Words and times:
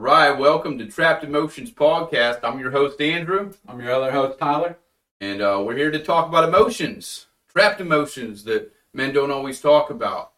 All 0.00 0.06
right, 0.06 0.30
welcome 0.30 0.78
to 0.78 0.86
Trapped 0.86 1.24
Emotions 1.24 1.70
Podcast. 1.70 2.40
I'm 2.42 2.58
your 2.58 2.70
host, 2.70 3.02
Andrew, 3.02 3.52
I'm 3.68 3.82
your 3.82 3.92
other 3.92 4.10
host, 4.10 4.38
Tyler. 4.38 4.78
and 5.20 5.42
uh, 5.42 5.62
we're 5.62 5.76
here 5.76 5.90
to 5.90 6.02
talk 6.02 6.26
about 6.26 6.48
emotions, 6.48 7.26
trapped 7.52 7.82
emotions 7.82 8.44
that 8.44 8.72
men 8.94 9.12
don't 9.12 9.30
always 9.30 9.60
talk 9.60 9.90
about. 9.90 10.32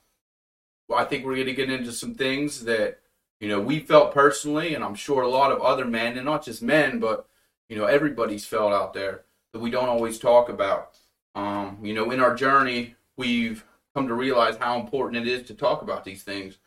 Well, 0.89 0.99
I 0.99 1.05
think 1.05 1.25
we're 1.25 1.37
going 1.37 1.47
to 1.47 1.55
get 1.55 1.71
into 1.71 1.93
some 1.93 2.13
things 2.17 2.65
that, 2.65 2.99
you 3.39 3.49
know, 3.49 3.61
we 3.61 3.79
felt 3.79 4.13
personally, 4.13 4.75
and 4.75 4.83
I'm 4.83 4.97
sure 4.97 5.23
a 5.23 5.29
lot 5.29 5.53
of 5.53 5.61
other 5.61 5.85
men, 5.85 6.17
and 6.17 6.27
not 6.27 6.45
just 6.45 6.61
men, 6.61 6.99
but, 6.99 7.29
you 7.69 7.77
know, 7.77 7.85
everybody's 7.85 8.45
felt 8.45 8.73
out 8.73 8.93
there 8.95 9.23
that 9.53 9.61
we 9.61 9.71
don't 9.71 9.89
always 9.89 10.19
talk 10.19 10.49
about. 10.49 10.99
Um, 11.37 11.79
you 11.85 11.95
know, 11.95 12.11
in 12.11 12.19
our 12.19 12.35
journey, 12.35 12.97
we've 13.17 13.65
come 13.95 14.09
to 14.09 14.15
realize 14.15 14.57
how 14.57 14.81
important 14.81 15.25
it 15.25 15.31
is 15.31 15.47
to 15.47 15.55
talk 15.55 15.83
about 15.83 16.05
these 16.05 16.25
things 16.25 16.59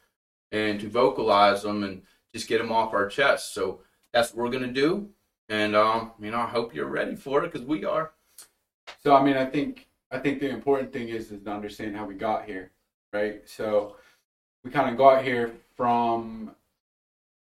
and 0.53 0.79
to 0.79 0.87
vocalize 0.87 1.63
them 1.63 1.83
and 1.83 2.01
just 2.35 2.49
get 2.49 2.57
them 2.57 2.69
off 2.69 2.93
our 2.93 3.07
chest. 3.07 3.53
So 3.53 3.79
that's 4.11 4.33
what 4.33 4.43
we're 4.43 4.51
going 4.51 4.67
to 4.67 4.81
do. 4.81 5.07
And, 5.47 5.73
um, 5.73 6.11
you 6.19 6.31
know, 6.31 6.39
I 6.39 6.47
hope 6.47 6.75
you're 6.75 6.85
ready 6.85 7.15
for 7.15 7.45
it 7.45 7.53
because 7.53 7.65
we 7.65 7.85
are. 7.85 8.11
So 9.01 9.15
I 9.15 9.23
mean, 9.23 9.37
I 9.37 9.45
think 9.45 9.87
I 10.11 10.19
think 10.19 10.41
the 10.41 10.49
important 10.49 10.91
thing 10.91 11.07
is 11.07 11.31
is 11.31 11.43
to 11.43 11.51
understand 11.51 11.95
how 11.95 12.05
we 12.05 12.15
got 12.15 12.45
here, 12.45 12.71
right? 13.13 13.41
So 13.47 13.95
we 14.63 14.69
kind 14.69 14.89
of 14.89 14.97
got 14.97 15.23
here 15.23 15.53
from 15.77 16.51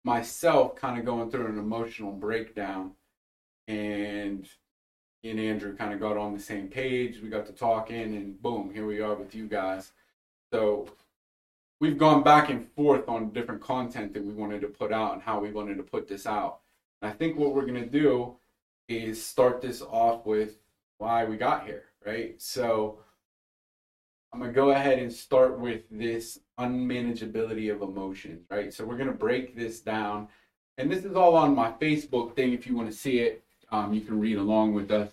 myself 0.03 0.75
kind 0.75 0.99
of 0.99 1.05
going 1.05 1.31
through 1.31 1.47
an 1.47 1.57
emotional 1.57 2.11
breakdown, 2.11 2.91
and 3.67 4.47
and 5.23 5.39
Andrew 5.39 5.75
kind 5.75 5.93
of 5.93 5.99
got 5.99 6.17
on 6.17 6.33
the 6.33 6.39
same 6.39 6.67
page. 6.67 7.21
We 7.21 7.29
got 7.29 7.45
to 7.45 7.53
talking, 7.53 8.15
and 8.15 8.41
boom, 8.41 8.71
here 8.73 8.85
we 8.85 8.99
are 8.99 9.15
with 9.15 9.33
you 9.33 9.47
guys. 9.47 9.93
So 10.51 10.89
we've 11.79 11.97
gone 11.97 12.23
back 12.23 12.49
and 12.49 12.69
forth 12.71 13.07
on 13.07 13.31
different 13.31 13.61
content 13.61 14.13
that 14.13 14.23
we 14.23 14.33
wanted 14.33 14.61
to 14.61 14.67
put 14.67 14.91
out 14.91 15.13
and 15.13 15.21
how 15.21 15.39
we 15.39 15.51
wanted 15.51 15.77
to 15.77 15.83
put 15.83 16.07
this 16.07 16.25
out. 16.25 16.59
And 17.01 17.11
I 17.11 17.13
think 17.13 17.37
what 17.37 17.53
we're 17.53 17.65
gonna 17.65 17.85
do 17.85 18.37
is 18.87 19.23
start 19.23 19.61
this 19.61 19.81
off 19.81 20.25
with 20.25 20.57
why 20.97 21.25
we 21.25 21.37
got 21.37 21.65
here, 21.65 21.83
right? 22.05 22.41
So 22.41 22.99
I'm 24.31 24.39
gonna 24.39 24.53
go 24.53 24.71
ahead 24.71 24.99
and 24.99 25.11
start 25.11 25.59
with 25.59 25.83
this 25.89 26.39
unmanageability 26.59 27.73
of 27.73 27.81
emotions, 27.81 28.45
right? 28.49 28.73
So 28.73 28.85
we're 28.85 28.97
gonna 28.97 29.11
break 29.11 29.55
this 29.55 29.81
down, 29.81 30.27
and 30.77 30.91
this 30.91 31.05
is 31.05 31.15
all 31.15 31.35
on 31.35 31.55
my 31.55 31.71
Facebook 31.71 32.35
thing. 32.35 32.53
If 32.53 32.67
you 32.67 32.75
want 32.75 32.89
to 32.89 32.95
see 32.95 33.19
it, 33.19 33.43
um, 33.71 33.93
you 33.93 34.01
can 34.01 34.19
read 34.19 34.37
along 34.37 34.73
with 34.73 34.91
us. 34.91 35.11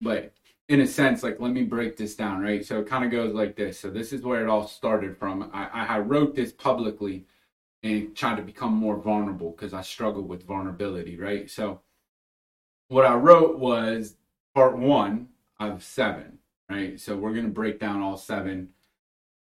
But 0.00 0.32
in 0.68 0.80
a 0.80 0.86
sense, 0.86 1.22
like 1.22 1.40
let 1.40 1.52
me 1.52 1.62
break 1.62 1.96
this 1.96 2.14
down, 2.14 2.40
right? 2.40 2.64
So 2.64 2.80
it 2.80 2.86
kind 2.86 3.04
of 3.04 3.10
goes 3.10 3.34
like 3.34 3.56
this. 3.56 3.78
So 3.78 3.90
this 3.90 4.12
is 4.12 4.22
where 4.22 4.42
it 4.42 4.48
all 4.48 4.66
started 4.66 5.16
from. 5.16 5.50
I, 5.52 5.68
I 5.68 5.98
wrote 5.98 6.34
this 6.34 6.52
publicly 6.52 7.26
and 7.82 8.16
tried 8.16 8.36
to 8.36 8.42
become 8.42 8.72
more 8.72 8.96
vulnerable 8.96 9.50
because 9.50 9.74
I 9.74 9.82
struggled 9.82 10.26
with 10.26 10.46
vulnerability, 10.46 11.18
right? 11.18 11.50
So 11.50 11.82
what 12.88 13.04
I 13.04 13.14
wrote 13.14 13.58
was 13.58 14.16
part 14.54 14.78
one 14.78 15.28
of 15.60 15.82
seven, 15.82 16.38
right? 16.70 16.98
So 16.98 17.16
we're 17.16 17.34
to 17.34 17.50
break 17.50 17.78
down 17.78 18.00
all 18.00 18.16
seven 18.16 18.70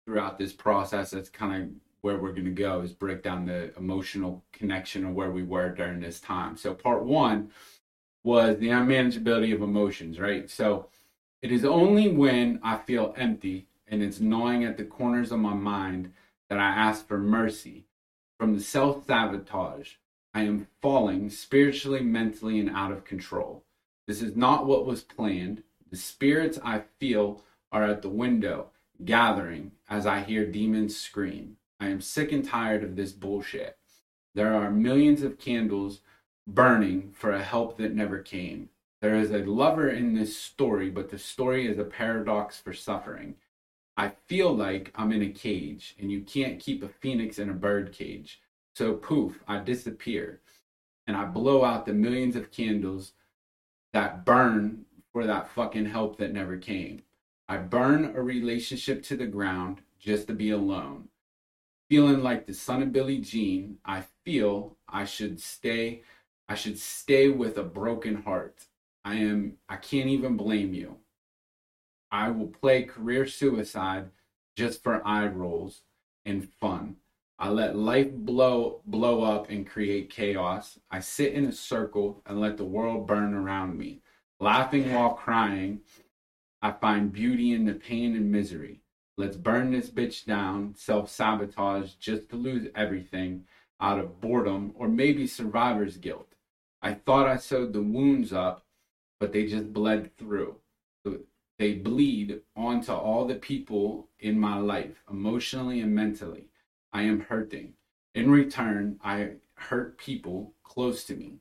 throughout 0.05 0.39
this 0.39 0.53
process. 0.53 1.11
That's 1.11 1.30
kind 1.30 1.64
of 1.64 1.69
where 2.02 2.17
we're 2.17 2.33
to 2.33 2.52
go 2.52 2.81
is 2.81 2.94
break 2.94 3.22
down 3.22 3.45
the 3.45 3.75
emotional 3.77 4.44
connection 4.52 5.05
of 5.05 5.14
where 5.14 5.30
we 5.30 5.44
were 5.44 5.69
during 5.69 5.99
this 5.99 6.19
time. 6.19 6.58
So 6.58 6.73
part 6.73 7.03
one 7.03 7.52
was 8.23 8.58
the 8.58 8.69
unmanageability 8.69 9.53
of 9.53 9.61
emotions, 9.61 10.19
right? 10.19 10.49
So 10.49 10.88
it 11.42 11.52
is 11.52 11.66
only 11.66 12.08
when 12.08 12.59
I 12.64 12.78
feel 12.78 13.14
empty 13.17 13.67
and 13.88 14.02
it's 14.02 14.20
gnawing 14.20 14.64
at 14.64 14.78
the 14.78 14.86
corners 14.86 15.31
of 15.31 15.39
my 15.39 15.53
mind 15.53 16.14
that 16.50 16.59
I 16.59 16.67
ask 16.70 17.08
for 17.08 17.17
mercy 17.17 17.86
from 18.39 18.56
the 18.56 18.64
self 18.64 19.06
sabotage. 19.06 19.94
I 20.33 20.44
am 20.44 20.67
falling 20.81 21.30
spiritually, 21.30 22.02
mentally, 22.02 22.59
and 22.59 22.70
out 22.70 22.92
of 22.92 23.03
control. 23.03 23.64
This 24.08 24.22
is 24.22 24.36
not 24.36 24.66
what 24.66 24.86
was 24.86 25.03
planned. 25.03 25.64
The 25.89 25.98
spirits 25.98 26.58
I 26.64 26.83
feel 26.99 27.43
are 27.71 27.83
at 27.83 28.02
the 28.02 28.10
window, 28.10 28.70
gathering 29.04 29.71
as 29.89 30.05
I 30.05 30.21
hear 30.21 30.45
demons 30.45 30.95
scream. 30.95 31.58
I 31.80 31.87
am 31.87 32.02
sick 32.02 32.32
and 32.32 32.45
tired 32.45 32.83
of 32.83 32.95
this 32.95 33.11
bullshit. 33.11 33.77
There 34.36 34.54
are 34.54 34.71
millions 34.71 35.21
of 35.23 35.39
candles 35.39 35.99
burning 36.48 37.11
for 37.14 37.32
a 37.32 37.43
help 37.43 37.77
that 37.77 37.93
never 37.93 38.20
came. 38.20 38.70
There 39.02 39.16
is 39.16 39.32
a 39.32 39.39
lover 39.39 39.89
in 39.89 40.14
this 40.14 40.38
story, 40.38 40.89
but 40.89 41.10
the 41.10 41.17
story 41.17 41.67
is 41.67 41.80
a 41.80 41.84
paradox 41.84 42.60
for 42.60 42.72
suffering. 42.72 43.36
I 43.98 44.10
feel 44.28 44.56
like 44.56 44.92
I'm 44.95 45.12
in 45.12 45.23
a 45.23 45.30
cage, 45.30 45.95
and 46.00 46.12
you 46.12 46.22
can't 46.22 46.60
keep 46.60 46.84
a 46.84 46.88
phoenix 46.88 47.40
in 47.40 47.50
a 47.50 47.54
bird 47.54 47.92
cage. 47.92 48.42
So, 48.76 48.94
poof, 48.94 49.40
I 49.48 49.60
disappear, 49.60 50.42
and 51.08 51.17
I 51.17 51.26
blow 51.26 51.66
out 51.66 51.86
the 51.86 51.94
millions 51.94 52.36
of 52.36 52.52
candles 52.52 53.14
that 53.92 54.23
burn 54.23 54.86
for 55.11 55.26
that 55.26 55.50
fucking 55.50 55.88
help 55.88 56.17
that 56.17 56.32
never 56.32 56.58
came. 56.58 57.02
I 57.50 57.58
burn 57.58 58.16
a 58.16 58.22
relationship 58.22 59.04
to 59.04 59.17
the 59.17 59.26
ground 59.26 59.82
just 60.00 60.28
to 60.28 60.34
be 60.34 60.52
alone. 60.52 61.10
Feeling 61.90 62.23
like 62.23 62.45
the 62.45 62.54
son 62.54 62.82
of 62.82 62.94
Billie 62.94 63.20
Jean, 63.20 63.80
I 63.84 64.06
feel 64.23 64.78
I 64.88 65.06
should 65.06 65.42
stay 65.42 66.04
I 66.48 66.56
should 66.56 66.78
stay 66.78 67.30
with 67.30 67.58
a 67.58 67.64
broken 67.64 68.23
heart. 68.23 68.66
I 69.04 69.16
am 69.16 69.58
I 69.67 69.78
can't 69.78 70.10
even 70.10 70.38
blame 70.38 70.73
you. 70.73 70.98
I 72.12 72.30
will 72.30 72.48
play 72.48 72.84
career 72.84 73.26
suicide 73.26 74.12
just 74.56 74.84
for 74.84 75.06
eye 75.08 75.28
rolls 75.28 75.82
and 76.26 76.48
fun. 76.60 76.98
I 77.40 77.50
let 77.50 77.76
life 77.76 78.11
blow 78.11 78.82
blow 78.86 79.23
up 79.23 79.50
and 79.50 79.67
create 79.67 80.10
chaos. 80.11 80.78
I 80.92 81.00
sit 81.00 81.34
in 81.34 81.45
a 81.45 81.52
circle 81.52 82.22
and 82.26 82.40
let 82.40 82.58
the 82.58 82.66
world 82.66 83.08
burn 83.08 83.34
around 83.34 83.78
me. 83.78 84.02
Laughing 84.40 84.94
while 84.94 85.14
crying, 85.14 85.82
I 86.61 86.72
find 86.72 87.11
beauty 87.11 87.54
in 87.54 87.66
the 87.66 87.73
pain 87.73 88.16
and 88.16 88.32
misery. 88.32 88.82
Let's 89.17 89.38
burn 89.38 89.72
this 89.72 89.90
bitch 89.90 90.26
down, 90.26 90.76
self 90.76 91.10
sabotage 91.10 91.94
just 91.94 92.30
to 92.30 92.36
lose 92.36 92.67
everything 92.76 93.45
out 93.80 94.00
of 94.00 94.22
boredom 94.22 94.73
or 94.76 94.88
maybe 94.88 95.26
survivor's 95.26 95.98
guilt. 95.98 96.34
I 96.82 96.94
thought 96.94 97.28
I 97.28 97.38
sewed 97.38 97.73
the 97.73 97.82
wounds 97.82 98.32
up, 98.32 98.66
but 99.21 99.32
they 99.32 99.45
just 99.45 99.71
bled 99.71 100.09
through. 100.17 100.55
They 101.59 101.76
bleed 101.76 102.42
onto 102.55 102.92
all 102.92 103.27
the 103.27 103.36
people 103.36 104.09
in 104.20 104.39
my 104.39 104.58
life, 104.58 105.04
emotionally 105.11 105.80
and 105.80 105.93
mentally. 105.93 106.48
I 106.92 107.04
am 107.04 107.20
hurting. 107.20 107.73
In 108.15 108.31
return, 108.31 108.99
I 109.04 109.33
hurt 109.54 109.99
people 109.99 110.55
close 110.64 111.04
to 111.04 111.15
me. 111.15 111.36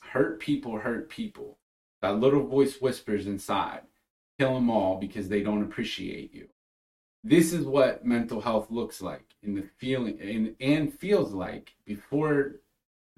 Hurt 0.00 0.40
people 0.40 0.78
hurt 0.78 1.08
people. 1.08 1.58
That 2.02 2.18
little 2.18 2.44
voice 2.44 2.80
whispers 2.80 3.28
inside 3.28 3.82
kill 4.36 4.54
them 4.54 4.68
all 4.70 4.98
because 4.98 5.28
they 5.28 5.42
don't 5.42 5.62
appreciate 5.62 6.34
you. 6.34 6.48
This 7.22 7.52
is 7.52 7.64
what 7.64 8.04
mental 8.04 8.40
health 8.40 8.72
looks 8.72 9.00
like 9.00 9.36
in 9.44 9.54
the 9.54 9.68
feeling 9.78 10.18
and, 10.20 10.56
and 10.58 10.92
feels 10.92 11.32
like 11.32 11.74
before 11.84 12.56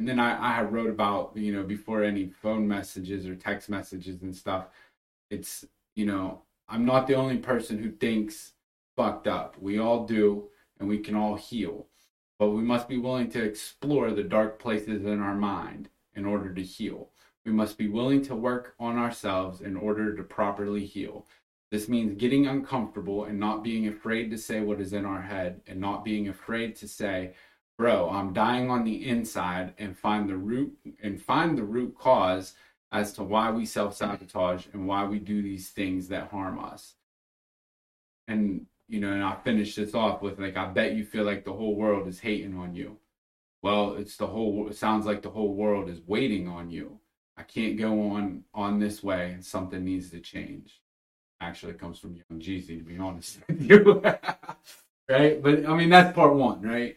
and 0.03 0.09
then 0.09 0.19
I, 0.19 0.59
I 0.59 0.63
wrote 0.63 0.91
about 0.91 1.33
you 1.35 1.53
know 1.53 1.63
before 1.63 2.03
any 2.03 2.27
phone 2.27 2.67
messages 2.67 3.27
or 3.27 3.35
text 3.35 3.69
messages 3.69 4.23
and 4.23 4.35
stuff 4.35 4.67
it's 5.31 5.65
you 5.95 6.07
know 6.07 6.43
i'm 6.69 6.85
not 6.85 7.07
the 7.07 7.15
only 7.15 7.39
person 7.39 7.83
who 7.83 7.91
thinks 7.91 8.53
fucked 8.97 9.27
up. 9.27 9.57
We 9.61 9.79
all 9.79 10.05
do 10.07 10.49
and 10.79 10.89
we 10.89 10.99
can 10.99 11.15
all 11.15 11.37
heal. 11.37 11.87
But 12.39 12.51
we 12.51 12.63
must 12.63 12.89
be 12.89 12.99
willing 12.99 13.31
to 13.31 13.43
explore 13.43 14.11
the 14.11 14.25
dark 14.25 14.59
places 14.59 15.05
in 15.05 15.21
our 15.21 15.35
mind 15.35 15.89
in 16.15 16.25
order 16.25 16.53
to 16.53 16.63
heal. 16.63 17.11
We 17.45 17.53
must 17.53 17.79
be 17.79 17.89
willing 17.89 18.23
to 18.27 18.35
work 18.35 18.75
on 18.79 18.97
ourselves 18.97 19.61
in 19.61 19.77
order 19.77 20.15
to 20.17 20.23
properly 20.23 20.85
heal. 20.85 21.27
This 21.71 21.89
means 21.89 22.21
getting 22.21 22.47
uncomfortable 22.47 23.25
and 23.25 23.39
not 23.39 23.65
being 23.65 23.89
afraid 23.89 24.31
to 24.31 24.39
say 24.39 24.61
what 24.61 24.81
is 24.81 24.93
in 24.93 25.07
our 25.07 25.23
head 25.23 25.61
and 25.67 25.81
not 25.81 26.05
being 26.05 26.29
afraid 26.29 26.77
to 26.77 26.89
say 26.89 27.35
bro, 27.79 28.11
I'm 28.11 28.33
dying 28.33 28.71
on 28.71 28.85
the 28.85 29.09
inside 29.09 29.75
and 29.79 29.99
find 29.99 30.29
the 30.29 30.37
root 30.37 30.77
and 31.03 31.21
find 31.21 31.57
the 31.57 31.65
root 31.65 31.97
cause 31.99 32.55
as 32.93 33.13
to 33.15 33.23
why 33.23 33.51
we 33.51 33.65
self-sabotage 33.65 34.67
and 34.73 34.87
why 34.87 35.05
we 35.05 35.19
do 35.19 35.43
these 35.43 35.71
things 35.71 36.09
that 36.09 36.31
harm 36.31 36.59
us. 36.59 36.95
And 38.29 38.67
you 38.89 39.01
know, 39.01 39.13
and 39.13 39.25
I 39.25 39.37
finish 39.37 39.75
this 39.75 39.95
off 39.95 40.21
with 40.21 40.39
like, 40.39 40.57
I 40.57 40.67
bet 40.67 40.95
you 40.95 41.05
feel 41.05 41.25
like 41.25 41.45
the 41.45 41.53
whole 41.53 41.75
world 41.75 42.07
is 42.07 42.21
hating 42.21 42.59
on 42.59 42.75
you. 42.75 42.99
Well, 43.63 43.95
it's 43.95 44.17
the 44.17 44.27
whole. 44.27 44.69
It 44.69 44.77
sounds 44.77 45.07
like 45.07 45.23
the 45.23 45.31
whole 45.31 45.55
world 45.55 45.89
is 45.89 46.01
waiting 46.07 46.49
on 46.49 46.71
you. 46.71 46.99
I 47.37 47.43
can't 47.43 47.79
go 47.79 48.11
on 48.11 48.45
on 48.53 48.79
this 48.79 49.03
way, 49.03 49.37
something 49.41 49.85
needs 49.85 50.11
to 50.11 50.21
change. 50.21 50.81
Actually, 51.41 51.73
comes 51.75 51.99
from 51.99 52.17
Young 52.17 52.41
Jeezy, 52.41 52.79
to 52.79 52.85
be 52.85 52.99
honest 52.99 53.39
with 53.49 53.63
you. 53.63 54.03
right? 55.09 55.43
But 55.43 55.67
I 55.67 55.75
mean, 55.75 55.89
that's 55.89 56.15
part 56.15 56.35
one, 56.35 56.61
right? 56.63 56.97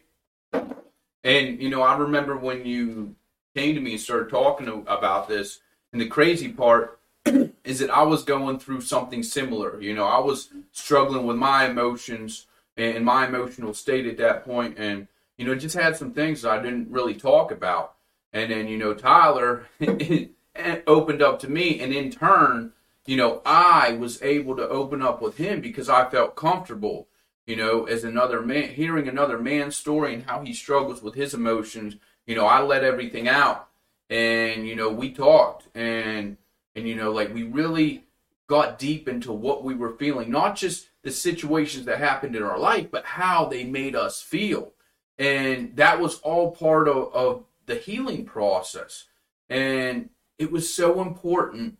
And 1.26 1.62
you 1.62 1.70
know, 1.70 1.82
I 1.82 1.98
remember 1.98 2.38
when 2.38 2.66
you 2.66 3.16
came 3.54 3.76
to 3.76 3.82
me 3.82 3.92
and 3.92 4.00
started 4.00 4.30
talking 4.30 4.68
about 4.88 5.28
this, 5.28 5.60
and 5.92 6.00
the 6.00 6.08
crazy 6.08 6.48
part 6.48 7.00
is 7.66 7.80
that 7.80 7.90
I 7.90 8.04
was 8.04 8.24
going 8.24 8.60
through 8.60 8.82
something 8.82 9.24
similar. 9.24 9.82
You 9.82 9.94
know, 9.94 10.06
I 10.06 10.20
was 10.20 10.50
struggling 10.72 11.26
with 11.26 11.36
my 11.36 11.66
emotions 11.66 12.46
and 12.78 13.04
my 13.04 13.28
emotional 13.28 13.74
state 13.74 14.06
at 14.06 14.18
that 14.18 14.46
point, 14.46 14.78
and 14.78 15.08
you 15.38 15.46
know, 15.46 15.56
just 15.56 15.76
had 15.76 15.98
some 15.98 16.14
things 16.14 16.46
I 16.46 16.62
didn't 16.62 16.90
really 16.90 17.16
talk 17.16 17.52
about. 17.52 17.96
And 18.34 18.52
then, 18.52 18.68
you 18.68 18.78
know, 18.78 18.94
Tyler 18.94 19.66
opened 20.88 21.22
up 21.22 21.40
to 21.40 21.50
me. 21.50 21.80
And 21.80 21.94
in 21.94 22.12
turn, 22.12 22.74
you 23.06 23.18
know, 23.18 23.42
I 23.46 23.94
was 23.94 24.22
able 24.22 24.56
to 24.58 24.68
open 24.68 25.02
up 25.02 25.22
with 25.22 25.38
him 25.38 25.62
because 25.62 25.90
I 25.90 26.10
felt 26.10 26.36
comfortable, 26.36 27.08
you 27.46 27.56
know, 27.56 27.86
as 27.86 28.04
another 28.04 28.42
man, 28.42 28.70
hearing 28.70 29.08
another 29.08 29.38
man's 29.38 29.78
story 29.78 30.14
and 30.14 30.24
how 30.24 30.42
he 30.42 30.54
struggles 30.54 31.02
with 31.02 31.16
his 31.16 31.34
emotions. 31.34 31.96
You 32.26 32.36
know, 32.36 32.46
I 32.46 32.62
let 32.62 32.84
everything 32.84 33.28
out 33.28 33.70
and, 34.10 34.68
you 34.68 34.76
know, 34.76 34.90
we 34.90 35.12
talked 35.12 35.68
and, 35.76 36.38
and, 36.76 36.88
you 36.88 36.96
know, 36.96 37.12
like 37.12 37.34
we 37.34 37.44
really 37.44 38.06
got 38.48 38.80
deep 38.80 39.08
into 39.08 39.32
what 39.32 39.64
we 39.64 39.76
were 39.76 39.96
feeling, 39.98 40.32
not 40.32 40.56
just 40.56 40.90
the 41.04 41.12
situations 41.12 41.86
that 41.86 42.00
happened 42.00 42.36
in 42.36 42.44
our 42.44 42.60
life, 42.60 42.90
but 42.92 43.06
how 43.06 43.46
they 43.46 43.64
made 43.64 43.96
us 43.96 44.22
feel. 44.22 44.74
And 45.18 45.76
that 45.76 46.00
was 46.00 46.20
all 46.22 46.52
part 46.52 46.88
of, 46.88 47.14
of 47.14 47.44
the 47.66 47.76
healing 47.76 48.26
process. 48.26 49.06
And 49.50 50.10
it 50.38 50.52
was 50.52 50.74
so 50.74 51.02
important 51.02 51.78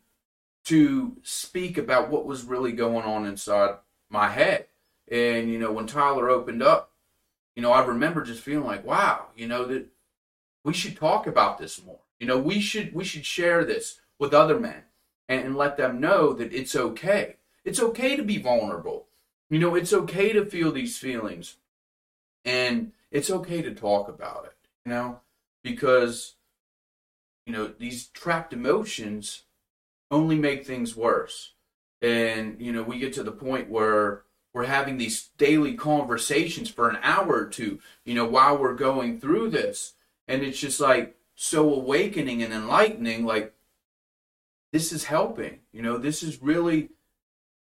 to 0.64 1.16
speak 1.22 1.78
about 1.78 2.10
what 2.10 2.26
was 2.26 2.44
really 2.44 2.72
going 2.72 3.04
on 3.04 3.26
inside 3.26 3.76
my 4.08 4.28
head. 4.28 4.66
And, 5.10 5.50
you 5.50 5.58
know, 5.58 5.72
when 5.72 5.86
Tyler 5.86 6.28
opened 6.28 6.62
up, 6.62 6.92
you 7.54 7.62
know, 7.62 7.72
I 7.72 7.84
remember 7.84 8.22
just 8.22 8.42
feeling 8.42 8.66
like, 8.66 8.84
wow, 8.84 9.26
you 9.36 9.46
know, 9.46 9.64
that 9.66 9.86
we 10.64 10.72
should 10.74 10.96
talk 10.96 11.26
about 11.26 11.58
this 11.58 11.82
more. 11.84 12.00
You 12.18 12.26
know, 12.26 12.38
we 12.38 12.60
should 12.60 12.94
we 12.94 13.04
should 13.04 13.26
share 13.26 13.64
this 13.64 14.00
with 14.18 14.34
other 14.34 14.58
men 14.58 14.82
and, 15.28 15.44
and 15.44 15.56
let 15.56 15.76
them 15.76 16.00
know 16.00 16.32
that 16.32 16.52
it's 16.52 16.74
okay. 16.74 17.36
It's 17.64 17.80
okay 17.80 18.16
to 18.16 18.22
be 18.22 18.38
vulnerable. 18.38 19.06
You 19.48 19.58
know, 19.58 19.74
it's 19.74 19.92
okay 19.92 20.32
to 20.32 20.44
feel 20.44 20.72
these 20.72 20.98
feelings. 20.98 21.56
And 22.44 22.92
it's 23.10 23.30
okay 23.30 23.62
to 23.62 23.74
talk 23.74 24.08
about 24.08 24.44
it, 24.46 24.56
you 24.84 24.92
know, 24.92 25.20
because 25.62 26.36
you 27.46 27.52
know, 27.52 27.68
these 27.78 28.08
trapped 28.08 28.52
emotions 28.52 29.42
only 30.10 30.36
make 30.36 30.66
things 30.66 30.96
worse. 30.96 31.52
And, 32.02 32.60
you 32.60 32.72
know, 32.72 32.82
we 32.82 32.98
get 32.98 33.12
to 33.14 33.22
the 33.22 33.32
point 33.32 33.70
where 33.70 34.24
we're 34.56 34.64
having 34.64 34.96
these 34.96 35.28
daily 35.36 35.74
conversations 35.74 36.70
for 36.70 36.88
an 36.88 36.96
hour 37.02 37.28
or 37.28 37.44
two, 37.44 37.78
you 38.06 38.14
know, 38.14 38.24
while 38.24 38.56
we're 38.56 38.72
going 38.72 39.20
through 39.20 39.50
this. 39.50 39.92
And 40.26 40.42
it's 40.42 40.58
just 40.58 40.80
like 40.80 41.14
so 41.34 41.74
awakening 41.74 42.42
and 42.42 42.54
enlightening. 42.54 43.26
Like, 43.26 43.52
this 44.72 44.92
is 44.92 45.04
helping, 45.04 45.58
you 45.72 45.82
know, 45.82 45.98
this 45.98 46.22
is 46.22 46.42
really 46.42 46.88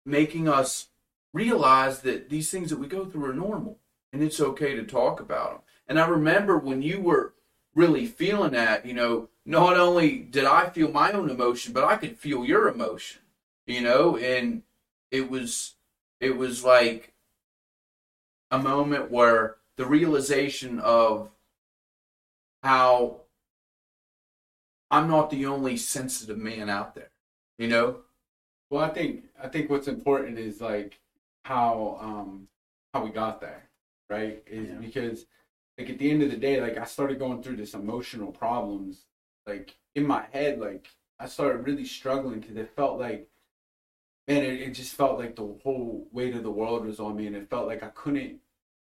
making 0.04 0.48
us 0.48 0.88
realize 1.32 2.00
that 2.00 2.28
these 2.28 2.50
things 2.50 2.70
that 2.70 2.80
we 2.80 2.88
go 2.88 3.04
through 3.04 3.26
are 3.26 3.34
normal 3.34 3.78
and 4.12 4.20
it's 4.20 4.40
okay 4.40 4.74
to 4.74 4.82
talk 4.82 5.20
about 5.20 5.50
them. 5.50 5.60
And 5.86 6.00
I 6.00 6.08
remember 6.08 6.58
when 6.58 6.82
you 6.82 7.00
were 7.00 7.34
really 7.72 8.06
feeling 8.06 8.50
that, 8.50 8.84
you 8.84 8.94
know, 8.94 9.28
not 9.46 9.76
only 9.76 10.18
did 10.18 10.44
I 10.44 10.70
feel 10.70 10.90
my 10.90 11.12
own 11.12 11.30
emotion, 11.30 11.72
but 11.72 11.84
I 11.84 11.94
could 11.94 12.18
feel 12.18 12.44
your 12.44 12.66
emotion, 12.66 13.22
you 13.64 13.80
know, 13.80 14.16
and 14.16 14.62
it 15.12 15.30
was 15.30 15.76
it 16.20 16.36
was 16.36 16.64
like 16.64 17.14
a 18.50 18.58
moment 18.58 19.10
where 19.10 19.56
the 19.76 19.86
realization 19.86 20.78
of 20.80 21.30
how 22.62 23.22
I'm 24.90 25.08
not 25.08 25.30
the 25.30 25.46
only 25.46 25.76
sensitive 25.76 26.38
man 26.38 26.68
out 26.68 26.94
there, 26.94 27.10
you 27.58 27.68
know? 27.68 28.00
Well, 28.70 28.82
I 28.84 28.90
think 28.90 29.24
I 29.42 29.48
think 29.48 29.70
what's 29.70 29.88
important 29.88 30.38
is 30.38 30.60
like 30.60 31.00
how 31.44 31.98
um 32.00 32.48
how 32.94 33.04
we 33.04 33.10
got 33.10 33.40
there, 33.40 33.70
right? 34.08 34.42
Is 34.46 34.68
yeah. 34.68 34.74
because 34.76 35.26
like 35.78 35.90
at 35.90 35.98
the 35.98 36.10
end 36.10 36.22
of 36.22 36.30
the 36.30 36.36
day, 36.36 36.60
like 36.60 36.76
I 36.78 36.84
started 36.84 37.18
going 37.18 37.42
through 37.42 37.56
this 37.56 37.74
emotional 37.74 38.32
problems 38.32 39.06
like 39.46 39.76
in 39.94 40.06
my 40.06 40.24
head, 40.32 40.60
like 40.60 40.88
I 41.18 41.26
started 41.26 41.66
really 41.66 41.84
struggling 41.84 42.40
because 42.40 42.56
it 42.56 42.74
felt 42.76 42.98
like, 42.98 43.28
man, 44.30 44.44
it, 44.44 44.60
it 44.60 44.70
just 44.74 44.94
felt 44.94 45.18
like 45.18 45.36
the 45.36 45.56
whole 45.62 46.06
weight 46.12 46.34
of 46.34 46.42
the 46.42 46.50
world 46.50 46.86
was 46.86 47.00
on 47.00 47.16
me, 47.16 47.26
and 47.26 47.36
it 47.36 47.50
felt 47.50 47.66
like 47.66 47.82
I 47.82 47.88
couldn't, 47.88 48.36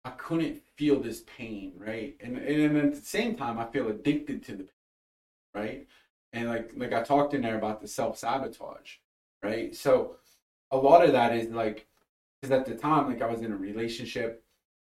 I 0.05 0.11
couldn't 0.11 0.61
feel 0.75 0.99
this 0.99 1.23
pain, 1.37 1.73
right? 1.77 2.15
And 2.21 2.37
and 2.37 2.77
at 2.77 2.95
the 2.95 3.01
same 3.01 3.35
time, 3.35 3.59
I 3.59 3.65
feel 3.65 3.87
addicted 3.87 4.43
to 4.45 4.51
the 4.53 4.63
pain, 4.63 4.71
right? 5.53 5.87
And 6.33 6.49
like 6.49 6.71
like 6.75 6.93
I 6.93 7.03
talked 7.03 7.33
in 7.33 7.41
there 7.41 7.57
about 7.57 7.81
the 7.81 7.87
self 7.87 8.17
sabotage, 8.17 8.95
right? 9.43 9.75
So 9.75 10.17
a 10.71 10.77
lot 10.77 11.05
of 11.05 11.13
that 11.13 11.35
is 11.35 11.49
like, 11.51 11.87
because 12.41 12.57
at 12.57 12.65
the 12.65 12.75
time, 12.75 13.07
like 13.07 13.21
I 13.21 13.27
was 13.27 13.41
in 13.41 13.51
a 13.51 13.57
relationship, 13.57 14.43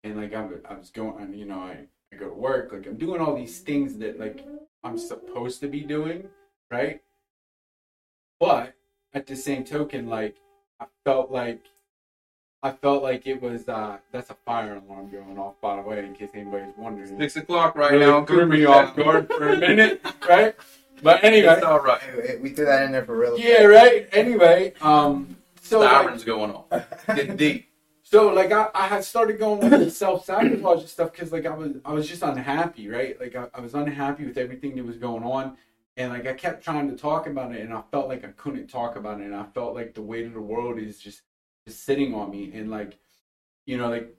and 0.03 0.17
like 0.17 0.33
I, 0.33 0.47
I 0.69 0.75
was 0.75 0.89
going, 0.91 1.33
you 1.33 1.45
know, 1.45 1.59
I 1.59 1.87
I 2.13 2.15
go 2.17 2.29
to 2.29 2.35
work, 2.35 2.71
like 2.71 2.87
I'm 2.87 2.97
doing 2.97 3.21
all 3.21 3.35
these 3.35 3.59
things 3.59 3.97
that 3.97 4.19
like 4.19 4.45
I'm 4.83 4.97
supposed 4.97 5.59
to 5.61 5.67
be 5.67 5.81
doing, 5.81 6.29
right? 6.71 7.01
But 8.39 8.76
at 9.13 9.27
the 9.27 9.35
same 9.35 9.63
token, 9.63 10.07
like 10.07 10.35
I 10.79 10.85
felt 11.03 11.31
like 11.31 11.61
I 12.63 12.71
felt 12.71 13.03
like 13.03 13.27
it 13.27 13.41
was 13.41 13.67
uh 13.69 13.97
that's 14.11 14.29
a 14.29 14.35
fire 14.45 14.75
alarm 14.75 15.11
going 15.11 15.37
off 15.37 15.59
by 15.61 15.75
the 15.75 15.81
way, 15.81 15.99
in 15.99 16.13
case 16.13 16.29
anybody's 16.33 16.73
wondering. 16.77 17.17
Six 17.19 17.35
o'clock 17.37 17.75
right 17.75 17.91
really 17.91 18.05
now. 18.05 18.25
Threw 18.25 18.45
me 18.45 18.65
off 18.65 18.95
guard 18.95 19.27
for 19.27 19.49
a 19.49 19.57
minute, 19.57 20.01
right? 20.29 20.55
But 21.03 21.23
anyway, 21.23 21.53
it's 21.53 21.63
all 21.63 21.79
right. 21.79 22.01
We 22.41 22.49
threw 22.49 22.65
that 22.65 22.83
in 22.83 22.91
there 22.91 23.05
for 23.05 23.17
real. 23.17 23.37
Yeah, 23.37 23.63
right. 23.63 24.09
Anyway, 24.11 24.73
um, 24.81 25.37
so 25.61 25.81
sirens 25.81 26.21
like, 26.21 26.25
going 26.25 26.51
on, 26.51 26.83
getting 27.15 27.35
deep. 27.37 27.67
So 28.01 28.29
like 28.29 28.51
I, 28.53 28.69
I 28.73 28.87
had 28.87 29.03
started 29.03 29.37
going 29.37 29.59
with 29.59 29.79
the 29.79 29.91
self 29.91 30.25
sabotage 30.25 30.79
and 30.79 30.89
stuff 30.89 31.11
because 31.11 31.31
like 31.31 31.45
I 31.45 31.53
was 31.53 31.73
I 31.83 31.91
was 31.91 32.07
just 32.07 32.23
unhappy, 32.23 32.87
right? 32.87 33.19
Like 33.19 33.35
I, 33.35 33.47
I 33.53 33.59
was 33.59 33.75
unhappy 33.75 34.25
with 34.25 34.37
everything 34.37 34.75
that 34.77 34.85
was 34.85 34.97
going 34.97 35.23
on. 35.23 35.57
And 35.97 36.13
like 36.13 36.27
I 36.27 36.33
kept 36.33 36.63
trying 36.63 36.89
to 36.89 36.95
talk 36.95 37.27
about 37.27 37.53
it 37.53 37.61
and 37.61 37.73
I 37.73 37.81
felt 37.91 38.07
like 38.07 38.23
I 38.23 38.29
couldn't 38.29 38.67
talk 38.67 38.95
about 38.95 39.19
it 39.19 39.25
and 39.25 39.35
I 39.35 39.45
felt 39.53 39.75
like 39.75 39.93
the 39.93 40.01
weight 40.01 40.27
of 40.27 40.33
the 40.33 40.41
world 40.41 40.79
is 40.79 40.99
just 40.99 41.23
just 41.67 41.83
sitting 41.83 42.13
on 42.13 42.31
me 42.31 42.51
and 42.53 42.71
like 42.71 42.97
you 43.65 43.77
know 43.77 43.89
like 43.89 44.15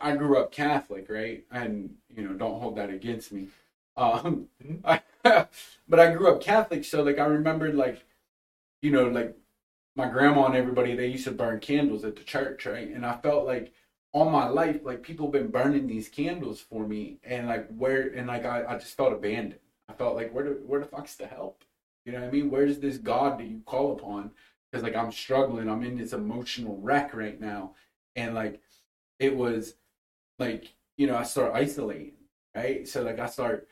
I 0.00 0.16
grew 0.16 0.38
up 0.38 0.52
Catholic, 0.52 1.08
right? 1.08 1.44
And 1.50 1.94
you 2.14 2.22
know, 2.24 2.34
don't 2.34 2.60
hold 2.60 2.76
that 2.76 2.90
against 2.90 3.32
me. 3.32 3.48
Um, 3.96 4.48
I, 4.84 5.02
but 5.88 6.00
I 6.00 6.14
grew 6.14 6.32
up 6.32 6.42
Catholic, 6.42 6.84
so 6.84 7.02
like 7.02 7.18
I 7.18 7.24
remembered 7.24 7.74
like, 7.74 8.04
you 8.82 8.90
know, 8.90 9.08
like 9.08 9.36
my 9.96 10.08
grandma 10.08 10.46
and 10.46 10.56
everybody 10.56 10.94
they 10.94 11.08
used 11.08 11.24
to 11.24 11.32
burn 11.32 11.60
candles 11.60 12.04
at 12.04 12.16
the 12.16 12.24
church, 12.24 12.66
right? 12.66 12.88
And 12.88 13.06
I 13.06 13.16
felt 13.18 13.46
like 13.46 13.72
all 14.12 14.30
my 14.30 14.48
life, 14.48 14.80
like 14.84 15.02
people 15.02 15.28
been 15.28 15.48
burning 15.50 15.86
these 15.86 16.08
candles 16.08 16.60
for 16.60 16.86
me, 16.86 17.18
and 17.24 17.48
like 17.48 17.68
where 17.76 18.08
and 18.08 18.26
like 18.28 18.44
I, 18.44 18.64
I 18.66 18.78
just 18.78 18.96
felt 18.96 19.12
abandoned. 19.12 19.60
I 19.92 19.94
felt 19.94 20.16
like 20.16 20.32
where 20.32 20.44
the 20.44 20.50
where 20.66 20.80
the 20.80 20.86
fuck's 20.86 21.16
the 21.16 21.26
help? 21.26 21.64
You 22.04 22.12
know 22.12 22.20
what 22.20 22.28
I 22.28 22.30
mean? 22.30 22.50
Where's 22.50 22.78
this 22.78 22.96
God 22.96 23.38
that 23.38 23.46
you 23.46 23.60
call 23.66 23.92
upon? 23.92 24.30
Because 24.70 24.82
like 24.82 24.96
I'm 24.96 25.12
struggling, 25.12 25.68
I'm 25.68 25.84
in 25.84 25.98
this 25.98 26.14
emotional 26.14 26.78
wreck 26.80 27.14
right 27.14 27.38
now, 27.38 27.74
and 28.16 28.34
like 28.34 28.60
it 29.18 29.36
was 29.36 29.74
like 30.38 30.74
you 30.96 31.06
know 31.06 31.16
I 31.16 31.24
start 31.24 31.52
isolating, 31.54 32.14
right? 32.56 32.88
So 32.88 33.02
like 33.02 33.18
I 33.18 33.26
start 33.26 33.68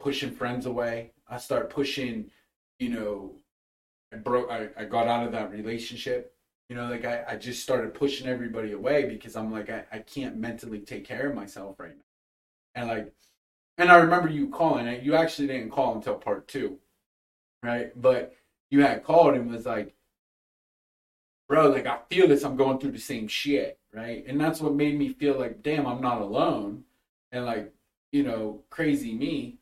pushing 0.00 0.32
friends 0.32 0.66
away. 0.66 1.12
I 1.28 1.38
start 1.38 1.70
pushing, 1.70 2.30
you 2.78 2.90
know, 2.90 3.36
I 4.12 4.16
broke 4.16 4.50
I, 4.50 4.68
I 4.76 4.84
got 4.84 5.06
out 5.06 5.26
of 5.26 5.32
that 5.32 5.52
relationship. 5.52 6.34
You 6.68 6.74
know, 6.74 6.88
like 6.90 7.04
I, 7.04 7.24
I 7.28 7.36
just 7.36 7.62
started 7.62 7.94
pushing 7.94 8.26
everybody 8.26 8.72
away 8.72 9.06
because 9.06 9.36
I'm 9.36 9.52
like 9.52 9.70
I, 9.70 9.84
I 9.92 9.98
can't 10.00 10.36
mentally 10.36 10.80
take 10.80 11.04
care 11.04 11.28
of 11.30 11.36
myself 11.36 11.78
right 11.78 11.94
now. 11.96 12.02
And 12.74 12.88
like 12.88 13.14
and 13.78 13.90
I 13.90 13.96
remember 13.96 14.28
you 14.28 14.48
calling 14.48 14.86
it. 14.86 15.02
You 15.02 15.14
actually 15.14 15.48
didn't 15.48 15.70
call 15.70 15.94
until 15.94 16.14
part 16.14 16.48
two. 16.48 16.78
Right? 17.62 17.90
But 18.00 18.34
you 18.70 18.82
had 18.82 19.04
called 19.04 19.34
and 19.34 19.50
was 19.50 19.66
like, 19.66 19.94
bro, 21.48 21.70
like 21.70 21.86
I 21.86 21.98
feel 22.08 22.28
this, 22.28 22.44
I'm 22.44 22.56
going 22.56 22.78
through 22.78 22.92
the 22.92 22.98
same 22.98 23.28
shit, 23.28 23.78
right? 23.92 24.24
And 24.26 24.40
that's 24.40 24.60
what 24.60 24.74
made 24.74 24.98
me 24.98 25.08
feel 25.08 25.38
like, 25.38 25.62
damn, 25.62 25.86
I'm 25.86 26.00
not 26.00 26.20
alone. 26.20 26.84
And 27.32 27.44
like, 27.44 27.72
you 28.12 28.22
know, 28.22 28.62
crazy 28.70 29.14
me. 29.14 29.58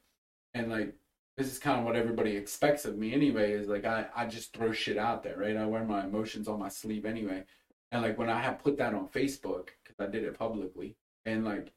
And 0.55 0.71
like 0.71 0.95
this 1.37 1.51
is 1.51 1.59
kind 1.59 1.81
of 1.81 1.85
what 1.85 1.97
everybody 1.97 2.37
expects 2.37 2.85
of 2.85 2.97
me 2.97 3.13
anyway 3.13 3.53
is 3.53 3.69
like 3.69 3.85
I, 3.85 4.07
I 4.15 4.27
just 4.27 4.53
throw 4.53 4.73
shit 4.73 4.97
out 4.97 5.23
there 5.23 5.37
right 5.37 5.57
i 5.57 5.67
wear 5.67 5.85
my 5.85 6.05
emotions 6.05 6.49
on 6.49 6.59
my 6.59 6.69
sleeve 6.69 7.05
anyway 7.05 7.45
and 7.93 8.03
like 8.03 8.19
when 8.19 8.31
i 8.31 8.41
had 8.41 8.63
put 8.63 8.77
that 8.79 8.95
on 8.95 9.09
facebook 9.09 9.69
because 9.83 9.99
i 9.99 10.07
did 10.07 10.25
it 10.25 10.39
publicly 10.39 10.97
and 11.27 11.45
like 11.45 11.73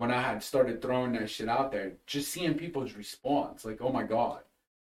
when 0.00 0.10
i 0.10 0.20
had 0.20 0.42
started 0.42 0.80
throwing 0.80 1.12
that 1.12 1.28
shit 1.28 1.48
out 1.48 1.70
there 1.70 1.92
just 2.06 2.30
seeing 2.30 2.54
people's 2.54 2.94
response 2.94 3.64
like 3.64 3.80
oh 3.80 3.92
my 3.92 4.02
god 4.02 4.40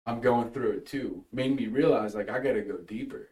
i'm 0.06 0.20
going 0.20 0.50
through 0.50 0.70
it 0.70 0.86
too 0.86 1.24
made 1.32 1.54
me 1.54 1.66
realize 1.66 2.14
like 2.14 2.28
i 2.30 2.38
gotta 2.38 2.62
go 2.62 2.76
deeper 2.78 3.28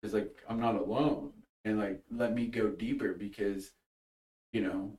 because 0.00 0.14
like 0.14 0.42
i'm 0.48 0.60
not 0.60 0.74
alone 0.74 1.30
and 1.64 1.78
like 1.78 2.00
let 2.10 2.34
me 2.34 2.46
go 2.46 2.68
deeper 2.68 3.12
because 3.12 3.72
you 4.52 4.60
know 4.60 4.90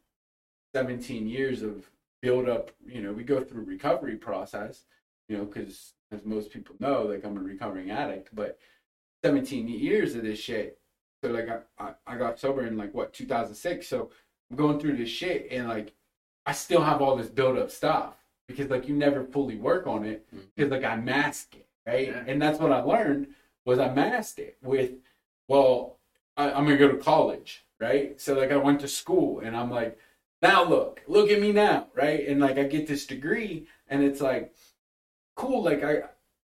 17 0.74 1.27
years 1.27 1.62
of 1.62 1.89
build 2.22 2.50
up 2.50 2.72
you 2.86 3.01
know 3.01 3.13
we 3.13 3.24
go 3.24 3.44
through 3.44 3.63
recovery 3.63 4.15
process 4.15 4.86
you 5.27 5.38
know, 5.38 5.46
because 5.46 5.94
as 6.12 6.25
most 6.25 6.51
people 6.51 6.75
know, 6.79 7.03
like 7.03 7.24
I'm 7.24 7.38
a 7.38 7.41
recovering 7.41 7.91
addict, 7.91 8.29
but 8.34 8.60
17 9.24 9.67
years 9.67 10.15
of 10.15 10.24
this 10.24 10.39
shit. 10.39 10.79
So 11.24 11.32
like 11.32 11.50
I, 11.50 11.84
I, 11.84 11.94
I 12.05 12.17
got 12.17 12.39
sober 12.39 12.65
in 12.67 12.77
like 12.77 12.94
what 12.94 13.13
2006. 13.13 13.88
So 13.88 14.12
I'm 14.50 14.58
going 14.58 14.79
through 14.79 14.98
this 14.98 15.10
shit 15.10 15.48
and 15.51 15.67
like 15.67 15.94
I 16.45 16.51
still 16.53 16.81
have 16.81 17.01
all 17.01 17.15
this 17.15 17.27
built 17.29 17.57
up 17.57 17.71
stuff. 17.71 18.13
because 18.47 18.69
like 18.69 18.87
you 18.87 18.95
never 18.95 19.23
fully 19.23 19.55
work 19.55 19.87
on 19.87 20.05
it 20.05 20.23
Mhm. 20.31 20.41
because 20.55 20.69
like 20.69 20.83
I 20.83 20.95
mask 20.97 21.55
it, 21.55 21.65
right? 21.87 22.09
Yeah. 22.09 22.23
And 22.27 22.39
that's 22.39 22.59
what 22.59 22.71
I 22.71 22.81
learned 22.81 23.33
was 23.65 23.79
I 23.79 23.91
masked 23.91 24.37
it 24.37 24.55
with, 24.61 24.91
well, 25.47 25.97
I, 26.37 26.51
I'm 26.51 26.65
gonna 26.65 26.77
go 26.77 26.91
to 26.91 26.97
college, 26.97 27.65
right? 27.79 28.21
So 28.21 28.35
like 28.35 28.51
I 28.51 28.57
went 28.57 28.81
to 28.81 28.87
school 28.87 29.39
and 29.39 29.57
I'm 29.57 29.71
like, 29.71 29.97
now 30.43 30.63
look, 30.63 31.01
look 31.07 31.31
at 31.31 31.41
me 31.41 31.53
now, 31.53 31.87
right? 31.95 32.27
And 32.27 32.39
like 32.39 32.59
I 32.59 32.65
get 32.65 32.85
this 32.85 33.07
degree 33.07 33.65
and 33.87 34.03
it's 34.03 34.21
like, 34.21 34.53
cool, 35.35 35.63
like 35.63 35.83
I, 35.83 36.03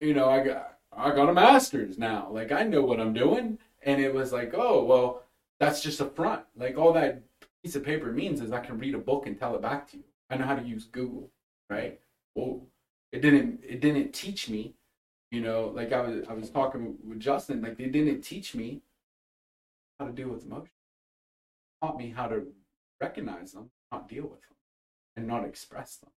you 0.00 0.14
know, 0.14 0.30
I 0.30 0.42
got 0.42 0.78
I 0.96 1.10
got 1.14 1.28
a 1.28 1.34
master's 1.34 1.98
now, 1.98 2.30
like 2.30 2.52
I 2.52 2.62
know 2.64 2.82
what 2.82 3.00
I'm 3.00 3.12
doing, 3.12 3.58
and 3.82 4.00
it 4.00 4.14
was 4.14 4.32
like, 4.32 4.54
oh 4.54 4.82
well, 4.84 5.24
that's 5.60 5.82
just 5.82 6.00
a 6.00 6.06
front, 6.06 6.44
like 6.56 6.78
all 6.78 6.94
that 6.94 7.20
piece 7.62 7.76
of 7.76 7.84
paper 7.84 8.12
means 8.12 8.40
is 8.40 8.52
I 8.52 8.60
can 8.60 8.78
read 8.78 8.94
a 8.94 8.98
book 8.98 9.26
and 9.26 9.38
tell 9.38 9.54
it 9.54 9.62
back 9.62 9.90
to 9.90 9.98
you. 9.98 10.04
I 10.30 10.36
know 10.36 10.46
how 10.46 10.56
to 10.56 10.66
use 10.66 10.84
Google, 10.84 11.30
right? 11.70 12.00
Well, 12.34 12.66
it 13.12 13.20
didn't 13.20 13.60
it 13.62 13.80
didn't 13.80 14.12
teach 14.12 14.48
me, 14.48 14.74
you 15.30 15.40
know, 15.40 15.72
like 15.74 15.92
I 15.92 16.00
was 16.00 16.26
I 16.28 16.32
was 16.32 16.50
talking 16.50 16.96
with 17.04 17.20
Justin, 17.20 17.62
like 17.62 17.76
they 17.76 17.86
didn't 17.86 18.22
teach 18.22 18.54
me 18.54 18.82
how 19.98 20.06
to 20.06 20.12
deal 20.12 20.28
with 20.28 20.44
emotions. 20.44 20.70
Taught 21.82 21.98
me 21.98 22.10
how 22.10 22.28
to 22.28 22.44
recognize 23.00 23.52
them, 23.52 23.70
not 23.90 24.08
deal 24.08 24.24
with 24.24 24.40
them, 24.40 24.56
and 25.16 25.26
not 25.26 25.44
express 25.44 25.96
them. 25.96 26.10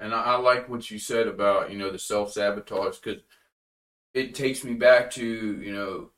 And 0.00 0.14
I, 0.14 0.22
I 0.22 0.36
like 0.36 0.68
what 0.68 0.90
you 0.90 0.98
said 0.98 1.26
about 1.26 1.70
you 1.70 1.78
know 1.78 1.90
the 1.90 1.98
self 1.98 2.32
sabotage 2.32 2.98
because 2.98 3.22
it 4.12 4.34
takes 4.34 4.62
me 4.64 4.74
back 4.74 5.10
to 5.12 5.24
you 5.24 5.72
know 5.72 6.10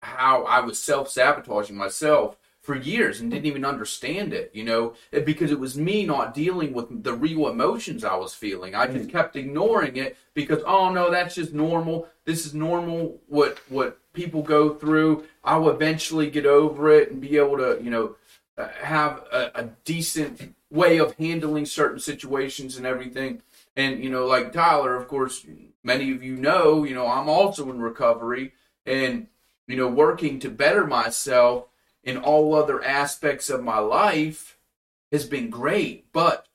how 0.00 0.44
I 0.44 0.60
was 0.60 0.78
self 0.82 1.10
sabotaging 1.10 1.76
myself 1.76 2.38
for 2.62 2.74
years 2.76 3.20
and 3.20 3.30
didn't 3.30 3.46
even 3.46 3.64
understand 3.64 4.32
it. 4.32 4.50
You 4.54 4.64
know 4.64 4.94
because 5.10 5.50
it 5.50 5.60
was 5.60 5.76
me 5.76 6.06
not 6.06 6.34
dealing 6.34 6.72
with 6.72 7.02
the 7.02 7.12
real 7.12 7.48
emotions 7.48 8.04
I 8.04 8.16
was 8.16 8.34
feeling. 8.34 8.74
I 8.74 8.86
just 8.86 9.10
kept 9.10 9.36
ignoring 9.36 9.96
it 9.96 10.16
because 10.34 10.62
oh 10.66 10.90
no, 10.90 11.10
that's 11.10 11.34
just 11.34 11.52
normal. 11.52 12.08
This 12.24 12.46
is 12.46 12.54
normal. 12.54 13.20
What 13.28 13.58
what 13.68 13.98
people 14.12 14.42
go 14.42 14.74
through. 14.74 15.24
I'll 15.44 15.70
eventually 15.70 16.30
get 16.30 16.46
over 16.46 16.90
it 16.90 17.10
and 17.10 17.20
be 17.20 17.36
able 17.36 17.58
to 17.58 17.78
you 17.82 17.90
know 17.90 18.16
uh, 18.56 18.68
have 18.82 19.24
a, 19.32 19.50
a 19.54 19.64
decent 19.84 20.54
way 20.70 20.98
of 20.98 21.14
handling 21.16 21.66
certain 21.66 21.98
situations 22.00 22.76
and 22.76 22.86
everything. 22.86 23.42
And 23.76 24.02
you 24.02 24.10
know, 24.10 24.26
like 24.26 24.52
Tyler, 24.52 24.94
of 24.94 25.08
course, 25.08 25.46
many 25.82 26.12
of 26.12 26.22
you 26.22 26.36
know, 26.36 26.84
you 26.84 26.94
know, 26.94 27.06
I'm 27.06 27.28
also 27.28 27.70
in 27.70 27.80
recovery 27.80 28.52
and 28.86 29.26
you 29.66 29.76
know, 29.76 29.88
working 29.88 30.38
to 30.40 30.50
better 30.50 30.86
myself 30.86 31.66
in 32.04 32.16
all 32.16 32.54
other 32.54 32.82
aspects 32.82 33.48
of 33.48 33.62
my 33.62 33.78
life 33.78 34.58
has 35.10 35.26
been 35.26 35.50
great, 35.50 36.12
but 36.12 36.46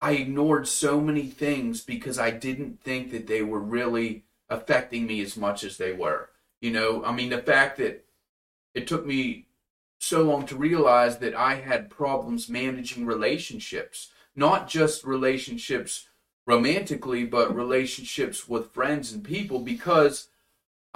I 0.00 0.12
ignored 0.12 0.68
so 0.68 1.00
many 1.00 1.26
things 1.26 1.80
because 1.80 2.18
I 2.18 2.30
didn't 2.30 2.82
think 2.82 3.10
that 3.10 3.26
they 3.26 3.42
were 3.42 3.60
really 3.60 4.24
affecting 4.48 5.06
me 5.06 5.20
as 5.22 5.36
much 5.36 5.64
as 5.64 5.76
they 5.76 5.92
were. 5.92 6.30
You 6.60 6.70
know, 6.70 7.04
I 7.04 7.12
mean, 7.12 7.30
the 7.30 7.42
fact 7.42 7.78
that 7.78 8.04
it 8.74 8.86
took 8.86 9.06
me 9.06 9.46
so 9.98 10.22
long 10.22 10.46
to 10.46 10.56
realize 10.56 11.18
that 11.18 11.34
I 11.34 11.54
had 11.54 11.90
problems 11.90 12.48
managing 12.48 13.06
relationships, 13.06 14.12
not 14.34 14.68
just 14.68 15.04
relationships 15.04 16.08
romantically, 16.46 17.24
but 17.24 17.56
relationships 17.56 18.48
with 18.48 18.72
friends 18.72 19.12
and 19.12 19.24
people 19.24 19.60
because 19.60 20.28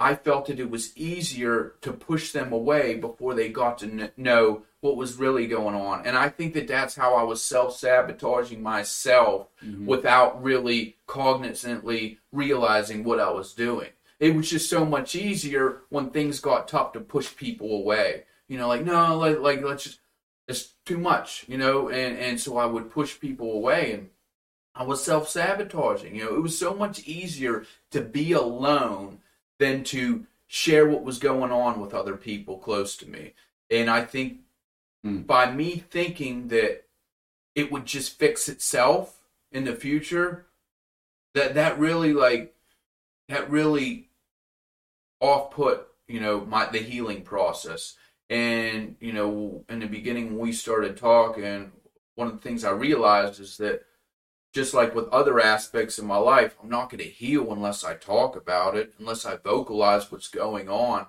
I 0.01 0.15
felt 0.15 0.47
that 0.47 0.59
it 0.59 0.71
was 0.71 0.97
easier 0.97 1.75
to 1.81 1.93
push 1.93 2.31
them 2.31 2.51
away 2.51 2.95
before 2.95 3.35
they 3.35 3.49
got 3.49 3.77
to 3.79 3.87
kn- 3.87 4.11
know 4.17 4.63
what 4.79 4.97
was 4.97 5.17
really 5.17 5.45
going 5.45 5.75
on. 5.75 6.07
And 6.07 6.17
I 6.17 6.27
think 6.27 6.55
that 6.55 6.67
that's 6.67 6.95
how 6.95 7.13
I 7.13 7.21
was 7.21 7.45
self 7.45 7.77
sabotaging 7.77 8.63
myself 8.63 9.47
mm-hmm. 9.63 9.85
without 9.85 10.43
really 10.43 10.97
cognizantly 11.07 12.17
realizing 12.31 13.03
what 13.03 13.19
I 13.19 13.29
was 13.29 13.53
doing. 13.53 13.89
It 14.19 14.35
was 14.35 14.49
just 14.49 14.71
so 14.71 14.85
much 14.85 15.15
easier 15.15 15.81
when 15.89 16.09
things 16.09 16.39
got 16.39 16.67
tough 16.67 16.93
to 16.93 16.99
push 16.99 17.35
people 17.35 17.71
away. 17.71 18.23
You 18.47 18.57
know, 18.57 18.67
like 18.67 18.83
no, 18.83 19.17
like, 19.19 19.39
like 19.39 19.63
let's 19.63 19.83
just 19.83 19.99
it's 20.47 20.73
too 20.83 20.97
much, 20.97 21.45
you 21.47 21.59
know, 21.59 21.89
and 21.89 22.17
and 22.17 22.39
so 22.39 22.57
I 22.57 22.65
would 22.65 22.89
push 22.89 23.19
people 23.19 23.53
away 23.53 23.93
and 23.93 24.09
I 24.73 24.83
was 24.83 25.03
self 25.03 25.29
sabotaging. 25.29 26.15
You 26.15 26.25
know, 26.25 26.35
it 26.35 26.41
was 26.41 26.57
so 26.57 26.73
much 26.73 27.05
easier 27.07 27.65
to 27.91 28.01
be 28.01 28.31
alone 28.31 29.19
than 29.61 29.83
to 29.83 30.25
share 30.47 30.87
what 30.87 31.03
was 31.03 31.19
going 31.19 31.51
on 31.51 31.79
with 31.79 31.93
other 31.93 32.17
people 32.17 32.57
close 32.57 32.97
to 32.97 33.07
me. 33.07 33.33
And 33.69 33.89
I 33.89 34.03
think 34.03 34.39
Hmm. 35.03 35.21
by 35.21 35.51
me 35.51 35.77
thinking 35.77 36.49
that 36.49 36.83
it 37.55 37.71
would 37.71 37.85
just 37.85 38.19
fix 38.19 38.47
itself 38.49 39.23
in 39.51 39.63
the 39.63 39.75
future, 39.75 40.45
that 41.33 41.55
that 41.55 41.79
really 41.79 42.13
like 42.13 42.53
that 43.27 43.49
really 43.49 44.09
off 45.19 45.51
put, 45.51 45.87
you 46.07 46.19
know, 46.19 46.41
my 46.45 46.65
the 46.67 46.79
healing 46.79 47.23
process. 47.23 47.95
And, 48.29 48.95
you 48.99 49.13
know, 49.13 49.65
in 49.69 49.79
the 49.79 49.87
beginning 49.87 50.27
when 50.27 50.39
we 50.39 50.53
started 50.53 50.97
talking, 50.97 51.71
one 52.15 52.27
of 52.27 52.33
the 52.33 52.39
things 52.39 52.63
I 52.63 52.71
realized 52.71 53.39
is 53.39 53.57
that 53.57 53.85
just 54.53 54.73
like 54.73 54.93
with 54.93 55.07
other 55.09 55.39
aspects 55.39 55.97
of 55.97 56.05
my 56.05 56.17
life, 56.17 56.55
I'm 56.61 56.69
not 56.69 56.89
going 56.89 57.03
to 57.03 57.09
heal 57.09 57.51
unless 57.53 57.83
I 57.83 57.95
talk 57.95 58.35
about 58.35 58.75
it, 58.75 58.93
unless 58.99 59.25
I 59.25 59.37
vocalize 59.37 60.11
what's 60.11 60.27
going 60.27 60.67
on, 60.67 61.07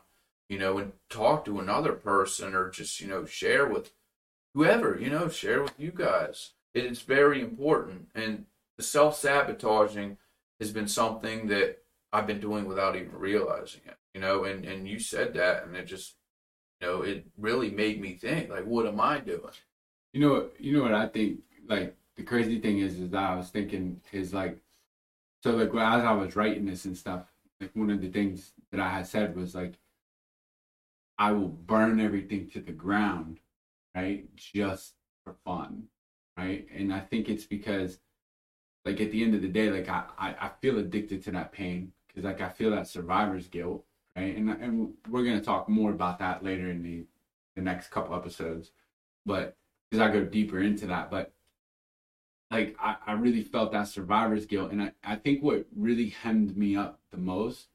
you 0.49 0.58
know, 0.58 0.78
and 0.78 0.92
talk 1.11 1.44
to 1.44 1.58
another 1.58 1.92
person 1.92 2.54
or 2.54 2.70
just, 2.70 3.00
you 3.00 3.08
know, 3.08 3.25
share 3.25 3.66
with 3.66 3.92
whoever, 4.54 4.99
you 4.99 5.11
know, 5.11 5.28
share 5.28 5.62
with 5.62 5.78
you 5.78 5.90
guys. 5.94 6.52
It 6.72 6.84
is 6.84 7.02
very 7.02 7.40
important. 7.40 8.08
And 8.14 8.46
the 8.76 8.84
self 8.84 9.16
sabotaging 9.18 10.18
has 10.61 10.70
been 10.70 10.88
something 10.88 11.49
that 11.49 11.78
I've 12.12 12.26
been 12.26 12.40
doing 12.40 12.66
without 12.66 12.94
even 12.94 13.12
realizing 13.12 13.80
it, 13.87 13.96
you 14.14 14.20
know, 14.20 14.44
and, 14.44 14.64
and 14.64 14.87
you 14.87 15.00
said 15.00 15.34
that, 15.34 15.64
and 15.64 15.75
it 15.76 15.87
just, 15.87 16.14
you 16.80 16.87
know, 16.87 17.02
it 17.02 17.26
really 17.37 17.70
made 17.70 18.00
me 18.00 18.14
think, 18.14 18.50
like, 18.50 18.66
what 18.66 18.87
am 18.87 19.00
I 19.00 19.18
doing? 19.18 19.40
You 20.12 20.20
know? 20.20 20.49
You 20.61 20.76
know 20.76 20.82
what 20.82 20.94
I 20.94 21.08
think? 21.08 21.40
Like 21.66 21.96
the 22.16 22.23
crazy 22.23 22.61
thing 22.61 22.78
is, 22.78 22.99
is 22.99 23.11
that 23.11 23.23
I 23.23 23.37
was 23.37 23.49
thinking 23.50 24.00
is 24.12 24.35
like, 24.35 24.59
so 25.42 25.52
like 25.52 25.71
as 25.71 26.04
I 26.04 26.12
was 26.12 26.37
writing 26.37 26.66
this 26.66 26.85
and 26.85 26.97
stuff, 26.97 27.26
like 27.61 27.71
one 27.75 27.90
of 27.90 28.00
the 28.00 28.11
things 28.11 28.52
that 28.71 28.81
I 28.81 28.88
had 28.88 29.07
said 29.07 29.37
was 29.37 29.54
like, 29.54 29.75
I 31.19 31.33
will 31.33 31.49
burn 31.49 32.00
everything 32.00 32.50
to 32.50 32.61
the 32.61 32.73
ground, 32.73 33.40
right, 33.95 34.35
just 34.37 34.95
for 35.25 35.35
fun, 35.45 35.85
right? 36.37 36.66
And 36.75 36.92
I 36.92 37.00
think 37.00 37.28
it's 37.28 37.45
because, 37.45 37.99
like 38.85 39.00
at 39.00 39.12
the 39.12 39.23
end 39.23 39.35
of 39.35 39.42
the 39.42 39.49
day, 39.49 39.71
like 39.71 39.88
I 39.88 40.04
I, 40.19 40.28
I 40.40 40.50
feel 40.61 40.78
addicted 40.78 41.23
to 41.25 41.31
that 41.33 41.52
pain 41.52 41.92
because 42.09 42.25
like 42.25 42.40
I 42.40 42.49
feel 42.49 42.71
that 42.73 42.88
survivor's 42.88 43.49
guilt, 43.49 43.85
right? 44.16 44.37
And 44.37 44.50
and 44.50 44.95
we're 45.09 45.25
gonna 45.25 45.42
talk 45.42 45.69
more 45.69 45.90
about 45.92 46.19
that 46.21 46.42
later 46.45 46.71
in 46.71 46.83
the 46.83 47.04
the 47.57 47.62
next 47.62 47.90
couple 47.90 48.16
episodes, 48.16 48.73
but 49.26 49.57
because 49.90 50.02
I 50.02 50.12
go 50.12 50.25
deeper 50.25 50.61
into 50.61 50.87
that. 50.87 51.11
But 51.11 51.33
like 52.52 52.76
I, 52.78 52.97
I 53.06 53.12
really 53.14 53.42
felt 53.42 53.73
that 53.73 53.88
survivor's 53.88 54.44
guilt, 54.44 54.73
and 54.73 54.82
I, 54.82 54.92
I 55.02 55.16
think 55.16 55.42
what 55.42 55.64
really 55.75 56.11
hemmed 56.11 56.56
me 56.56 56.76
up 56.76 57.00
the 57.11 57.16
most 57.16 57.68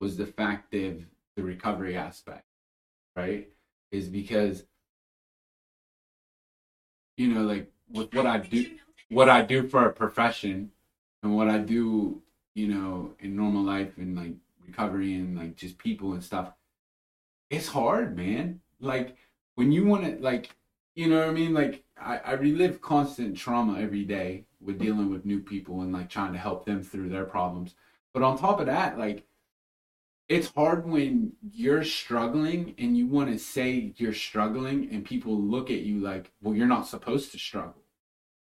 was 0.00 0.16
the 0.16 0.26
fact 0.26 0.74
of 0.74 1.04
the 1.36 1.42
recovery 1.42 1.96
aspect, 1.96 2.46
right? 3.14 3.48
Is 3.90 4.08
because 4.08 4.64
you 7.18 7.28
know, 7.28 7.42
like 7.42 7.70
with 7.90 8.14
what 8.14 8.26
I 8.26 8.38
do, 8.38 8.70
what 9.10 9.28
I 9.28 9.42
do 9.42 9.68
for 9.68 9.84
a 9.84 9.92
profession, 9.92 10.70
and 11.22 11.36
what 11.36 11.48
I 11.48 11.58
do, 11.58 12.22
you 12.54 12.68
know, 12.68 13.14
in 13.20 13.36
normal 13.36 13.62
life 13.62 13.98
and 13.98 14.16
like 14.16 14.32
recovery 14.66 15.14
and 15.14 15.36
like 15.36 15.56
just 15.56 15.76
people 15.76 16.14
and 16.14 16.24
stuff. 16.24 16.52
It's 17.50 17.68
hard, 17.68 18.16
man. 18.16 18.60
Like 18.80 19.16
when 19.56 19.72
you 19.72 19.84
want 19.84 20.04
to, 20.04 20.22
like 20.22 20.56
you 20.94 21.08
know 21.08 21.20
what 21.20 21.28
I 21.28 21.32
mean? 21.32 21.54
Like 21.54 21.84
I, 22.00 22.18
I 22.18 22.32
relive 22.32 22.80
constant 22.80 23.36
trauma 23.36 23.80
every 23.80 24.04
day 24.04 24.44
with 24.60 24.78
dealing 24.78 25.10
with 25.10 25.24
new 25.24 25.40
people 25.40 25.80
and 25.82 25.92
like 25.92 26.08
trying 26.08 26.32
to 26.32 26.38
help 26.38 26.66
them 26.66 26.82
through 26.82 27.08
their 27.08 27.24
problems. 27.24 27.74
But 28.12 28.22
on 28.22 28.38
top 28.38 28.60
of 28.60 28.66
that, 28.66 28.98
like 28.98 29.24
it's 30.28 30.48
hard 30.48 30.86
when 30.86 31.32
you're 31.42 31.84
struggling 31.84 32.74
and 32.78 32.96
you 32.96 33.06
want 33.06 33.30
to 33.30 33.38
say 33.38 33.92
you're 33.96 34.14
struggling 34.14 34.88
and 34.90 35.04
people 35.04 35.38
look 35.38 35.70
at 35.70 35.80
you 35.80 36.00
like, 36.00 36.30
well, 36.40 36.54
you're 36.54 36.66
not 36.66 36.86
supposed 36.86 37.32
to 37.32 37.38
struggle. 37.38 37.82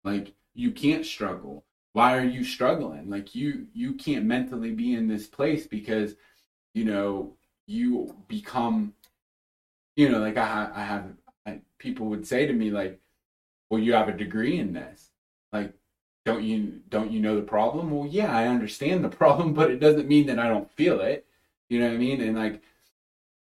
Like 0.05 0.35
you 0.55 0.73
can't 0.73 1.07
struggle. 1.07 1.65
Why 1.93 2.17
are 2.17 2.25
you 2.25 2.45
struggling? 2.45 3.11
Like 3.11 3.35
you 3.35 3.67
you 3.73 3.95
can't 3.95 4.25
mentally 4.25 4.73
be 4.73 4.95
in 4.95 5.09
this 5.09 5.27
place 5.27 5.67
because 5.67 6.15
you 6.75 6.85
know 6.85 7.35
you 7.67 8.15
become 8.29 8.95
you 9.97 10.09
know 10.09 10.19
like 10.19 10.37
I 10.37 10.71
I 10.75 10.83
have 10.83 11.13
I, 11.47 11.61
people 11.79 12.07
would 12.07 12.27
say 12.27 12.47
to 12.47 12.53
me 12.53 12.71
like, 12.71 13.01
well, 13.71 13.81
you 13.81 13.93
have 13.95 14.09
a 14.09 14.13
degree 14.17 14.59
in 14.59 14.73
this. 14.73 15.11
Like 15.53 15.75
don't 16.27 16.45
you 16.45 16.81
don't 16.89 17.11
you 17.13 17.21
know 17.21 17.37
the 17.37 17.43
problem? 17.43 17.91
Well, 17.91 18.09
yeah, 18.09 18.37
I 18.37 18.49
understand 18.49 19.05
the 19.05 19.09
problem, 19.23 19.55
but 19.55 19.71
it 19.71 19.81
doesn't 19.81 20.09
mean 20.09 20.27
that 20.27 20.39
I 20.39 20.49
don't 20.49 20.71
feel 20.73 21.01
it. 21.01 21.27
You 21.69 21.81
know 21.81 21.89
what 21.89 21.95
I 21.95 21.99
mean? 21.99 22.21
And 22.21 22.37
like, 22.37 22.63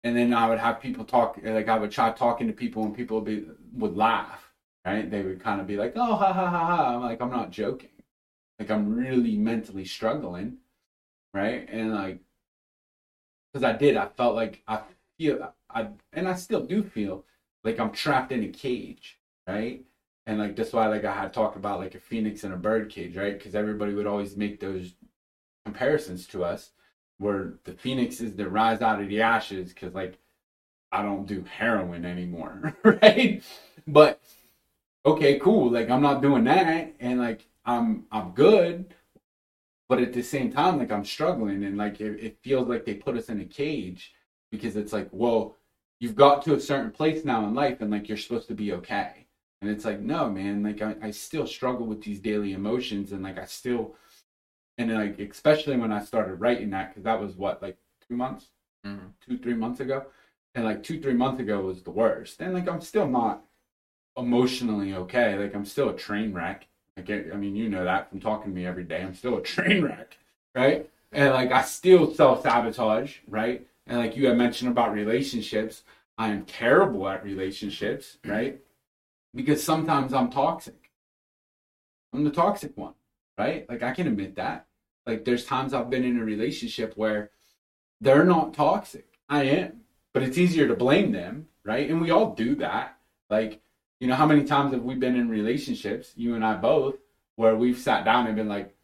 and 0.04 0.16
then 0.16 0.34
I 0.34 0.48
would 0.48 0.58
have 0.58 0.80
people 0.80 1.04
talk, 1.04 1.38
like 1.42 1.68
I 1.68 1.78
would 1.78 1.90
try 1.90 2.12
talking 2.12 2.46
to 2.48 2.52
people, 2.52 2.84
and 2.84 2.94
people 2.96 3.20
would 3.20 3.26
be 3.26 3.46
would 3.74 3.96
laugh, 3.96 4.52
right? 4.84 5.10
They 5.10 5.22
would 5.22 5.42
kind 5.42 5.60
of 5.60 5.66
be 5.66 5.76
like, 5.76 5.94
"Oh, 5.96 6.14
ha 6.16 6.32
ha 6.32 6.50
ha 6.50 6.66
ha." 6.66 6.94
I'm 6.96 7.02
like, 7.02 7.20
I'm 7.22 7.30
not 7.30 7.50
joking. 7.50 7.90
like 8.60 8.70
I'm 8.70 8.94
really 8.96 9.36
mentally 9.38 9.84
struggling, 9.86 10.58
right? 11.34 11.68
And 11.70 11.94
like, 11.94 12.20
because 13.52 13.64
I 13.64 13.76
did, 13.76 13.96
I 13.96 14.06
felt 14.08 14.34
like 14.34 14.62
I 14.66 14.82
feel, 15.18 15.54
I 15.70 15.88
and 16.12 16.28
I 16.28 16.34
still 16.34 16.64
do 16.64 16.82
feel 16.82 17.24
like 17.64 17.80
I'm 17.80 17.90
trapped 17.90 18.32
in 18.32 18.44
a 18.44 18.48
cage, 18.48 19.18
right? 19.48 19.84
And 20.26 20.38
like 20.38 20.56
that's 20.56 20.72
why 20.72 20.86
like 20.86 21.04
I 21.04 21.14
had 21.14 21.32
talked 21.32 21.56
about 21.56 21.80
like 21.80 21.94
a 21.94 22.00
phoenix 22.00 22.44
in 22.44 22.52
a 22.52 22.56
bird 22.56 22.90
cage, 22.90 23.16
right? 23.16 23.36
Because 23.36 23.54
everybody 23.54 23.94
would 23.94 24.06
always 24.06 24.36
make 24.36 24.60
those 24.60 24.94
comparisons 25.64 26.26
to 26.28 26.44
us, 26.44 26.70
where 27.18 27.54
the 27.64 27.72
phoenixes 27.72 28.36
that 28.36 28.48
rise 28.48 28.82
out 28.82 29.02
of 29.02 29.08
the 29.08 29.22
ashes, 29.22 29.72
because 29.72 29.94
like 29.94 30.18
I 30.92 31.02
don't 31.02 31.26
do 31.26 31.44
heroin 31.44 32.04
anymore, 32.04 32.76
right? 32.84 33.42
But 33.86 34.20
okay, 35.06 35.38
cool. 35.38 35.70
Like 35.70 35.90
I'm 35.90 36.02
not 36.02 36.22
doing 36.22 36.44
that, 36.44 36.94
and 37.00 37.18
like 37.18 37.46
I'm 37.64 38.04
I'm 38.12 38.32
good, 38.32 38.94
but 39.88 40.00
at 40.00 40.12
the 40.12 40.22
same 40.22 40.52
time, 40.52 40.78
like 40.78 40.92
I'm 40.92 41.04
struggling, 41.04 41.64
and 41.64 41.76
like 41.78 42.00
it, 42.00 42.22
it 42.22 42.38
feels 42.42 42.68
like 42.68 42.84
they 42.84 42.94
put 42.94 43.16
us 43.16 43.28
in 43.28 43.40
a 43.40 43.44
cage 43.44 44.12
because 44.50 44.76
it's 44.76 44.92
like, 44.92 45.08
well, 45.12 45.56
you've 46.00 46.16
got 46.16 46.42
to 46.44 46.54
a 46.54 46.60
certain 46.60 46.90
place 46.90 47.24
now 47.24 47.46
in 47.46 47.54
life, 47.54 47.80
and 47.80 47.90
like 47.90 48.08
you're 48.08 48.18
supposed 48.18 48.48
to 48.48 48.54
be 48.54 48.72
okay, 48.74 49.26
and 49.62 49.70
it's 49.70 49.84
like, 49.84 50.00
no, 50.00 50.30
man, 50.30 50.62
like 50.62 50.82
I, 50.82 50.96
I 51.02 51.10
still 51.10 51.46
struggle 51.46 51.86
with 51.86 52.02
these 52.02 52.20
daily 52.20 52.52
emotions, 52.52 53.12
and 53.12 53.22
like 53.22 53.38
I 53.38 53.46
still, 53.46 53.96
and 54.78 54.92
like 54.92 55.18
especially 55.18 55.76
when 55.76 55.92
I 55.92 56.02
started 56.04 56.36
writing 56.36 56.70
that, 56.70 56.90
because 56.90 57.04
that 57.04 57.20
was 57.20 57.36
what 57.36 57.62
like 57.62 57.78
two 58.08 58.16
months, 58.16 58.46
Mm-hmm. 58.86 59.06
two 59.26 59.38
three 59.38 59.54
months 59.54 59.80
ago, 59.80 60.06
and 60.54 60.64
like 60.64 60.82
two 60.82 61.00
three 61.00 61.14
months 61.14 61.40
ago 61.40 61.60
was 61.62 61.82
the 61.82 61.90
worst, 61.90 62.40
and 62.40 62.54
like 62.54 62.68
I'm 62.68 62.80
still 62.80 63.08
not 63.08 63.44
emotionally 64.16 64.94
okay. 64.94 65.36
Like 65.38 65.54
I'm 65.54 65.64
still 65.64 65.90
a 65.90 65.96
train 65.96 66.32
wreck. 66.32 66.68
Like 66.96 67.10
I 67.10 67.32
I 67.32 67.36
mean, 67.36 67.56
you 67.56 67.68
know 67.68 67.84
that 67.84 68.10
from 68.10 68.20
talking 68.20 68.52
to 68.52 68.56
me 68.56 68.66
every 68.66 68.84
day. 68.84 69.02
I'm 69.02 69.14
still 69.14 69.36
a 69.38 69.42
train 69.42 69.82
wreck, 69.84 70.16
right? 70.54 70.88
And 71.12 71.30
like 71.34 71.52
I 71.52 71.62
still 71.62 72.12
self 72.14 72.42
sabotage, 72.42 73.18
right? 73.28 73.66
And 73.86 73.98
like 73.98 74.16
you 74.16 74.26
had 74.28 74.38
mentioned 74.38 74.70
about 74.70 74.92
relationships, 74.92 75.82
I 76.16 76.28
am 76.28 76.44
terrible 76.44 77.08
at 77.08 77.24
relationships, 77.24 78.18
mm-hmm. 78.22 78.30
right? 78.30 78.60
Because 79.34 79.62
sometimes 79.62 80.12
I'm 80.12 80.30
toxic. 80.30 80.90
I'm 82.12 82.24
the 82.24 82.30
toxic 82.30 82.76
one, 82.76 82.94
right? 83.36 83.68
Like 83.68 83.82
I 83.82 83.92
can 83.92 84.06
admit 84.06 84.36
that. 84.36 84.66
Like 85.06 85.24
there's 85.24 85.44
times 85.44 85.74
I've 85.74 85.90
been 85.90 86.04
in 86.04 86.20
a 86.20 86.24
relationship 86.24 86.94
where 86.96 87.30
they're 88.00 88.24
not 88.24 88.54
toxic. 88.54 89.06
I 89.28 89.44
am. 89.44 89.80
But 90.12 90.22
it's 90.22 90.38
easier 90.38 90.68
to 90.68 90.76
blame 90.76 91.10
them, 91.10 91.48
right? 91.64 91.90
And 91.90 92.00
we 92.00 92.10
all 92.10 92.34
do 92.34 92.54
that. 92.56 92.96
Like 93.28 93.60
you 94.00 94.08
know, 94.08 94.16
how 94.16 94.26
many 94.26 94.44
times 94.44 94.72
have 94.72 94.82
we 94.82 94.94
been 94.96 95.16
in 95.16 95.28
relationships, 95.28 96.12
you 96.14 96.34
and 96.34 96.44
I 96.44 96.56
both, 96.56 96.96
where 97.36 97.56
we've 97.56 97.78
sat 97.78 98.04
down 98.04 98.26
and 98.26 98.36
been 98.36 98.48
like, 98.48 98.74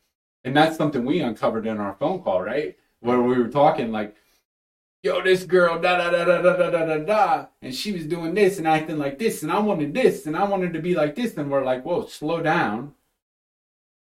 and 0.45 0.57
that's 0.57 0.76
something 0.76 1.04
we 1.04 1.21
uncovered 1.21 1.66
in 1.66 1.78
our 1.78 1.95
phone 1.95 2.23
call, 2.23 2.40
right? 2.40 2.78
Where 3.00 3.21
we 3.21 3.37
were 3.37 3.49
talking 3.49 3.92
like, 3.92 4.16
yo, 5.02 5.23
this 5.23 5.45
girl, 5.45 5.80
da 5.80 5.97
da 5.97 6.11
da 6.11 6.25
da 6.25 6.42
da 6.42 6.71
da 6.71 6.85
da 6.85 6.99
da 6.99 7.47
and 7.62 7.75
she 7.75 7.92
was 7.92 8.07
doing 8.07 8.35
this 8.35 8.59
and 8.59 8.69
acting 8.69 8.99
like 8.99 9.19
this, 9.19 9.42
and 9.42 9.52
I 9.52 9.59
wanted 9.59 9.95
this, 9.95 10.26
and 10.26 10.37
I 10.37 10.45
wanted 10.45 10.73
to 10.75 10.80
be 10.80 10.95
like 10.95 11.14
this, 11.14 11.37
and 11.37 11.50
we're 11.50 11.64
like, 11.64 11.85
whoa, 11.85 12.07
slow 12.07 12.42
down. 12.42 12.95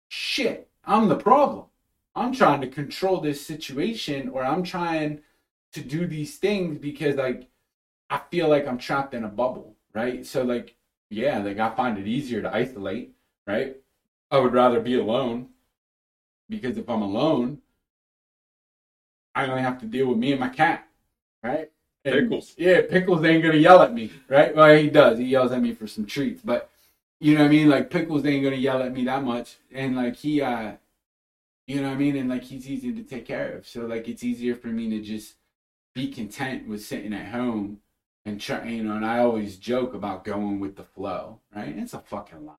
Shit, 0.07 0.67
I'm 0.83 1.07
the 1.07 1.15
problem. 1.15 1.65
I'm 2.15 2.33
trying 2.33 2.61
to 2.61 2.67
control 2.67 3.21
this 3.21 3.45
situation, 3.45 4.29
or 4.29 4.43
I'm 4.43 4.63
trying 4.63 5.21
to 5.73 5.81
do 5.81 6.07
these 6.07 6.37
things 6.37 6.79
because 6.79 7.15
like 7.15 7.47
I 8.09 8.19
feel 8.31 8.49
like 8.49 8.67
I'm 8.67 8.79
trapped 8.79 9.13
in 9.13 9.23
a 9.23 9.29
bubble, 9.29 9.75
right? 9.93 10.25
So 10.25 10.43
like 10.43 10.75
yeah, 11.09 11.39
like 11.39 11.59
I 11.59 11.75
find 11.75 11.97
it 11.97 12.07
easier 12.07 12.41
to 12.41 12.53
isolate, 12.53 13.13
right? 13.47 13.77
I 14.31 14.39
would 14.39 14.53
rather 14.53 14.79
be 14.79 14.95
alone 14.95 15.49
because 16.49 16.77
if 16.77 16.89
I'm 16.89 17.01
alone, 17.03 17.59
I 19.35 19.45
only 19.45 19.61
have 19.61 19.79
to 19.79 19.85
deal 19.85 20.07
with 20.07 20.17
me 20.17 20.31
and 20.31 20.39
my 20.39 20.49
cat, 20.49 20.87
right? 21.43 21.71
And- 22.05 22.13
Pickles. 22.15 22.55
Yeah, 22.57 22.81
Pickles 22.89 23.23
ain't 23.25 23.43
gonna 23.43 23.55
yell 23.57 23.81
at 23.81 23.93
me, 23.93 24.11
right? 24.27 24.55
Well, 24.55 24.75
he 24.75 24.89
does. 24.89 25.19
He 25.19 25.25
yells 25.25 25.51
at 25.51 25.61
me 25.61 25.73
for 25.73 25.87
some 25.87 26.05
treats, 26.05 26.41
but 26.41 26.69
you 27.19 27.33
know 27.33 27.41
what 27.41 27.47
I 27.47 27.49
mean? 27.49 27.69
Like 27.69 27.89
Pickles 27.89 28.25
ain't 28.25 28.43
gonna 28.43 28.55
yell 28.55 28.81
at 28.81 28.93
me 28.93 29.03
that 29.05 29.23
much, 29.23 29.57
and 29.71 29.95
like 29.95 30.15
he, 30.15 30.41
uh, 30.41 30.73
you 31.67 31.81
know 31.81 31.89
what 31.89 31.95
I 31.95 31.97
mean? 31.97 32.15
And 32.17 32.29
like 32.29 32.43
he's 32.43 32.69
easy 32.69 32.93
to 32.93 33.03
take 33.03 33.25
care 33.25 33.57
of, 33.57 33.67
so 33.67 33.85
like 33.85 34.07
it's 34.07 34.23
easier 34.23 34.55
for 34.55 34.67
me 34.67 34.89
to 34.91 35.01
just 35.01 35.35
be 35.93 36.07
content 36.11 36.67
with 36.67 36.83
sitting 36.83 37.13
at 37.13 37.27
home 37.33 37.79
and 38.25 38.39
try, 38.39 38.63
you 38.67 38.83
know. 38.83 38.95
And 38.95 39.05
I 39.05 39.19
always 39.19 39.57
joke 39.57 39.93
about 39.93 40.23
going 40.23 40.59
with 40.59 40.75
the 40.75 40.83
flow, 40.83 41.39
right? 41.55 41.75
It's 41.77 41.93
a 41.93 41.99
fucking 41.99 42.45
lie, 42.45 42.53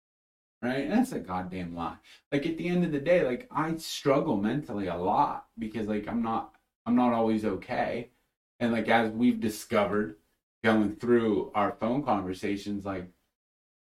right? 0.62 0.88
That's 0.88 1.12
a 1.12 1.18
goddamn 1.18 1.74
lie. 1.74 1.96
Like 2.30 2.46
at 2.46 2.58
the 2.58 2.68
end 2.68 2.84
of 2.84 2.92
the 2.92 3.00
day, 3.00 3.24
like 3.24 3.48
I 3.50 3.74
struggle 3.76 4.36
mentally 4.36 4.88
a 4.88 4.96
lot 4.96 5.46
because 5.58 5.86
like 5.88 6.06
I'm 6.08 6.22
not, 6.22 6.54
I'm 6.86 6.96
not 6.96 7.12
always 7.12 7.44
okay, 7.44 8.10
and 8.58 8.72
like 8.72 8.88
as 8.88 9.10
we've 9.10 9.40
discovered 9.40 10.16
going 10.62 10.96
through 10.96 11.50
our 11.54 11.72
phone 11.72 12.02
conversations, 12.02 12.84
like, 12.84 13.08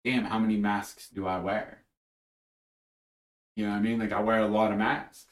damn, 0.03 0.25
how 0.25 0.39
many 0.39 0.57
masks 0.57 1.09
do 1.09 1.27
I 1.27 1.39
wear? 1.39 1.83
You 3.55 3.65
know 3.65 3.71
what 3.71 3.79
I 3.79 3.81
mean? 3.81 3.99
Like 3.99 4.13
I 4.13 4.21
wear 4.21 4.39
a 4.39 4.47
lot 4.47 4.71
of 4.71 4.77
masks. 4.77 5.27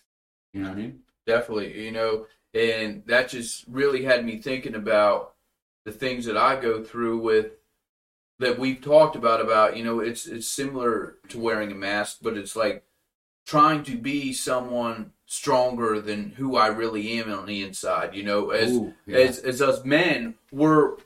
You 0.54 0.62
know 0.62 0.69
what 0.69 0.78
I 0.78 0.82
mean? 0.82 1.00
Definitely, 1.26 1.86
you 1.86 1.91
know, 1.91 2.26
and 2.54 3.04
that 3.06 3.30
just 3.30 3.65
really 3.67 4.04
had 4.04 4.26
me 4.26 4.38
thinking 4.38 4.76
about 4.76 5.34
the 5.86 5.91
things 5.91 6.26
that 6.26 6.38
I 6.38 6.60
go 6.60 6.84
through 6.84 7.19
with 7.19 7.52
that 8.39 8.58
we've 8.58 8.82
talked 8.82 9.15
about 9.15 9.41
about, 9.41 9.78
you 9.78 9.84
know, 9.84 10.00
it's 10.00 10.26
it's 10.26 10.48
similar 10.48 11.17
to 11.30 11.39
wearing 11.39 11.72
a 11.72 11.76
mask, 11.76 12.19
but 12.22 12.38
it's 12.38 12.56
like 12.56 12.84
trying 13.45 13.84
to 13.84 13.98
be 13.98 14.34
someone 14.34 15.12
stronger 15.32 16.02
than 16.02 16.32
who 16.32 16.58
I 16.58 16.68
really 16.68 17.20
am 17.20 17.32
on 17.32 17.46
the 17.46 17.62
inside, 17.62 18.15
you 18.15 18.24
know, 18.24 18.50
as 18.50 18.72
Ooh, 18.72 18.96
yeah. 19.06 19.20
as 19.20 19.38
as 19.38 19.62
us 19.62 19.86
men, 19.86 20.34
we're 20.52 20.98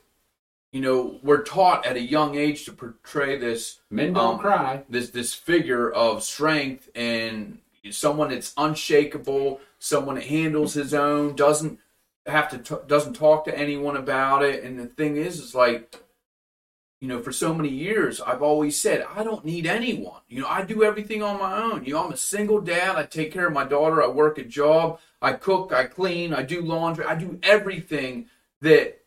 you 0.72 0.80
know, 0.80 1.20
we're 1.22 1.42
taught 1.42 1.86
at 1.86 1.96
a 1.96 2.00
young 2.00 2.34
age 2.34 2.64
to 2.64 2.72
portray 2.72 3.38
this 3.38 3.80
Men 3.90 4.14
don't 4.14 4.36
um, 4.36 4.40
cry. 4.40 4.84
this 4.88 5.10
this 5.10 5.34
figure 5.34 5.90
of 5.90 6.22
strength 6.22 6.88
and 6.94 7.58
someone 7.90 8.30
that's 8.30 8.54
unshakable, 8.56 9.60
someone 9.78 10.14
that 10.14 10.24
handles 10.24 10.72
his 10.72 10.94
own, 10.94 11.36
doesn't 11.36 11.78
have 12.26 12.48
to 12.48 12.58
t- 12.58 12.82
doesn't 12.86 13.12
talk 13.12 13.44
to 13.44 13.56
anyone 13.56 13.96
about 13.96 14.42
it. 14.42 14.64
And 14.64 14.78
the 14.78 14.86
thing 14.86 15.16
is, 15.16 15.38
is 15.38 15.54
like, 15.54 16.02
you 17.04 17.10
know, 17.10 17.20
for 17.20 17.32
so 17.32 17.52
many 17.52 17.68
years, 17.68 18.18
I've 18.18 18.40
always 18.40 18.80
said 18.80 19.06
I 19.14 19.22
don't 19.22 19.44
need 19.44 19.66
anyone. 19.66 20.22
You 20.26 20.40
know, 20.40 20.48
I 20.48 20.64
do 20.64 20.82
everything 20.82 21.22
on 21.22 21.38
my 21.38 21.62
own. 21.62 21.84
You 21.84 21.92
know, 21.92 22.06
I'm 22.06 22.14
a 22.14 22.16
single 22.16 22.62
dad. 22.62 22.96
I 22.96 23.02
take 23.02 23.30
care 23.30 23.46
of 23.46 23.52
my 23.52 23.64
daughter. 23.64 24.02
I 24.02 24.06
work 24.08 24.38
a 24.38 24.42
job. 24.42 25.00
I 25.20 25.34
cook. 25.34 25.70
I 25.70 25.84
clean. 25.84 26.32
I 26.32 26.40
do 26.40 26.62
laundry. 26.62 27.04
I 27.04 27.14
do 27.14 27.38
everything 27.42 28.28
that 28.62 29.02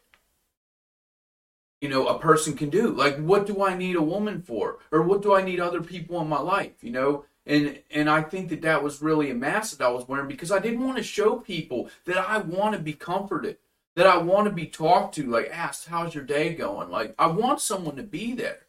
you 1.81 1.89
know 1.89 2.05
a 2.05 2.19
person 2.19 2.55
can 2.55 2.69
do 2.69 2.91
like 2.91 3.17
what 3.17 3.45
do 3.45 3.63
i 3.63 3.75
need 3.75 3.95
a 3.95 4.01
woman 4.01 4.41
for 4.41 4.79
or 4.91 5.03
what 5.03 5.21
do 5.21 5.36
i 5.36 5.43
need 5.43 5.60
other 5.60 5.81
people 5.81 6.19
in 6.19 6.27
my 6.27 6.39
life 6.39 6.83
you 6.83 6.91
know 6.91 7.23
and 7.45 7.79
and 7.91 8.10
i 8.10 8.19
think 8.19 8.49
that 8.49 8.63
that 8.63 8.81
was 8.81 8.99
really 8.99 9.29
a 9.29 9.36
mask 9.36 9.77
that 9.77 9.86
i 9.86 9.89
was 9.89 10.07
wearing 10.07 10.27
because 10.27 10.51
i 10.51 10.57
didn't 10.57 10.83
want 10.83 10.97
to 10.97 11.03
show 11.03 11.36
people 11.36 11.88
that 12.05 12.17
i 12.17 12.39
want 12.39 12.73
to 12.73 12.79
be 12.79 12.93
comforted 12.93 13.57
that 13.97 14.07
i 14.07 14.17
want 14.17 14.45
to 14.45 14.51
be 14.51 14.65
talked 14.65 15.15
to 15.15 15.29
like 15.29 15.49
asked 15.51 15.89
how's 15.89 16.15
your 16.15 16.23
day 16.23 16.53
going 16.53 16.89
like 16.89 17.13
i 17.19 17.27
want 17.27 17.60
someone 17.60 17.97
to 17.97 18.03
be 18.03 18.33
there 18.33 18.62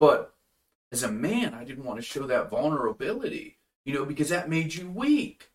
but 0.00 0.34
as 0.90 1.02
a 1.02 1.12
man 1.12 1.52
i 1.52 1.62
didn't 1.62 1.84
want 1.84 1.98
to 1.98 2.04
show 2.04 2.26
that 2.26 2.48
vulnerability 2.48 3.58
you 3.84 3.92
know 3.92 4.06
because 4.06 4.30
that 4.30 4.48
made 4.48 4.74
you 4.74 4.88
weak 4.88 5.50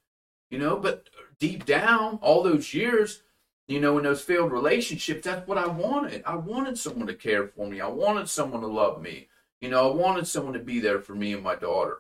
you 0.51 0.59
know 0.59 0.77
but 0.77 1.09
deep 1.39 1.65
down 1.65 2.19
all 2.21 2.43
those 2.43 2.71
years 2.75 3.23
you 3.71 3.79
know, 3.79 3.97
in 3.97 4.03
those 4.03 4.21
failed 4.21 4.51
relationships, 4.51 5.23
that's 5.23 5.47
what 5.47 5.57
I 5.57 5.67
wanted. 5.67 6.23
I 6.25 6.35
wanted 6.35 6.77
someone 6.77 7.07
to 7.07 7.13
care 7.13 7.47
for 7.47 7.65
me. 7.67 7.79
I 7.79 7.87
wanted 7.87 8.27
someone 8.27 8.59
to 8.61 8.67
love 8.67 9.01
me. 9.01 9.29
You 9.61 9.69
know, 9.69 9.89
I 9.89 9.95
wanted 9.95 10.27
someone 10.27 10.53
to 10.53 10.59
be 10.59 10.81
there 10.81 10.99
for 10.99 11.15
me 11.15 11.31
and 11.31 11.41
my 11.41 11.55
daughter. 11.55 11.99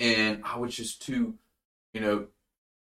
And 0.00 0.42
I 0.44 0.58
was 0.58 0.74
just 0.74 1.00
too, 1.00 1.34
you 1.94 2.00
know, 2.00 2.26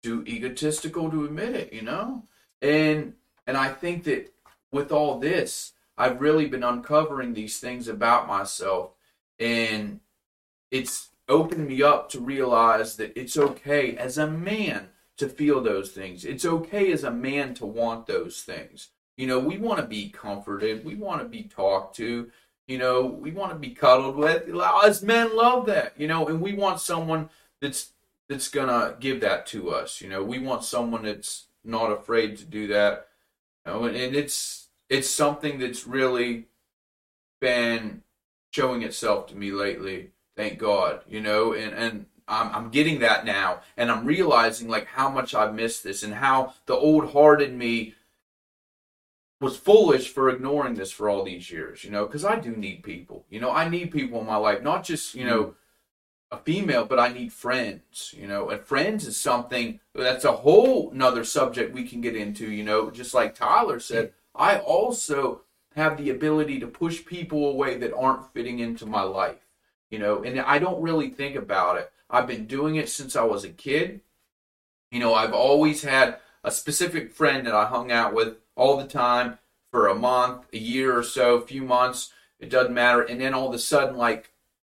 too 0.03 0.25
egotistical 0.27 1.11
to 1.11 1.27
admit 1.27 1.55
it, 1.55 1.73
you 1.75 1.83
know? 1.83 2.23
And 2.63 3.15
and 3.47 3.57
I 3.57 3.69
think 3.69 4.05
that 4.05 4.33
with 4.73 4.93
all 4.93 5.19
this, 5.19 5.73
I've 5.97 6.21
really 6.21 6.47
been 6.47 6.65
uncovering 6.65 7.35
these 7.35 7.59
things 7.59 7.89
about 7.89 8.27
myself 8.27 8.91
and 9.39 10.01
it's 10.71 11.11
opened 11.29 11.69
me 11.69 11.83
up 11.83 12.09
to 12.11 12.21
realize 12.21 12.97
that 12.97 13.17
it's 13.19 13.37
okay 13.37 13.97
as 13.97 14.19
a 14.19 14.27
man 14.27 14.89
to 15.17 15.29
feel 15.29 15.61
those 15.63 15.91
things. 15.93 16.25
It's 16.25 16.45
okay 16.45 16.93
as 16.93 17.05
a 17.05 17.11
man 17.11 17.55
to 17.55 17.67
want 17.67 18.07
those 18.07 18.43
things. 18.43 18.89
You 19.17 19.27
know, 19.27 19.39
we 19.39 19.59
want 19.59 19.79
to 19.81 19.87
be 19.87 20.09
comforted. 20.09 20.85
We 20.85 20.97
want 20.97 21.23
to 21.23 21.29
be 21.29 21.45
talked 21.45 21.97
to. 21.97 22.31
You 22.67 22.79
know, 22.79 23.05
we 23.05 23.31
want 23.31 23.53
to 23.53 23.59
be 23.59 23.71
cuddled 23.71 24.17
with. 24.17 24.49
As 24.85 25.03
men 25.03 25.37
love 25.37 25.67
that, 25.67 25.93
you 25.97 26.09
know, 26.09 26.27
and 26.27 26.41
we 26.41 26.55
want 26.55 26.81
someone 26.81 27.29
that's 27.61 27.91
that's 28.29 28.49
gonna 28.49 28.97
give 28.99 29.21
that 29.21 29.47
to 29.49 29.71
us. 29.71 30.01
You 30.01 30.09
know, 30.09 30.25
we 30.25 30.39
want 30.39 30.65
someone 30.65 31.05
that's 31.05 31.45
not 31.63 31.93
afraid 31.93 32.39
to 32.39 32.45
do 32.45 32.67
that. 32.69 33.09
Know, 33.67 33.85
and, 33.85 33.97
and 33.97 34.15
it's 34.15 34.69
it's 34.89 35.09
something 35.09 35.59
that's 35.59 35.87
really 35.87 36.47
been 37.41 38.03
showing 38.51 38.83
itself 38.83 39.27
to 39.29 39.37
me 39.37 39.51
lately. 39.51 40.11
Thank 40.37 40.59
God, 40.59 41.01
you 41.09 41.21
know, 41.21 41.53
and 41.53 41.73
and 41.75 42.07
I'm, 42.29 42.55
I'm 42.55 42.71
getting 42.71 43.01
that 43.01 43.25
now, 43.25 43.61
and 43.77 43.91
I'm 43.91 44.05
realizing 44.05 44.69
like 44.69 44.87
how 44.87 45.09
much 45.09 45.35
I've 45.35 45.55
missed 45.55 45.85
this, 45.85 46.03
and 46.03 46.15
how 46.15 46.55
the 46.67 46.75
old 46.75 47.13
hearted 47.13 47.55
me 47.55 47.95
was 49.41 49.57
foolish 49.57 50.09
for 50.09 50.31
ignoring 50.31 50.75
this 50.75 50.91
for 50.91 51.09
all 51.09 51.25
these 51.25 51.51
years. 51.51 51.85
You 51.85 51.91
know, 51.91 52.07
because 52.07 52.25
I 52.25 52.37
do 52.37 52.51
need 52.51 52.83
people. 52.83 53.25
You 53.31 53.41
know, 53.41 53.51
I 53.51 53.69
need 53.69 53.91
people 53.91 54.21
in 54.21 54.27
my 54.27 54.37
life, 54.37 54.63
not 54.63 54.85
just 54.85 55.15
you 55.15 55.25
know 55.25 55.45
mm. 55.45 55.55
A 56.31 56.39
female, 56.39 56.85
but 56.85 56.99
I 56.99 57.09
need 57.09 57.33
friends. 57.33 58.15
You 58.17 58.27
know, 58.27 58.51
and 58.51 58.61
friends 58.61 59.07
is 59.07 59.17
something 59.17 59.81
that's 59.95 60.25
a 60.25 60.33
whole 60.33 60.91
nother 60.93 61.25
subject 61.25 61.75
we 61.75 61.87
can 61.87 62.01
get 62.01 62.17
into. 62.17 62.51
You 62.51 62.65
know, 62.65 62.91
just 62.91 63.15
like 63.15 63.35
Tyler 63.35 63.81
said, 63.81 64.13
I 64.35 64.59
also 64.59 65.43
have 65.77 65.97
the 65.97 66.11
ability 66.11 66.61
to 66.61 66.67
push 66.67 67.05
people 67.05 67.49
away 67.49 67.77
that 67.79 67.95
aren't 67.95 68.33
fitting 68.33 68.59
into 68.59 68.87
my 68.87 69.03
life. 69.03 69.47
You 69.91 69.99
know, 69.99 70.23
and 70.23 70.41
I 70.41 70.59
don't 70.59 70.83
really 70.83 71.11
think 71.11 71.37
about 71.37 71.79
it. 71.79 71.91
I've 72.11 72.27
been 72.27 72.47
doing 72.47 72.77
it 72.77 72.89
since 72.89 73.17
I 73.17 73.25
was 73.25 73.45
a 73.45 73.49
kid. 73.49 74.01
You 74.91 75.01
know, 75.01 75.15
I've 75.15 75.33
always 75.33 75.83
had 75.83 76.19
a 76.43 76.51
specific 76.51 77.13
friend 77.13 77.47
that 77.47 77.55
I 77.55 77.67
hung 77.67 77.91
out 77.91 78.15
with 78.15 78.37
all 78.55 78.77
the 78.77 78.87
time 78.87 79.39
for 79.71 79.89
a 79.89 79.95
month, 79.95 80.47
a 80.53 80.59
year 80.59 80.97
or 80.97 81.03
so, 81.03 81.37
a 81.37 81.47
few 81.47 81.63
months. 81.63 82.13
It 82.39 82.51
doesn't 82.51 82.75
matter. 82.75 83.03
And 83.03 83.21
then 83.21 83.35
all 83.35 83.49
of 83.49 83.55
a 83.55 83.59
sudden, 83.59 83.97
like, 83.97 84.31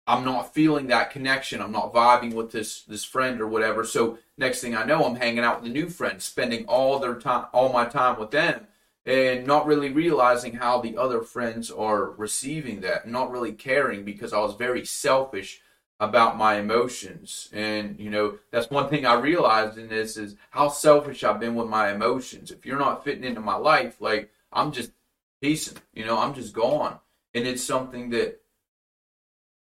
I'm 0.07 0.25
not 0.25 0.55
feeling 0.55 0.87
that 0.87 1.11
connection. 1.11 1.61
I'm 1.61 1.73
not 1.73 1.92
vibing 1.92 2.35
with 2.35 2.53
this 2.53 2.83
this 2.83 3.05
friend 3.05 3.40
or 3.40 3.47
whatever. 3.49 3.85
So 3.85 4.19
next 4.38 4.61
thing 4.61 4.77
I 4.77 4.85
know, 4.85 5.05
I'm 5.05 5.16
hanging 5.16 5.40
out 5.40 5.62
with 5.62 5.71
a 5.71 5.73
new 5.73 5.88
friend, 5.88 6.23
spending 6.23 6.64
all 6.66 6.99
their 6.99 7.16
time, 7.16 7.47
all 7.53 7.73
my 7.73 7.87
time 7.87 8.19
with 8.19 8.31
them, 8.31 8.66
and 9.05 9.47
not 9.47 9.66
really 9.66 9.90
realizing 9.90 10.55
how 10.55 10.81
the 10.81 10.97
other 10.97 11.23
friends 11.23 11.71
are 11.71 12.11
receiving 12.12 12.81
that, 12.83 13.09
not 13.09 13.31
really 13.31 13.53
caring 13.53 14.05
because 14.05 14.33
I 14.33 14.38
was 14.38 14.55
very 14.55 14.85
selfish 14.85 15.61
about 15.99 16.37
my 16.37 16.57
emotions. 16.57 17.49
And 17.53 17.99
you 17.99 18.11
know, 18.11 18.38
that's 18.53 18.71
one 18.71 18.88
thing 18.88 19.07
I 19.07 19.14
realized 19.14 19.77
in 19.77 19.88
this 19.88 20.16
is 20.16 20.37
how 20.51 20.69
selfish 20.69 21.25
I've 21.25 21.40
been 21.40 21.57
with 21.57 21.69
my 21.69 21.92
emotions. 21.92 22.53
If 22.53 22.64
you're 22.64 22.79
not 22.79 23.03
fitting 23.03 23.25
into 23.25 23.40
my 23.40 23.57
life, 23.57 24.01
like 24.01 24.31
I'm 24.53 24.71
just 24.71 24.92
piecing, 25.42 25.79
you 25.95 26.05
know, 26.05 26.19
I'm 26.19 26.35
just 26.35 26.53
gone. 26.53 27.01
And 27.35 27.47
it's 27.47 27.64
something 27.64 28.11
that 28.11 28.40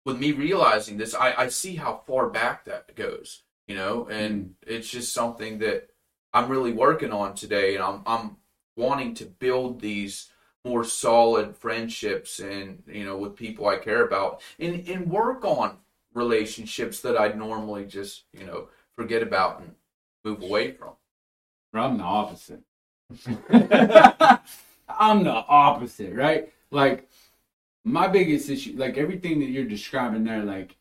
with 0.05 0.19
me 0.19 0.31
realizing 0.31 0.97
this, 0.97 1.15
I, 1.15 1.33
I 1.33 1.47
see 1.47 1.75
how 1.75 2.01
far 2.05 2.29
back 2.29 2.65
that 2.65 2.95
goes, 2.95 3.43
you 3.67 3.75
know, 3.75 4.07
and 4.07 4.45
mm. 4.45 4.53
it's 4.67 4.89
just 4.89 5.13
something 5.13 5.59
that 5.59 5.89
I'm 6.33 6.49
really 6.49 6.73
working 6.73 7.11
on 7.11 7.35
today, 7.35 7.75
and 7.75 7.83
I'm 7.83 8.01
I'm 8.05 8.37
wanting 8.75 9.13
to 9.15 9.25
build 9.25 9.79
these 9.79 10.29
more 10.65 10.83
solid 10.83 11.55
friendships 11.55 12.39
and 12.39 12.81
you 12.87 13.03
know 13.03 13.17
with 13.17 13.35
people 13.35 13.67
I 13.67 13.77
care 13.77 14.05
about, 14.05 14.41
and 14.59 14.87
and 14.87 15.09
work 15.09 15.45
on 15.45 15.77
relationships 16.13 17.01
that 17.01 17.17
I'd 17.17 17.37
normally 17.37 17.85
just 17.85 18.23
you 18.33 18.45
know 18.45 18.69
forget 18.95 19.21
about 19.21 19.61
and 19.61 19.75
move 20.25 20.41
away 20.41 20.71
from. 20.71 20.93
I'm 21.73 21.97
the 21.97 22.03
opposite. 22.03 22.61
I'm 24.89 25.23
the 25.23 25.31
opposite, 25.47 26.13
right? 26.13 26.51
Like 26.71 27.09
my 27.85 28.07
biggest 28.07 28.49
issue, 28.49 28.75
like 28.77 28.97
everything 28.97 29.39
that 29.39 29.49
you're 29.49 29.65
describing 29.65 30.23
there, 30.23 30.43
like 30.43 30.77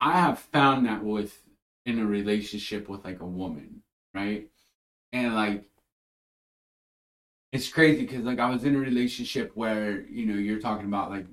I 0.00 0.12
have 0.12 0.38
found 0.38 0.86
that 0.86 1.04
with 1.04 1.42
in 1.86 1.98
a 1.98 2.06
relationship 2.06 2.88
with 2.88 3.04
like 3.04 3.20
a 3.20 3.26
woman, 3.26 3.82
right? 4.14 4.48
And 5.12 5.34
like 5.34 5.64
it's 7.52 7.68
crazy 7.68 8.02
because 8.02 8.24
like 8.24 8.38
I 8.38 8.50
was 8.50 8.64
in 8.64 8.76
a 8.76 8.78
relationship 8.78 9.52
where 9.54 10.02
you 10.02 10.26
know 10.26 10.34
you're 10.34 10.60
talking 10.60 10.86
about 10.86 11.10
like 11.10 11.26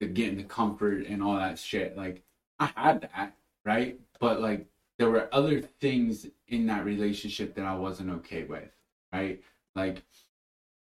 the 0.00 0.06
getting 0.06 0.36
the 0.36 0.44
comfort 0.44 1.06
and 1.06 1.22
all 1.22 1.36
that 1.36 1.58
shit. 1.58 1.96
Like 1.96 2.22
I 2.58 2.66
had 2.74 3.02
that, 3.02 3.36
right? 3.64 3.98
But 4.20 4.40
like 4.40 4.66
there 4.98 5.10
were 5.10 5.28
other 5.32 5.60
things 5.60 6.26
in 6.48 6.66
that 6.66 6.84
relationship 6.84 7.54
that 7.54 7.64
I 7.64 7.74
wasn't 7.74 8.10
okay 8.10 8.44
with, 8.44 8.70
right? 9.12 9.40
Like 9.74 10.02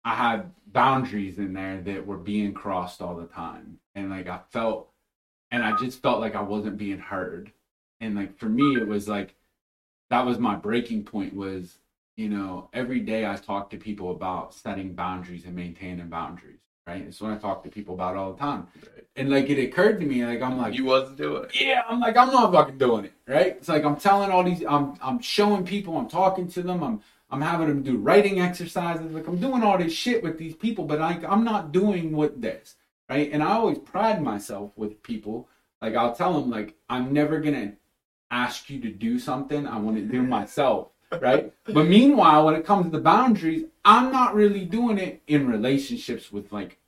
I 0.08 0.14
had 0.14 0.52
boundaries 0.68 1.38
in 1.38 1.52
there 1.52 1.82
that 1.82 2.08
were 2.08 2.16
being 2.16 2.54
crossed 2.54 3.02
all 3.02 3.18
the 3.18 3.26
time. 3.26 3.80
And 3.94 4.10
like 4.10 4.28
I 4.28 4.40
felt 4.52 4.88
and 5.52 5.62
I 5.62 5.76
just 5.76 6.02
felt 6.02 6.22
like 6.22 6.34
I 6.34 6.42
wasn't 6.42 6.78
being 6.78 7.00
heard. 7.00 7.52
And 8.00 8.16
like 8.16 8.38
for 8.38 8.48
me 8.48 8.78
it 8.78 8.88
was 8.88 9.10
like 9.10 9.36
that 10.10 10.26
was 10.26 10.40
my 10.40 10.56
breaking 10.56 11.04
point 11.04 11.36
was, 11.36 11.80
you 12.16 12.30
know, 12.30 12.70
every 12.72 13.02
day 13.02 13.28
I 13.28 13.36
talk 13.36 13.70
to 13.72 13.78
people 13.78 14.12
about 14.12 14.54
setting 14.54 14.94
boundaries 14.94 15.44
and 15.44 15.54
maintaining 15.54 16.08
boundaries. 16.08 16.62
Right. 16.88 17.02
It's 17.02 17.20
what 17.20 17.34
I 17.34 17.38
talk 17.38 17.66
to 17.66 17.70
people 17.70 17.96
about 17.96 18.16
all 18.16 18.32
the 18.32 18.40
time. 18.40 18.68
Right. 18.82 19.04
And 19.18 19.30
like 19.30 19.50
it 19.50 19.62
occurred 19.62 20.00
to 20.00 20.06
me, 20.06 20.26
like 20.26 20.42
I'm 20.42 20.58
like 20.58 20.74
You 20.74 20.86
wasn't 20.86 21.18
doing 21.18 21.44
it. 21.44 21.60
Yeah, 21.60 21.82
I'm 21.90 22.00
like, 22.00 22.16
I'm 22.16 22.32
not 22.32 22.54
fucking 22.54 22.78
doing 22.78 23.04
it. 23.04 23.14
Right. 23.28 23.58
It's 23.58 23.68
like 23.68 23.84
I'm 23.84 23.98
telling 23.98 24.32
all 24.32 24.46
these 24.46 24.64
I'm 24.64 24.94
I'm 25.02 25.20
showing 25.20 25.66
people, 25.66 25.98
I'm 25.98 26.08
talking 26.08 26.48
to 26.52 26.64
them, 26.64 26.82
I'm 26.82 27.02
I'm 27.30 27.42
having 27.42 27.68
them 27.68 27.84
do 27.84 27.98
writing 27.98 28.40
exercises. 28.40 29.12
Like 29.12 29.28
I'm 29.28 29.40
doing 29.40 29.64
all 29.64 29.78
this 29.78 29.94
shit 29.94 30.24
with 30.24 30.38
these 30.38 30.56
people, 30.56 30.86
but 30.86 31.02
I, 31.02 31.20
I'm 31.28 31.44
not 31.44 31.72
doing 31.72 32.16
what 32.16 32.42
this, 32.42 32.76
right? 33.10 33.30
And 33.32 33.44
I 33.44 33.54
always 33.54 33.80
pride 33.80 34.22
myself 34.22 34.72
with 34.76 35.04
people. 35.04 35.50
Like 35.82 35.96
I'll 35.96 36.16
tell 36.16 36.40
them, 36.40 36.50
like 36.50 36.76
I'm 36.90 37.14
never 37.14 37.40
gonna 37.40 37.74
ask 38.32 38.70
you 38.70 38.80
to 38.82 38.90
do 38.90 39.20
something. 39.20 39.68
I 39.68 39.78
want 39.78 39.98
to 39.98 40.04
do 40.04 40.22
myself, 40.24 40.90
right? 41.22 41.54
but 41.66 41.88
meanwhile, 41.88 42.46
when 42.46 42.56
it 42.56 42.66
comes 42.66 42.86
to 42.86 42.92
the 42.92 43.00
boundaries, 43.00 43.66
I'm 43.84 44.12
not 44.12 44.34
really 44.34 44.66
doing 44.66 44.98
it 44.98 45.22
in 45.28 45.48
relationships 45.48 46.32
with 46.32 46.52
like 46.52 46.80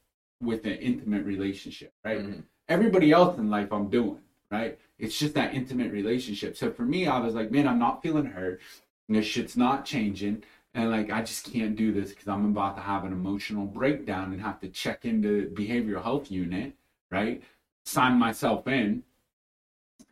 with 0.42 0.66
an 0.66 0.76
intimate 0.76 1.26
relationship, 1.26 1.94
right? 2.06 2.20
Mm-hmm. 2.20 2.40
Everybody 2.70 3.12
else 3.12 3.38
in 3.38 3.50
life, 3.50 3.74
I'm 3.74 3.90
doing, 3.90 4.20
right? 4.50 4.80
It's 4.98 5.18
just 5.18 5.34
that 5.34 5.54
intimate 5.54 5.92
relationship. 5.92 6.56
So 6.56 6.72
for 6.72 6.84
me, 6.84 7.08
I 7.08 7.20
was 7.20 7.34
like, 7.34 7.52
man, 7.52 7.68
I'm 7.68 7.80
not 7.80 8.02
feeling 8.02 8.26
hurt 8.26 8.62
this 9.16 9.26
shit's 9.26 9.58
not 9.58 9.86
changing 9.86 10.44
and 10.74 10.92
like 10.92 11.12
I 11.12 11.22
just 11.22 11.52
can't 11.52 11.76
do 11.76 11.92
this 11.92 12.10
because 12.10 12.28
I'm 12.28 12.46
about 12.46 12.76
to 12.76 12.82
have 12.82 13.04
an 13.04 13.12
emotional 13.12 13.66
breakdown 13.66 14.32
and 14.32 14.42
have 14.42 14.60
to 14.62 14.70
check 14.70 15.06
into 15.06 15.50
behavioral 15.54 16.04
health 16.04 16.30
unit, 16.30 16.74
right? 17.12 17.42
Sign 17.86 18.20
myself 18.20 18.68
in. 18.68 19.04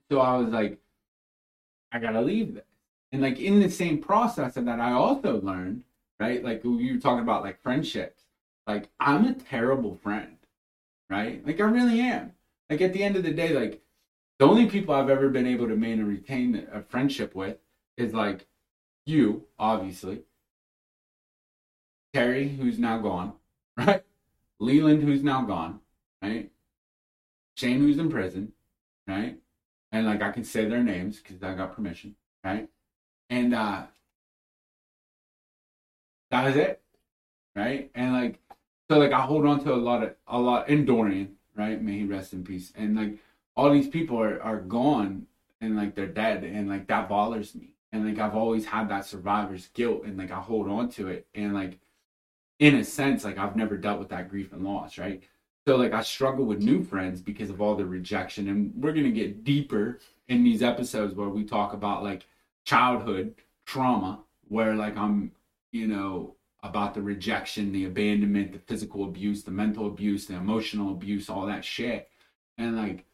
So 0.10 0.20
I 0.20 0.38
was 0.38 0.50
like, 0.50 0.80
I 1.92 2.00
gotta 2.00 2.22
leave 2.22 2.56
this. 2.56 2.64
And 3.12 3.22
like 3.22 3.40
in 3.40 3.60
the 3.60 3.70
same 3.70 4.00
process 4.00 4.58
of 4.58 4.66
that, 4.66 4.80
I 4.80 4.92
also 4.92 5.40
learned, 5.42 5.84
right? 6.20 6.44
Like 6.44 6.64
you 6.64 6.94
were 6.94 7.00
talking 7.00 7.24
about 7.24 7.44
like 7.44 7.62
friendships. 7.62 8.24
Like 8.66 8.90
I'm 9.00 9.26
a 9.26 9.34
terrible 9.34 9.96
friend, 9.96 10.38
right? 11.10 11.46
Like 11.46 11.62
I 11.62 11.66
really 11.66 12.02
am. 12.02 12.34
Like 12.70 12.82
at 12.82 12.94
the 12.94 13.04
end 13.04 13.16
of 13.16 13.24
the 13.24 13.32
day, 13.32 13.50
like 13.50 13.82
the 14.40 14.46
only 14.46 14.66
people 14.66 14.94
I've 14.94 15.10
ever 15.10 15.30
been 15.30 15.48
able 15.48 15.68
to 15.68 15.76
maintain 15.76 16.68
a 16.74 16.82
friendship 16.82 17.36
with 17.36 17.58
is 17.96 18.14
like 18.14 18.48
you, 19.08 19.46
obviously, 19.58 20.24
Terry, 22.14 22.48
who's 22.50 22.80
now 22.80 22.98
gone, 23.00 23.34
right? 23.78 24.04
Leland, 24.60 25.04
who's 25.04 25.24
now 25.24 25.44
gone, 25.44 25.80
right? 26.22 26.52
Shane, 27.56 27.80
who's 27.80 27.98
in 27.98 28.10
prison, 28.10 28.54
right? 29.08 29.38
And 29.92 30.06
like 30.06 30.22
I 30.22 30.32
can 30.32 30.44
say 30.44 30.66
their 30.66 30.84
names 30.84 31.20
because 31.20 31.42
I 31.44 31.54
got 31.54 31.76
permission, 31.76 32.16
right? 32.44 32.70
And 33.30 33.54
uh 33.54 33.88
that 36.32 36.46
was 36.46 36.56
it, 36.56 36.82
right? 37.56 37.92
And 37.96 38.14
like 38.14 38.40
so, 38.90 39.00
like 39.00 39.12
I 39.14 39.22
hold 39.22 39.46
on 39.46 39.64
to 39.64 39.74
a 39.74 39.76
lot 39.76 40.04
of 40.04 40.16
a 40.28 40.40
lot 40.40 40.70
in 40.70 40.86
Dorian, 40.86 41.36
right? 41.56 41.82
May 41.82 42.00
he 42.00 42.06
rest 42.06 42.34
in 42.34 42.44
peace. 42.44 42.72
And 42.76 42.96
like 42.96 43.18
all 43.56 43.72
these 43.72 43.88
people 43.88 44.22
are 44.22 44.42
are 44.42 44.60
gone 44.62 45.28
and 45.62 45.76
like 45.76 45.96
they're 45.96 46.08
dead, 46.08 46.44
and 46.44 46.70
like 46.70 46.88
that 46.88 47.10
bothers 47.10 47.56
me 47.56 47.72
and 47.92 48.06
like 48.06 48.20
I've 48.20 48.36
always 48.36 48.66
had 48.66 48.90
that 48.90 49.06
survivor's 49.06 49.68
guilt 49.68 50.04
and 50.06 50.18
like 50.18 50.32
I 50.32 50.40
hold 50.40 50.70
on 50.70 50.90
to 50.92 51.08
it 51.08 51.28
and 51.36 51.54
like 51.54 51.80
in 52.60 52.76
a 52.76 52.84
sense 52.84 53.24
like 53.24 53.38
I've 53.38 53.56
never 53.56 53.78
dealt 53.78 54.00
with 54.00 54.10
that 54.10 54.30
grief 54.30 54.54
and 54.54 54.64
loss, 54.64 54.98
right? 54.98 55.24
So 55.68 55.76
like 55.76 55.94
I 55.94 56.02
struggle 56.02 56.46
with 56.46 56.60
new 56.60 56.84
friends 56.84 57.22
because 57.22 57.50
of 57.50 57.62
all 57.62 57.76
the 57.76 57.86
rejection 57.86 58.50
and 58.50 58.74
we're 58.76 58.94
going 58.94 59.04
to 59.04 59.12
get 59.12 59.44
deeper 59.44 60.00
in 60.28 60.44
these 60.44 60.64
episodes 60.64 61.14
where 61.14 61.30
we 61.30 61.44
talk 61.44 61.74
about 61.74 62.04
like 62.04 62.26
childhood 62.66 63.36
trauma 63.66 64.24
where 64.48 64.76
like 64.76 64.98
I'm, 64.98 65.32
you 65.72 65.88
know, 65.88 66.36
about 66.64 66.94
the 66.94 67.02
rejection, 67.02 67.72
the 67.72 67.86
abandonment, 67.86 68.52
the 68.52 68.60
physical 68.60 69.04
abuse, 69.06 69.44
the 69.44 69.52
mental 69.52 69.88
abuse, 69.88 70.26
the 70.26 70.36
emotional 70.36 70.92
abuse, 70.92 71.30
all 71.30 71.46
that 71.46 71.64
shit. 71.64 72.10
And 72.58 72.76
like 72.76 73.06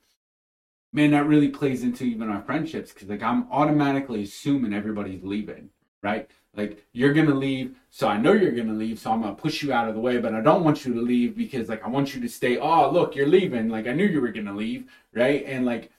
man, 0.93 1.11
that 1.11 1.25
really 1.25 1.49
plays 1.49 1.83
into 1.83 2.05
even 2.05 2.29
our 2.29 2.41
friendships 2.43 2.93
because 2.93 3.09
like 3.09 3.23
I'm 3.23 3.47
automatically 3.51 4.23
assuming 4.23 4.73
everybody's 4.73 5.23
leaving, 5.23 5.69
right? 6.01 6.29
Like 6.55 6.85
you're 6.93 7.13
gonna 7.13 7.33
leave, 7.33 7.75
so 7.89 8.07
I 8.07 8.17
know 8.17 8.31
you're 8.31 8.51
gonna 8.51 8.73
leave, 8.73 8.99
so 8.99 9.11
I'm 9.11 9.21
gonna 9.21 9.33
push 9.33 9.63
you 9.63 9.73
out 9.73 9.89
of 9.89 9.95
the 9.95 10.01
way, 10.01 10.19
but 10.19 10.35
I 10.35 10.41
don't 10.41 10.63
want 10.63 10.85
you 10.85 10.93
to 10.93 11.01
leave 11.01 11.35
because 11.35 11.67
like 11.67 11.83
I 11.83 11.89
want 11.89 12.13
you 12.13 12.21
to 12.21 12.29
stay. 12.29 12.57
Oh, 12.57 12.91
look, 12.91 13.15
you're 13.15 13.27
leaving. 13.27 13.69
Like 13.69 13.87
I 13.87 13.93
knew 13.93 14.05
you 14.05 14.21
were 14.21 14.31
gonna 14.31 14.55
leave, 14.55 14.85
right? 15.13 15.43
And 15.45 15.65
like 15.65 15.91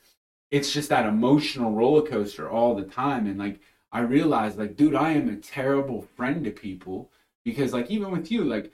it's 0.53 0.73
just 0.73 0.91
that 0.91 1.07
emotional 1.07 1.73
roller 1.73 2.03
coaster 2.03 2.49
all 2.49 2.77
the 2.77 2.85
time. 2.85 3.27
And 3.27 3.39
like 3.39 3.59
I 3.91 4.01
realized, 4.01 4.59
like, 4.59 4.77
dude, 4.77 4.95
I 4.95 5.11
am 5.11 5.29
a 5.29 5.37
terrible 5.37 6.03
friend 6.17 6.45
to 6.45 6.53
people 6.53 7.11
because 7.45 7.73
like 7.73 7.91
even 7.91 8.13
with 8.13 8.31
you, 8.31 8.45
like 8.45 8.73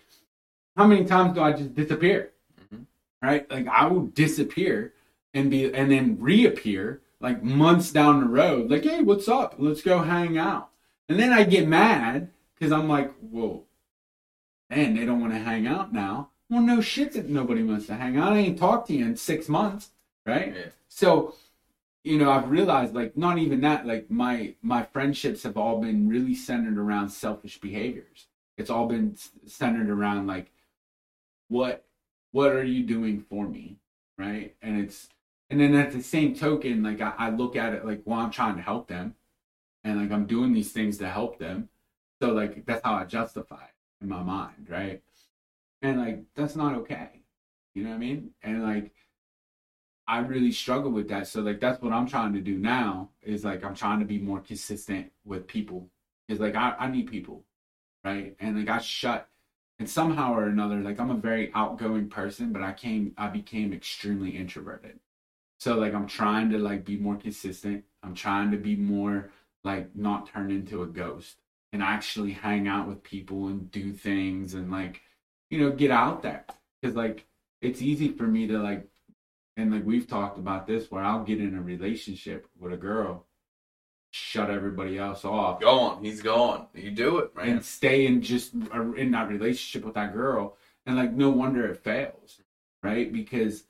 how 0.76 0.86
many 0.86 1.06
times 1.06 1.34
do 1.34 1.42
I 1.42 1.52
just 1.52 1.74
disappear? 1.74 2.32
Mm-hmm. 2.62 2.82
Right? 3.22 3.50
Like 3.50 3.68
I 3.68 3.86
will 3.86 4.02
disappear 4.02 4.92
and 5.34 5.50
be 5.50 5.72
and 5.72 5.90
then 5.90 6.16
reappear 6.20 7.00
like 7.20 7.42
months 7.42 7.92
down 7.92 8.20
the 8.20 8.26
road, 8.26 8.70
like, 8.70 8.84
hey, 8.84 9.02
what's 9.02 9.28
up? 9.28 9.54
Let's 9.58 9.82
go 9.82 10.02
hang 10.02 10.38
out. 10.38 10.70
And 11.08 11.18
then 11.18 11.32
I 11.32 11.44
get 11.44 11.68
mad 11.68 12.30
because 12.54 12.72
I'm 12.72 12.88
like, 12.88 13.12
whoa, 13.18 13.64
man, 14.70 14.94
they 14.94 15.04
don't 15.04 15.20
want 15.20 15.32
to 15.32 15.38
hang 15.38 15.66
out 15.66 15.92
now. 15.92 16.30
Well, 16.48 16.62
no 16.62 16.80
shit 16.80 17.12
that 17.12 17.28
nobody 17.28 17.62
wants 17.62 17.86
to 17.86 17.94
hang 17.94 18.16
out. 18.16 18.32
I 18.32 18.38
ain't 18.38 18.58
talked 18.58 18.88
to 18.88 18.94
you 18.94 19.04
in 19.04 19.16
six 19.16 19.48
months, 19.48 19.90
right? 20.26 20.54
Yeah. 20.54 20.66
So, 20.88 21.34
you 22.02 22.18
know, 22.18 22.30
I've 22.30 22.50
realized 22.50 22.94
like 22.94 23.16
not 23.16 23.38
even 23.38 23.60
that, 23.60 23.86
like 23.86 24.10
my 24.10 24.54
my 24.62 24.82
friendships 24.82 25.42
have 25.42 25.56
all 25.56 25.80
been 25.80 26.08
really 26.08 26.34
centered 26.34 26.78
around 26.78 27.10
selfish 27.10 27.60
behaviors. 27.60 28.26
It's 28.56 28.70
all 28.70 28.86
been 28.86 29.16
centered 29.46 29.90
around 29.90 30.26
like 30.26 30.50
what 31.48 31.84
what 32.32 32.52
are 32.52 32.64
you 32.64 32.84
doing 32.84 33.24
for 33.28 33.46
me, 33.46 33.76
right? 34.18 34.54
And 34.62 34.80
it's 34.80 35.08
and 35.50 35.60
then 35.60 35.74
at 35.74 35.90
the 35.90 36.02
same 36.02 36.34
token, 36.34 36.82
like 36.82 37.00
I, 37.00 37.12
I 37.18 37.30
look 37.30 37.56
at 37.56 37.74
it 37.74 37.84
like, 37.84 38.02
well, 38.04 38.20
I'm 38.20 38.30
trying 38.30 38.56
to 38.56 38.62
help 38.62 38.88
them, 38.88 39.14
and 39.84 40.00
like 40.00 40.12
I'm 40.12 40.26
doing 40.26 40.52
these 40.52 40.72
things 40.72 40.98
to 40.98 41.08
help 41.08 41.38
them. 41.38 41.68
So 42.22 42.32
like 42.32 42.66
that's 42.66 42.84
how 42.84 42.94
I 42.94 43.04
justify 43.04 43.64
it 43.64 44.02
in 44.02 44.08
my 44.08 44.22
mind, 44.22 44.68
right? 44.68 45.02
And 45.82 45.98
like 45.98 46.22
that's 46.34 46.56
not 46.56 46.74
okay. 46.76 47.22
You 47.74 47.84
know 47.84 47.90
what 47.90 47.96
I 47.96 47.98
mean? 47.98 48.30
And 48.42 48.62
like 48.62 48.92
I 50.06 50.18
really 50.20 50.52
struggle 50.52 50.90
with 50.90 51.08
that. 51.08 51.26
So 51.26 51.40
like 51.40 51.60
that's 51.60 51.82
what 51.82 51.92
I'm 51.92 52.06
trying 52.06 52.32
to 52.34 52.40
do 52.40 52.58
now 52.58 53.10
is 53.22 53.44
like 53.44 53.64
I'm 53.64 53.74
trying 53.74 54.00
to 54.00 54.06
be 54.06 54.18
more 54.18 54.40
consistent 54.40 55.10
with 55.24 55.46
people. 55.46 55.88
Is 56.28 56.40
like 56.40 56.54
I, 56.54 56.74
I 56.78 56.90
need 56.90 57.10
people. 57.10 57.44
Right. 58.04 58.36
And 58.38 58.58
like 58.58 58.68
I 58.68 58.78
shut 58.78 59.28
and 59.78 59.88
somehow 59.88 60.34
or 60.34 60.44
another, 60.46 60.76
like 60.76 61.00
I'm 61.00 61.10
a 61.10 61.16
very 61.16 61.50
outgoing 61.54 62.08
person, 62.08 62.52
but 62.52 62.62
I 62.62 62.72
came 62.72 63.14
I 63.16 63.28
became 63.28 63.72
extremely 63.72 64.30
introverted. 64.30 65.00
So 65.60 65.76
like 65.76 65.92
I'm 65.94 66.06
trying 66.06 66.50
to 66.50 66.58
like 66.58 66.86
be 66.86 66.96
more 66.96 67.16
consistent. 67.16 67.84
I'm 68.02 68.14
trying 68.14 68.50
to 68.50 68.56
be 68.56 68.76
more 68.76 69.30
like 69.62 69.94
not 69.94 70.26
turn 70.26 70.50
into 70.50 70.82
a 70.82 70.86
ghost 70.86 71.36
and 71.72 71.82
actually 71.82 72.32
hang 72.32 72.66
out 72.66 72.88
with 72.88 73.02
people 73.02 73.46
and 73.48 73.70
do 73.70 73.92
things 73.92 74.54
and 74.54 74.70
like 74.70 75.02
you 75.50 75.60
know 75.60 75.70
get 75.70 75.90
out 75.90 76.22
there 76.22 76.46
because 76.80 76.96
like 76.96 77.26
it's 77.60 77.82
easy 77.82 78.08
for 78.08 78.22
me 78.22 78.46
to 78.46 78.58
like 78.58 78.88
and 79.58 79.70
like 79.70 79.84
we've 79.84 80.08
talked 80.08 80.38
about 80.38 80.66
this 80.66 80.90
where 80.90 81.04
I'll 81.04 81.24
get 81.24 81.40
in 81.40 81.54
a 81.54 81.60
relationship 81.60 82.46
with 82.58 82.72
a 82.72 82.78
girl 82.78 83.26
shut 84.12 84.50
everybody 84.50 84.96
else 84.98 85.26
off 85.26 85.60
Gone. 85.60 86.02
He's 86.02 86.22
gone. 86.22 86.68
You 86.74 86.90
do 86.90 87.18
it, 87.18 87.36
man. 87.36 87.48
and 87.48 87.64
stay 87.64 88.06
in 88.06 88.22
just 88.22 88.54
in 88.54 89.10
that 89.10 89.28
relationship 89.28 89.84
with 89.84 89.94
that 89.94 90.14
girl 90.14 90.56
and 90.86 90.96
like 90.96 91.12
no 91.12 91.28
wonder 91.28 91.66
it 91.66 91.84
fails 91.84 92.40
right 92.82 93.12
because 93.12 93.64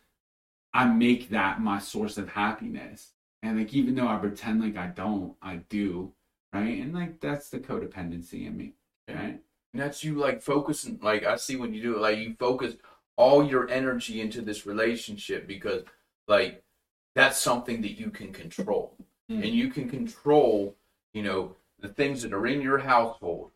i 0.75 0.85
make 0.85 1.29
that 1.31 1.61
my 1.61 1.79
source 1.79 2.19
of 2.19 2.29
happiness 2.29 3.13
and 3.43 3.59
like 3.59 3.73
even 3.75 3.95
though 3.95 4.09
i 4.09 4.17
pretend 4.17 4.61
like 4.61 4.77
i 4.77 4.87
don't 4.89 5.35
i 5.43 5.57
do 5.69 6.13
right 6.53 6.81
and 6.81 6.95
like 6.95 7.21
that's 7.21 7.51
the 7.51 7.59
codependency 7.59 8.47
in 8.47 8.57
me 8.57 8.73
right 9.09 9.41
And 9.73 9.83
that's 9.83 10.03
you 10.03 10.15
like 10.17 10.43
focusing 10.43 10.99
like 11.03 11.25
I 11.25 11.37
see 11.37 11.57
when 11.57 11.73
you 11.73 11.83
do 11.83 11.97
it, 11.97 12.01
like 12.01 12.19
you 12.19 12.35
focus 12.39 12.75
all 13.17 13.45
your 13.45 13.69
energy 13.71 14.21
into 14.21 14.43
this 14.43 14.67
relationship 14.67 15.47
because 15.47 15.85
like 16.27 16.63
that's 17.15 17.39
something 17.39 17.83
that 17.83 17.99
you 17.99 18.11
can 18.11 18.33
control. 18.33 18.97
Mm. 19.31 19.45
And 19.45 19.55
you 19.55 19.69
can 19.69 19.89
control, 19.89 20.77
you 21.13 21.23
know, 21.23 21.57
the 21.81 21.89
things 21.89 22.23
that 22.23 22.33
are 22.33 22.47
in 22.47 22.61
your 22.61 22.79
household. 22.79 23.51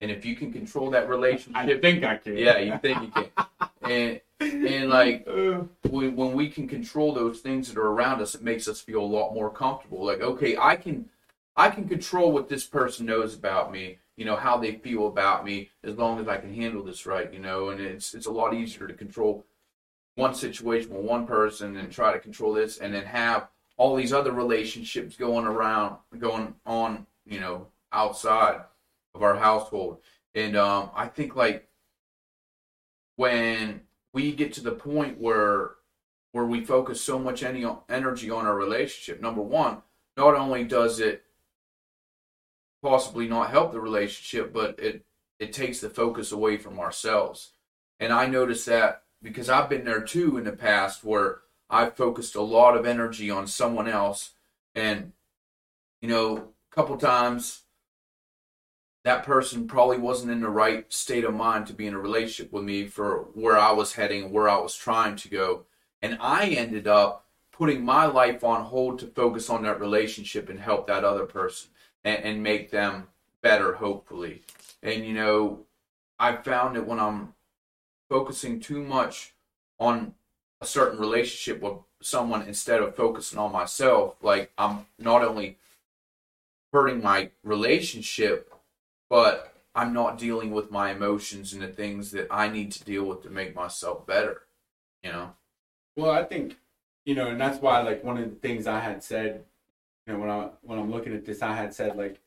And 0.00 0.10
if 0.10 0.24
you 0.24 0.36
can 0.36 0.52
control 0.52 0.90
that 0.90 1.08
relationship, 1.08 1.56
i 1.56 1.80
think 1.80 2.04
i 2.04 2.16
can 2.16 2.36
Yeah, 2.36 2.58
you 2.58 2.78
think 2.78 3.02
you 3.02 3.10
can. 3.10 3.26
And 3.82 4.20
and 4.40 4.88
like 4.98 5.26
Uh, 5.26 5.64
when, 5.90 6.14
when 6.16 6.32
we 6.32 6.48
can 6.48 6.68
control 6.68 7.12
those 7.12 7.40
things 7.40 7.68
that 7.68 7.78
are 7.78 7.88
around 7.88 8.20
us, 8.20 8.34
it 8.34 8.42
makes 8.42 8.68
us 8.68 8.80
feel 8.80 9.00
a 9.00 9.14
lot 9.16 9.34
more 9.34 9.50
comfortable. 9.50 10.04
Like, 10.04 10.20
okay, 10.20 10.56
I 10.56 10.76
can, 10.76 11.08
I 11.56 11.70
can 11.70 11.88
control 11.88 12.32
what 12.32 12.48
this 12.48 12.64
person 12.66 13.06
knows 13.06 13.34
about 13.34 13.72
me. 13.72 13.98
You 14.16 14.24
know 14.24 14.36
how 14.36 14.56
they 14.56 14.72
feel 14.72 15.06
about 15.06 15.44
me, 15.44 15.70
as 15.84 15.96
long 15.96 16.18
as 16.18 16.26
I 16.26 16.38
can 16.38 16.52
handle 16.52 16.82
this 16.82 17.06
right. 17.06 17.32
You 17.32 17.38
know, 17.38 17.68
and 17.70 17.80
it's 17.80 18.14
it's 18.14 18.26
a 18.26 18.32
lot 18.32 18.52
easier 18.52 18.88
to 18.88 18.94
control 18.94 19.44
one 20.16 20.34
situation 20.34 20.90
with 20.92 21.04
one 21.04 21.26
person 21.26 21.76
and 21.76 21.92
try 21.92 22.12
to 22.12 22.18
control 22.18 22.52
this, 22.52 22.78
and 22.78 22.92
then 22.92 23.04
have 23.04 23.48
all 23.76 23.94
these 23.94 24.12
other 24.12 24.32
relationships 24.32 25.16
going 25.16 25.46
around, 25.46 25.98
going 26.18 26.54
on. 26.66 27.06
You 27.26 27.40
know, 27.40 27.68
outside 27.92 28.60
of 29.14 29.22
our 29.22 29.36
household, 29.36 29.98
and 30.34 30.56
um, 30.56 30.90
I 30.96 31.06
think 31.06 31.36
like 31.36 31.68
when 33.16 33.82
we 34.18 34.32
get 34.32 34.52
to 34.52 34.60
the 34.60 34.72
point 34.72 35.20
where 35.20 35.76
where 36.32 36.44
we 36.44 36.64
focus 36.64 37.00
so 37.00 37.20
much 37.20 37.44
any 37.44 37.64
energy 37.88 38.30
on 38.30 38.46
our 38.46 38.56
relationship. 38.56 39.22
Number 39.22 39.42
one 39.42 39.82
not 40.16 40.34
only 40.34 40.64
does 40.64 40.98
it 40.98 41.22
possibly 42.82 43.28
not 43.28 43.50
help 43.50 43.70
the 43.70 43.80
relationship 43.80 44.52
but 44.52 44.76
it 44.80 45.04
it 45.38 45.52
takes 45.52 45.78
the 45.78 45.88
focus 45.88 46.32
away 46.32 46.56
from 46.56 46.80
ourselves. 46.80 47.52
And 48.00 48.12
i 48.12 48.26
notice 48.26 48.64
that 48.64 49.04
because 49.22 49.48
i've 49.48 49.70
been 49.70 49.84
there 49.84 50.02
too 50.02 50.36
in 50.36 50.42
the 50.42 50.52
past 50.52 51.04
where 51.04 51.42
i've 51.70 51.96
focused 51.96 52.34
a 52.34 52.40
lot 52.42 52.76
of 52.76 52.86
energy 52.86 53.30
on 53.30 53.46
someone 53.46 53.86
else. 53.86 54.32
And 54.74 55.12
you 56.02 56.08
know 56.08 56.36
a 56.72 56.74
couple 56.74 56.96
times 56.96 57.62
that 59.08 59.24
person 59.24 59.66
probably 59.66 59.96
wasn't 59.96 60.30
in 60.30 60.42
the 60.42 60.50
right 60.50 60.92
state 60.92 61.24
of 61.24 61.32
mind 61.32 61.66
to 61.66 61.72
be 61.72 61.86
in 61.86 61.94
a 61.94 61.98
relationship 61.98 62.52
with 62.52 62.62
me 62.62 62.84
for 62.84 63.28
where 63.32 63.56
I 63.56 63.72
was 63.72 63.94
heading, 63.94 64.30
where 64.30 64.50
I 64.50 64.58
was 64.58 64.76
trying 64.76 65.16
to 65.16 65.30
go. 65.30 65.64
And 66.02 66.18
I 66.20 66.48
ended 66.48 66.86
up 66.86 67.24
putting 67.50 67.82
my 67.82 68.04
life 68.04 68.44
on 68.44 68.66
hold 68.66 68.98
to 68.98 69.06
focus 69.06 69.48
on 69.48 69.62
that 69.62 69.80
relationship 69.80 70.50
and 70.50 70.60
help 70.60 70.86
that 70.88 71.04
other 71.04 71.24
person 71.24 71.70
and, 72.04 72.22
and 72.22 72.42
make 72.42 72.70
them 72.70 73.06
better, 73.40 73.72
hopefully. 73.72 74.42
And, 74.82 75.06
you 75.06 75.14
know, 75.14 75.60
I 76.18 76.36
found 76.36 76.76
that 76.76 76.86
when 76.86 77.00
I'm 77.00 77.32
focusing 78.10 78.60
too 78.60 78.82
much 78.82 79.32
on 79.80 80.12
a 80.60 80.66
certain 80.66 80.98
relationship 80.98 81.62
with 81.62 81.78
someone 82.02 82.42
instead 82.42 82.82
of 82.82 82.94
focusing 82.94 83.38
on 83.38 83.52
myself, 83.52 84.16
like 84.20 84.52
I'm 84.58 84.84
not 84.98 85.24
only 85.24 85.56
hurting 86.74 87.02
my 87.02 87.30
relationship, 87.42 88.52
but 89.10 89.54
I'm 89.74 89.92
not 89.92 90.18
dealing 90.18 90.50
with 90.50 90.70
my 90.70 90.90
emotions 90.90 91.52
and 91.52 91.62
the 91.62 91.68
things 91.68 92.10
that 92.12 92.26
I 92.30 92.48
need 92.48 92.72
to 92.72 92.84
deal 92.84 93.04
with 93.04 93.22
to 93.22 93.30
make 93.30 93.54
myself 93.54 94.06
better. 94.06 94.42
You 95.02 95.12
know? 95.12 95.32
Well, 95.96 96.10
I 96.10 96.24
think 96.24 96.56
you 97.08 97.14
know, 97.14 97.28
and 97.28 97.40
that's 97.40 97.62
why 97.62 97.80
like 97.80 98.04
one 98.04 98.18
of 98.18 98.28
the 98.28 98.36
things 98.36 98.66
I 98.66 98.80
had 98.80 99.02
said, 99.02 99.42
you 100.06 100.12
know, 100.12 100.18
when 100.18 100.28
I 100.28 100.50
when 100.60 100.78
I'm 100.78 100.90
looking 100.90 101.14
at 101.14 101.24
this, 101.24 101.40
I 101.40 101.54
had 101.54 101.72
said 101.72 101.96
like, 101.96 102.20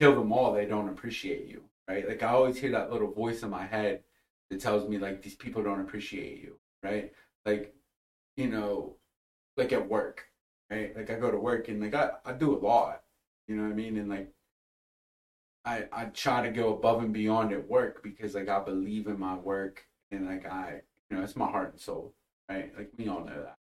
kill 0.00 0.16
them 0.16 0.32
all. 0.32 0.52
They 0.52 0.66
don't 0.66 0.88
appreciate 0.88 1.46
you, 1.46 1.62
right? 1.86 2.08
Like 2.08 2.24
I 2.24 2.30
always 2.30 2.58
hear 2.58 2.72
that 2.72 2.90
little 2.90 3.12
voice 3.12 3.44
in 3.44 3.50
my 3.50 3.64
head 3.64 4.02
that 4.50 4.60
tells 4.60 4.88
me 4.88 4.98
like 4.98 5.22
these 5.22 5.36
people 5.36 5.62
don't 5.62 5.80
appreciate 5.80 6.42
you, 6.42 6.56
right? 6.82 7.12
Like, 7.46 7.72
you 8.36 8.48
know, 8.48 8.96
like 9.56 9.72
at 9.72 9.88
work, 9.88 10.26
right? 10.68 10.96
Like 10.96 11.08
I 11.08 11.14
go 11.14 11.30
to 11.30 11.38
work 11.38 11.68
and 11.68 11.80
like 11.80 11.94
I 11.94 12.10
I 12.24 12.32
do 12.32 12.52
a 12.52 12.58
lot, 12.58 13.02
you 13.46 13.54
know 13.54 13.62
what 13.62 13.72
I 13.72 13.76
mean? 13.76 13.96
And 13.96 14.08
like 14.08 14.33
I 15.64 15.84
I 15.92 16.04
try 16.06 16.42
to 16.42 16.50
go 16.50 16.74
above 16.74 17.02
and 17.02 17.12
beyond 17.12 17.52
at 17.52 17.68
work 17.68 18.02
because 18.02 18.34
like 18.34 18.48
I 18.48 18.60
believe 18.60 19.06
in 19.06 19.18
my 19.18 19.34
work 19.36 19.86
and 20.10 20.26
like 20.26 20.46
I 20.46 20.82
you 21.10 21.16
know 21.16 21.22
it's 21.22 21.36
my 21.36 21.50
heart 21.50 21.72
and 21.72 21.80
soul, 21.80 22.14
right? 22.48 22.72
Like 22.76 22.90
we 22.96 23.08
all 23.08 23.24
know 23.24 23.42
that, 23.42 23.56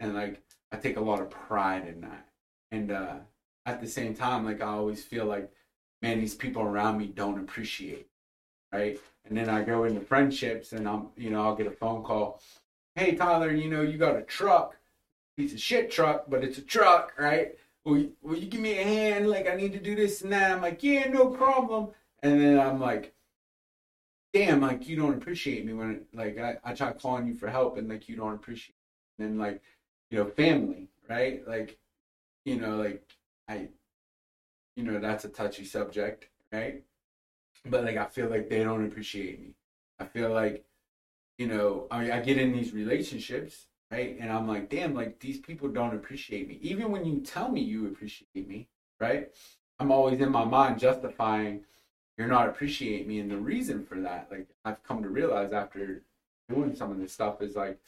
and 0.00 0.14
like 0.14 0.42
I 0.72 0.76
take 0.76 0.96
a 0.96 1.00
lot 1.02 1.20
of 1.20 1.30
pride 1.30 1.86
in 1.88 2.00
that. 2.02 2.28
And 2.70 2.90
uh 2.92 3.16
at 3.66 3.80
the 3.80 3.86
same 3.88 4.14
time, 4.14 4.44
like 4.44 4.62
I 4.62 4.68
always 4.68 5.04
feel 5.04 5.26
like, 5.26 5.50
man, 6.02 6.20
these 6.20 6.34
people 6.34 6.62
around 6.62 6.98
me 6.98 7.06
don't 7.06 7.38
appreciate, 7.38 8.08
right? 8.72 8.98
And 9.26 9.36
then 9.36 9.48
I 9.50 9.62
go 9.62 9.84
into 9.84 10.00
friendships 10.00 10.72
and 10.72 10.88
I'm 10.88 11.08
you 11.16 11.30
know 11.30 11.42
I'll 11.42 11.56
get 11.56 11.66
a 11.66 11.70
phone 11.70 12.02
call, 12.02 12.40
hey 12.94 13.14
Tyler, 13.14 13.52
you 13.52 13.70
know 13.70 13.82
you 13.82 13.98
got 13.98 14.16
a 14.16 14.22
truck, 14.22 14.76
piece 15.36 15.52
of 15.52 15.60
shit 15.60 15.90
truck, 15.90 16.24
but 16.28 16.44
it's 16.44 16.58
a 16.58 16.62
truck, 16.62 17.14
right? 17.18 17.56
Will 17.88 17.98
you, 17.98 18.12
will 18.22 18.36
you 18.36 18.46
give 18.46 18.60
me 18.60 18.78
a 18.78 18.84
hand? 18.84 19.28
Like, 19.28 19.48
I 19.48 19.54
need 19.54 19.72
to 19.72 19.80
do 19.80 19.96
this 19.96 20.22
and 20.22 20.32
that. 20.32 20.50
I'm 20.52 20.62
like, 20.62 20.82
yeah, 20.82 21.08
no 21.08 21.26
problem. 21.30 21.88
And 22.22 22.40
then 22.40 22.58
I'm 22.60 22.80
like, 22.80 23.14
damn, 24.32 24.60
like, 24.60 24.88
you 24.88 24.96
don't 24.96 25.14
appreciate 25.14 25.64
me 25.64 25.72
when, 25.72 26.02
like, 26.12 26.38
I, 26.38 26.58
I 26.64 26.74
try 26.74 26.92
calling 26.92 27.26
you 27.26 27.34
for 27.34 27.48
help 27.48 27.78
and, 27.78 27.88
like, 27.88 28.08
you 28.08 28.16
don't 28.16 28.34
appreciate 28.34 28.74
me. 29.18 29.24
And 29.24 29.32
then, 29.32 29.38
like, 29.38 29.62
you 30.10 30.18
know, 30.18 30.26
family, 30.26 30.88
right? 31.08 31.46
Like, 31.46 31.78
you 32.44 32.60
know, 32.60 32.76
like, 32.76 33.02
I, 33.48 33.68
you 34.76 34.84
know, 34.84 35.00
that's 35.00 35.24
a 35.24 35.28
touchy 35.28 35.64
subject, 35.64 36.28
right? 36.52 36.82
But, 37.64 37.84
like, 37.84 37.96
I 37.96 38.06
feel 38.06 38.28
like 38.28 38.48
they 38.48 38.62
don't 38.62 38.86
appreciate 38.86 39.40
me. 39.40 39.54
I 39.98 40.04
feel 40.04 40.30
like, 40.30 40.64
you 41.38 41.46
know, 41.46 41.86
I, 41.90 42.12
I 42.12 42.20
get 42.20 42.38
in 42.38 42.52
these 42.52 42.72
relationships 42.72 43.67
right? 43.90 44.16
And 44.20 44.30
I'm 44.30 44.46
like, 44.46 44.68
damn, 44.68 44.94
like 44.94 45.18
these 45.20 45.38
people 45.38 45.68
don't 45.68 45.94
appreciate 45.94 46.48
me. 46.48 46.58
Even 46.62 46.90
when 46.90 47.04
you 47.04 47.20
tell 47.20 47.50
me 47.50 47.60
you 47.60 47.86
appreciate 47.86 48.48
me, 48.48 48.68
right? 49.00 49.28
I'm 49.78 49.92
always 49.92 50.20
in 50.20 50.30
my 50.30 50.44
mind 50.44 50.78
justifying 50.78 51.64
you're 52.18 52.26
not 52.26 52.48
appreciating 52.48 53.06
me. 53.06 53.20
And 53.20 53.30
the 53.30 53.36
reason 53.36 53.84
for 53.86 54.00
that, 54.00 54.28
like 54.30 54.48
I've 54.64 54.82
come 54.82 55.02
to 55.02 55.08
realize 55.08 55.52
after 55.52 56.02
doing 56.48 56.74
some 56.74 56.90
of 56.90 56.98
this 56.98 57.12
stuff 57.12 57.40
is 57.40 57.54
like 57.54 57.78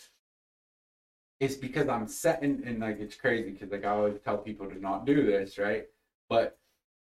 it's 1.40 1.54
because 1.56 1.88
I'm 1.88 2.06
setting 2.06 2.62
and 2.64 2.78
like 2.80 3.00
it's 3.00 3.16
crazy 3.16 3.50
because 3.50 3.70
like 3.70 3.84
I 3.84 3.90
always 3.90 4.20
tell 4.20 4.38
people 4.38 4.68
to 4.68 4.78
not 4.80 5.04
do 5.04 5.26
this, 5.26 5.58
right? 5.58 5.86
But 6.28 6.58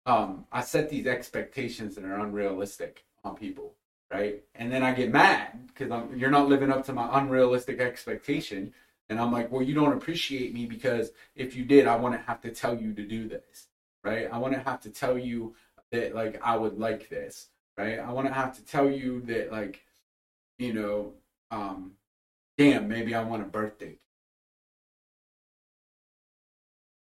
um 0.05 0.45
I 0.51 0.61
set 0.61 0.89
these 0.89 1.05
expectations 1.07 1.95
that 1.95 2.05
are 2.05 2.19
unrealistic 2.19 3.05
on 3.23 3.35
people, 3.35 3.75
right? 4.11 4.43
And 4.55 4.71
then 4.71 4.83
I 4.83 4.93
get 4.93 5.11
mad 5.11 5.67
because 5.67 5.91
you're 6.15 6.31
not 6.31 6.49
living 6.49 6.71
up 6.71 6.85
to 6.85 6.93
my 6.93 7.19
unrealistic 7.19 7.79
expectation. 7.79 8.73
And 9.09 9.19
I'm 9.19 9.31
like, 9.31 9.51
well, 9.51 9.61
you 9.61 9.73
don't 9.73 9.93
appreciate 9.93 10.53
me 10.53 10.65
because 10.65 11.11
if 11.35 11.55
you 11.55 11.65
did, 11.65 11.87
I 11.87 11.95
wouldn't 11.95 12.25
have 12.25 12.41
to 12.41 12.51
tell 12.51 12.75
you 12.79 12.93
to 12.93 13.03
do 13.03 13.27
this, 13.27 13.67
right? 14.03 14.29
I 14.31 14.37
wouldn't 14.37 14.63
have 14.65 14.81
to 14.81 14.89
tell 14.89 15.17
you 15.17 15.55
that 15.91 16.15
like 16.15 16.39
I 16.43 16.57
would 16.57 16.77
like 16.77 17.09
this, 17.09 17.49
right? 17.77 17.99
I 17.99 18.11
wouldn't 18.11 18.33
have 18.33 18.55
to 18.57 18.65
tell 18.65 18.89
you 18.89 19.21
that 19.23 19.51
like, 19.51 19.81
you 20.59 20.73
know, 20.73 21.13
um, 21.51 21.93
damn, 22.57 22.87
maybe 22.87 23.15
I 23.15 23.23
want 23.23 23.41
a 23.41 23.45
birthday 23.45 23.97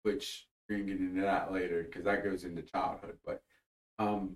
which 0.06 0.48
we're 0.70 0.78
gonna 0.78 0.92
get 0.92 1.00
into 1.00 1.22
that 1.22 1.52
later 1.52 1.84
because 1.84 2.06
that 2.06 2.24
goes 2.24 2.44
into 2.44 2.62
childhood. 2.62 3.18
But 3.26 3.42
um, 3.98 4.36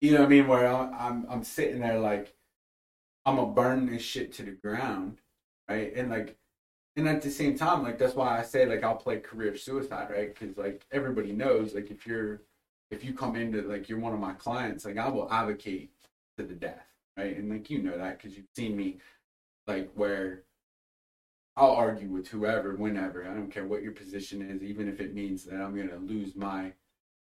you 0.00 0.12
know 0.12 0.20
what 0.20 0.26
I 0.26 0.28
mean? 0.28 0.48
Where 0.48 0.66
I'm, 0.66 1.26
I'm 1.28 1.44
sitting 1.44 1.80
there 1.80 1.98
like 1.98 2.34
I'm 3.26 3.36
gonna 3.36 3.52
burn 3.52 3.86
this 3.86 4.02
shit 4.02 4.32
to 4.34 4.42
the 4.42 4.52
ground, 4.52 5.18
right? 5.68 5.94
And 5.94 6.10
like, 6.10 6.36
and 6.96 7.08
at 7.08 7.22
the 7.22 7.30
same 7.30 7.56
time, 7.56 7.82
like 7.82 7.98
that's 7.98 8.14
why 8.14 8.38
I 8.38 8.42
say 8.42 8.66
like 8.66 8.82
I'll 8.84 8.96
play 8.96 9.18
career 9.20 9.56
suicide, 9.56 10.10
right? 10.10 10.34
Because 10.34 10.56
like 10.56 10.86
everybody 10.92 11.32
knows, 11.32 11.74
like 11.74 11.90
if 11.90 12.06
you're 12.06 12.42
if 12.90 13.04
you 13.04 13.12
come 13.14 13.36
into 13.36 13.62
like 13.62 13.88
you're 13.88 14.00
one 14.00 14.14
of 14.14 14.20
my 14.20 14.32
clients, 14.34 14.84
like 14.84 14.98
I 14.98 15.08
will 15.08 15.30
advocate 15.32 15.92
to 16.38 16.44
the 16.44 16.54
death, 16.54 16.86
right? 17.16 17.36
And 17.36 17.50
like 17.50 17.70
you 17.70 17.82
know 17.82 17.96
that 17.98 18.18
because 18.18 18.36
you've 18.36 18.46
seen 18.56 18.76
me 18.76 18.98
like 19.66 19.90
where 19.94 20.44
I'll 21.56 21.72
argue 21.72 22.08
with 22.08 22.28
whoever, 22.28 22.74
whenever. 22.74 23.24
I 23.24 23.34
don't 23.34 23.50
care 23.50 23.66
what 23.66 23.82
your 23.82 23.92
position 23.92 24.42
is, 24.42 24.62
even 24.62 24.88
if 24.88 25.00
it 25.00 25.14
means 25.14 25.44
that 25.44 25.60
I'm 25.60 25.76
gonna 25.76 25.98
lose 26.00 26.34
my 26.36 26.72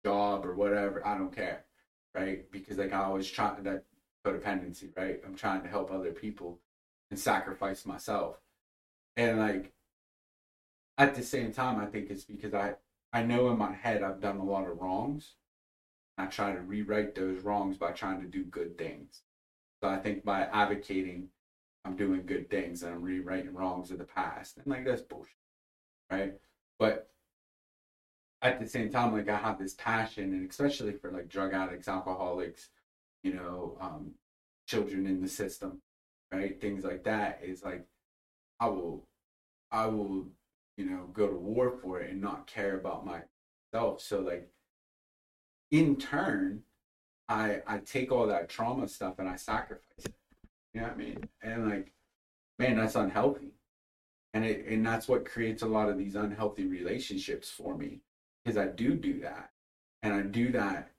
job 0.06 0.46
or 0.46 0.56
whatever. 0.56 1.06
I 1.06 1.18
don't 1.18 1.36
care, 1.36 1.66
right? 2.16 2.50
Because 2.52 2.78
like 2.78 2.94
I 2.94 3.04
always 3.04 3.30
try 3.30 3.56
that 3.62 3.86
codependency, 4.26 4.96
right? 4.98 5.20
I'm 5.26 5.36
trying 5.36 5.62
to 5.64 5.70
help 5.70 5.92
other 5.92 6.12
people 6.12 6.60
and 7.12 7.20
sacrifice 7.20 7.86
myself, 7.86 8.38
and 9.18 9.40
like 9.40 9.74
at 10.98 11.16
the 11.16 11.24
same 11.24 11.54
time, 11.54 11.80
I 11.80 11.86
think 11.86 12.10
it's 12.10 12.26
because 12.26 12.54
I 12.54 12.76
I 13.14 13.24
know 13.24 13.50
in 13.50 13.58
my 13.58 13.74
head 13.74 14.04
I've 14.04 14.22
done 14.22 14.38
a 14.38 14.44
lot 14.44 14.68
of 14.68 14.80
wrongs. 14.80 15.36
I 16.18 16.26
try 16.26 16.52
to 16.52 16.62
rewrite 16.62 17.16
those 17.16 17.42
wrongs 17.42 17.78
by 17.78 17.92
trying 17.92 18.22
to 18.22 18.28
do 18.28 18.44
good 18.44 18.78
things. 18.78 19.22
So 19.82 19.90
I 19.90 19.98
think 19.98 20.26
by 20.26 20.42
advocating 20.42 21.30
I'm 21.86 21.96
doing 21.96 22.26
good 22.26 22.50
things 22.50 22.84
and 22.84 22.94
I'm 22.94 23.02
rewriting 23.02 23.54
wrongs 23.54 23.90
of 23.92 23.98
the 23.98 24.04
past. 24.04 24.58
And 24.58 24.68
like 24.68 24.86
that's 24.86 25.02
bullshit. 25.02 25.34
Right? 26.12 26.34
But 26.78 27.10
at 28.42 28.60
the 28.60 28.68
same 28.68 28.90
time, 28.90 29.14
like 29.14 29.30
I 29.30 29.38
have 29.38 29.60
this 29.60 29.74
passion 29.74 30.34
and 30.34 30.50
especially 30.50 30.94
for 30.94 31.12
like 31.12 31.28
drug 31.28 31.54
addicts, 31.54 31.88
alcoholics, 31.88 32.70
you 33.24 33.34
know, 33.34 33.78
um, 33.82 34.12
children 34.68 35.06
in 35.06 35.22
the 35.22 35.28
system, 35.28 35.82
right? 36.32 36.60
Things 36.60 36.84
like 36.84 37.04
that 37.04 37.42
is 37.44 37.64
like 37.64 37.86
I 38.60 38.68
will 38.68 39.08
I 39.72 39.88
will, 39.88 40.28
you 40.78 40.86
know, 40.86 41.10
go 41.14 41.28
to 41.28 41.36
war 41.36 41.72
for 41.82 42.00
it 42.02 42.12
and 42.12 42.22
not 42.22 42.48
care 42.48 42.78
about 42.78 43.06
myself. 43.06 44.02
So 44.02 44.22
like 44.22 44.50
in 45.72 45.98
turn, 45.98 46.64
I 47.28 47.62
I 47.68 47.80
take 47.80 48.12
all 48.12 48.28
that 48.28 48.50
trauma 48.50 48.88
stuff 48.88 49.16
and 49.20 49.28
I 49.30 49.36
sacrifice 49.36 49.84
it. 50.06 50.14
You 50.74 50.82
know 50.82 50.88
what 50.88 50.96
I 50.96 50.98
mean? 50.98 51.30
And 51.42 51.70
like, 51.70 51.94
man, 52.58 52.78
that's 52.78 52.96
unhealthy. 52.96 53.54
And 54.34 54.46
it 54.46 54.66
and 54.68 54.86
that's 54.86 55.08
what 55.08 55.26
creates 55.26 55.64
a 55.64 55.68
lot 55.68 55.90
of 55.90 55.98
these 55.98 56.16
unhealthy 56.16 56.66
relationships 56.68 57.50
for 57.50 57.76
me. 57.78 58.02
Because 58.44 58.58
I 58.58 58.68
do 58.68 58.96
do 58.96 59.20
that. 59.22 59.52
And 60.02 60.14
I 60.14 60.22
do 60.22 60.52
that 60.52 60.92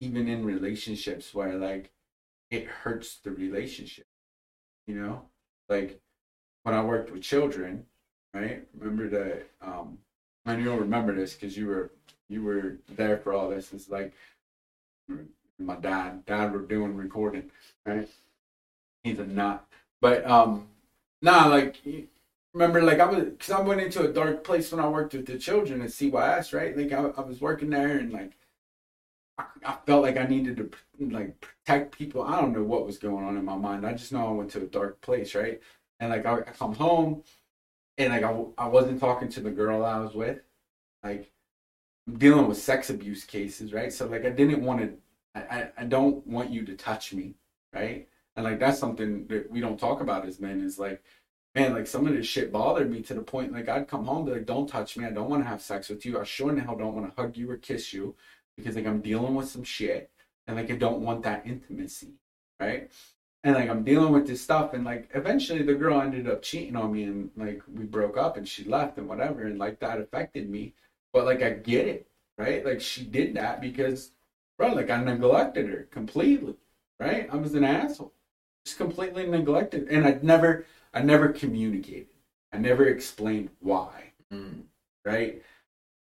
even 0.00 0.28
in 0.28 0.44
relationships 0.44 1.34
where 1.34 1.54
like 1.56 1.90
it 2.50 2.66
hurts 2.66 3.18
the 3.22 3.30
relationship. 3.30 4.06
You 4.86 4.94
know? 4.96 5.22
Like 5.68 6.00
when 6.62 6.74
I 6.74 6.82
worked 6.82 7.10
with 7.10 7.22
children, 7.22 7.84
right? 8.34 8.66
Remember 8.78 9.08
that 9.08 9.48
um 9.60 9.98
and 10.46 10.62
you'll 10.62 10.78
remember 10.78 11.14
this 11.14 11.34
because 11.34 11.56
you 11.56 11.66
were 11.66 11.92
you 12.28 12.42
were 12.42 12.78
there 12.88 13.18
for 13.18 13.32
all 13.32 13.50
this. 13.50 13.72
It's 13.72 13.90
like 13.90 14.12
my 15.58 15.76
dad, 15.76 16.24
dad 16.26 16.52
were 16.52 16.60
doing 16.60 16.94
recording, 16.94 17.50
right? 17.84 18.08
he's 19.02 19.18
a 19.18 19.26
nut. 19.26 19.64
But 20.00 20.28
um, 20.28 20.68
nah, 21.22 21.46
like 21.46 21.76
remember, 22.54 22.82
like 22.82 23.00
I 23.00 23.06
was 23.06 23.24
because 23.24 23.50
I 23.50 23.60
went 23.60 23.80
into 23.80 24.08
a 24.08 24.12
dark 24.12 24.44
place 24.44 24.72
when 24.72 24.80
I 24.80 24.88
worked 24.88 25.14
with 25.14 25.26
the 25.26 25.38
children 25.38 25.82
at 25.82 25.90
CYS, 25.90 26.52
right? 26.52 26.76
Like 26.76 26.92
I, 26.92 27.20
I 27.20 27.24
was 27.24 27.40
working 27.40 27.70
there 27.70 27.98
and 27.98 28.12
like 28.12 28.36
I, 29.38 29.44
I, 29.64 29.76
felt 29.86 30.02
like 30.02 30.16
I 30.16 30.26
needed 30.26 30.56
to 30.56 30.70
like 31.10 31.40
protect 31.40 31.96
people. 31.96 32.22
I 32.22 32.40
don't 32.40 32.52
know 32.52 32.64
what 32.64 32.86
was 32.86 32.98
going 32.98 33.24
on 33.24 33.36
in 33.36 33.44
my 33.44 33.56
mind. 33.56 33.86
I 33.86 33.92
just 33.92 34.12
know 34.12 34.26
I 34.26 34.32
went 34.32 34.50
to 34.52 34.62
a 34.62 34.66
dark 34.66 35.00
place, 35.00 35.34
right? 35.34 35.60
And 36.00 36.10
like 36.10 36.26
I, 36.26 36.38
I 36.38 36.42
come 36.42 36.74
home 36.74 37.22
and 37.98 38.12
like 38.12 38.22
I, 38.22 38.44
I 38.56 38.68
wasn't 38.68 39.00
talking 39.00 39.28
to 39.30 39.40
the 39.40 39.50
girl 39.50 39.84
I 39.84 39.98
was 40.00 40.14
with, 40.14 40.40
like 41.02 41.30
dealing 42.16 42.48
with 42.48 42.58
sex 42.58 42.90
abuse 42.90 43.24
cases, 43.24 43.72
right? 43.72 43.92
So 43.92 44.06
like 44.06 44.24
I 44.24 44.30
didn't 44.30 44.62
want 44.62 44.80
to. 44.80 44.94
I, 45.34 45.68
I 45.78 45.84
don't 45.84 46.26
want 46.26 46.50
you 46.50 46.64
to 46.64 46.74
touch 46.74 47.12
me, 47.12 47.34
right? 47.72 48.08
And 48.34 48.44
like 48.44 48.58
that's 48.58 48.78
something 48.78 49.26
that 49.28 49.50
we 49.50 49.60
don't 49.60 49.78
talk 49.78 50.00
about 50.00 50.26
as 50.26 50.40
men 50.40 50.60
is 50.60 50.78
like, 50.78 51.02
man, 51.58 51.74
like 51.74 51.86
some 51.86 52.06
of 52.06 52.14
this 52.14 52.26
shit 52.26 52.52
bothered 52.52 52.90
me 52.90 53.02
to 53.02 53.14
the 53.14 53.20
point 53.20 53.52
like 53.52 53.68
I'd 53.68 53.88
come 53.88 54.04
home 54.04 54.24
be 54.24 54.32
like, 54.32 54.46
don't 54.46 54.68
touch 54.68 54.96
me. 54.96 55.04
I 55.04 55.10
don't 55.10 55.28
want 55.28 55.42
to 55.42 55.48
have 55.48 55.60
sex 55.60 55.88
with 55.88 56.04
you. 56.06 56.20
I 56.20 56.24
sure 56.24 56.50
in 56.50 56.56
the 56.56 56.62
hell 56.62 56.76
don't 56.76 56.94
want 56.94 57.14
to 57.14 57.20
hug 57.20 57.36
you 57.36 57.50
or 57.50 57.56
kiss 57.56 57.92
you 57.92 58.14
because 58.56 58.76
like 58.76 58.86
I'm 58.86 59.00
dealing 59.00 59.34
with 59.34 59.48
some 59.48 59.64
shit 59.64 60.10
and 60.46 60.56
like 60.56 60.70
I 60.70 60.76
don't 60.76 61.00
want 61.00 61.22
that 61.24 61.46
intimacy, 61.46 62.14
right? 62.60 62.90
And 63.44 63.54
like 63.54 63.68
I'm 63.68 63.84
dealing 63.84 64.12
with 64.12 64.26
this 64.26 64.40
stuff 64.40 64.72
and 64.72 64.84
like 64.84 65.08
eventually 65.14 65.62
the 65.62 65.74
girl 65.74 66.00
ended 66.00 66.28
up 66.28 66.42
cheating 66.42 66.76
on 66.76 66.92
me 66.92 67.04
and 67.04 67.30
like 67.36 67.62
we 67.72 67.84
broke 67.84 68.16
up 68.16 68.36
and 68.36 68.46
she 68.46 68.64
left 68.64 68.98
and 68.98 69.08
whatever 69.08 69.42
and 69.42 69.58
like 69.58 69.80
that 69.80 70.00
affected 70.00 70.48
me. 70.48 70.74
But 71.12 71.24
like 71.24 71.42
I 71.42 71.50
get 71.50 71.88
it, 71.88 72.06
right? 72.36 72.64
Like 72.64 72.80
she 72.80 73.04
did 73.04 73.34
that 73.34 73.60
because 73.60 74.12
bro, 74.58 74.74
like 74.74 74.90
I 74.90 75.02
neglected 75.02 75.68
her 75.68 75.88
completely, 75.90 76.54
right? 77.00 77.28
I 77.32 77.36
was 77.36 77.54
an 77.54 77.64
asshole 77.64 78.12
just 78.68 78.78
completely 78.78 79.26
neglected, 79.26 79.88
and 79.88 80.06
I'd 80.06 80.22
never, 80.22 80.66
I 80.92 81.02
never 81.02 81.28
communicated. 81.28 82.08
I 82.52 82.58
never 82.58 82.86
explained 82.86 83.50
why. 83.60 84.12
Mm. 84.32 84.62
Right? 85.04 85.42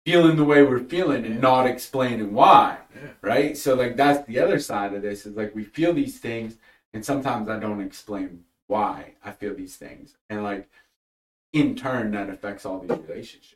Feeling 0.05 0.35
the 0.35 0.43
way 0.43 0.63
we're 0.63 0.79
feeling 0.79 1.25
and 1.25 1.41
not 1.41 1.65
explaining 1.65 2.33
why. 2.33 2.77
Yeah. 2.93 3.09
Right? 3.21 3.57
So 3.57 3.75
like 3.75 3.95
that's 3.95 4.25
the 4.27 4.39
other 4.39 4.59
side 4.59 4.93
of 4.93 5.01
this 5.01 5.25
is 5.25 5.35
like 5.35 5.55
we 5.55 5.63
feel 5.63 5.93
these 5.93 6.19
things, 6.19 6.57
and 6.93 7.03
sometimes 7.03 7.49
I 7.49 7.59
don't 7.59 7.81
explain 7.81 8.43
why 8.67 9.13
I 9.23 9.31
feel 9.31 9.55
these 9.55 9.75
things, 9.75 10.15
and 10.29 10.43
like 10.43 10.69
in 11.53 11.75
turn 11.75 12.11
that 12.11 12.29
affects 12.29 12.65
all 12.65 12.79
these 12.79 12.97
relationships. 12.97 13.55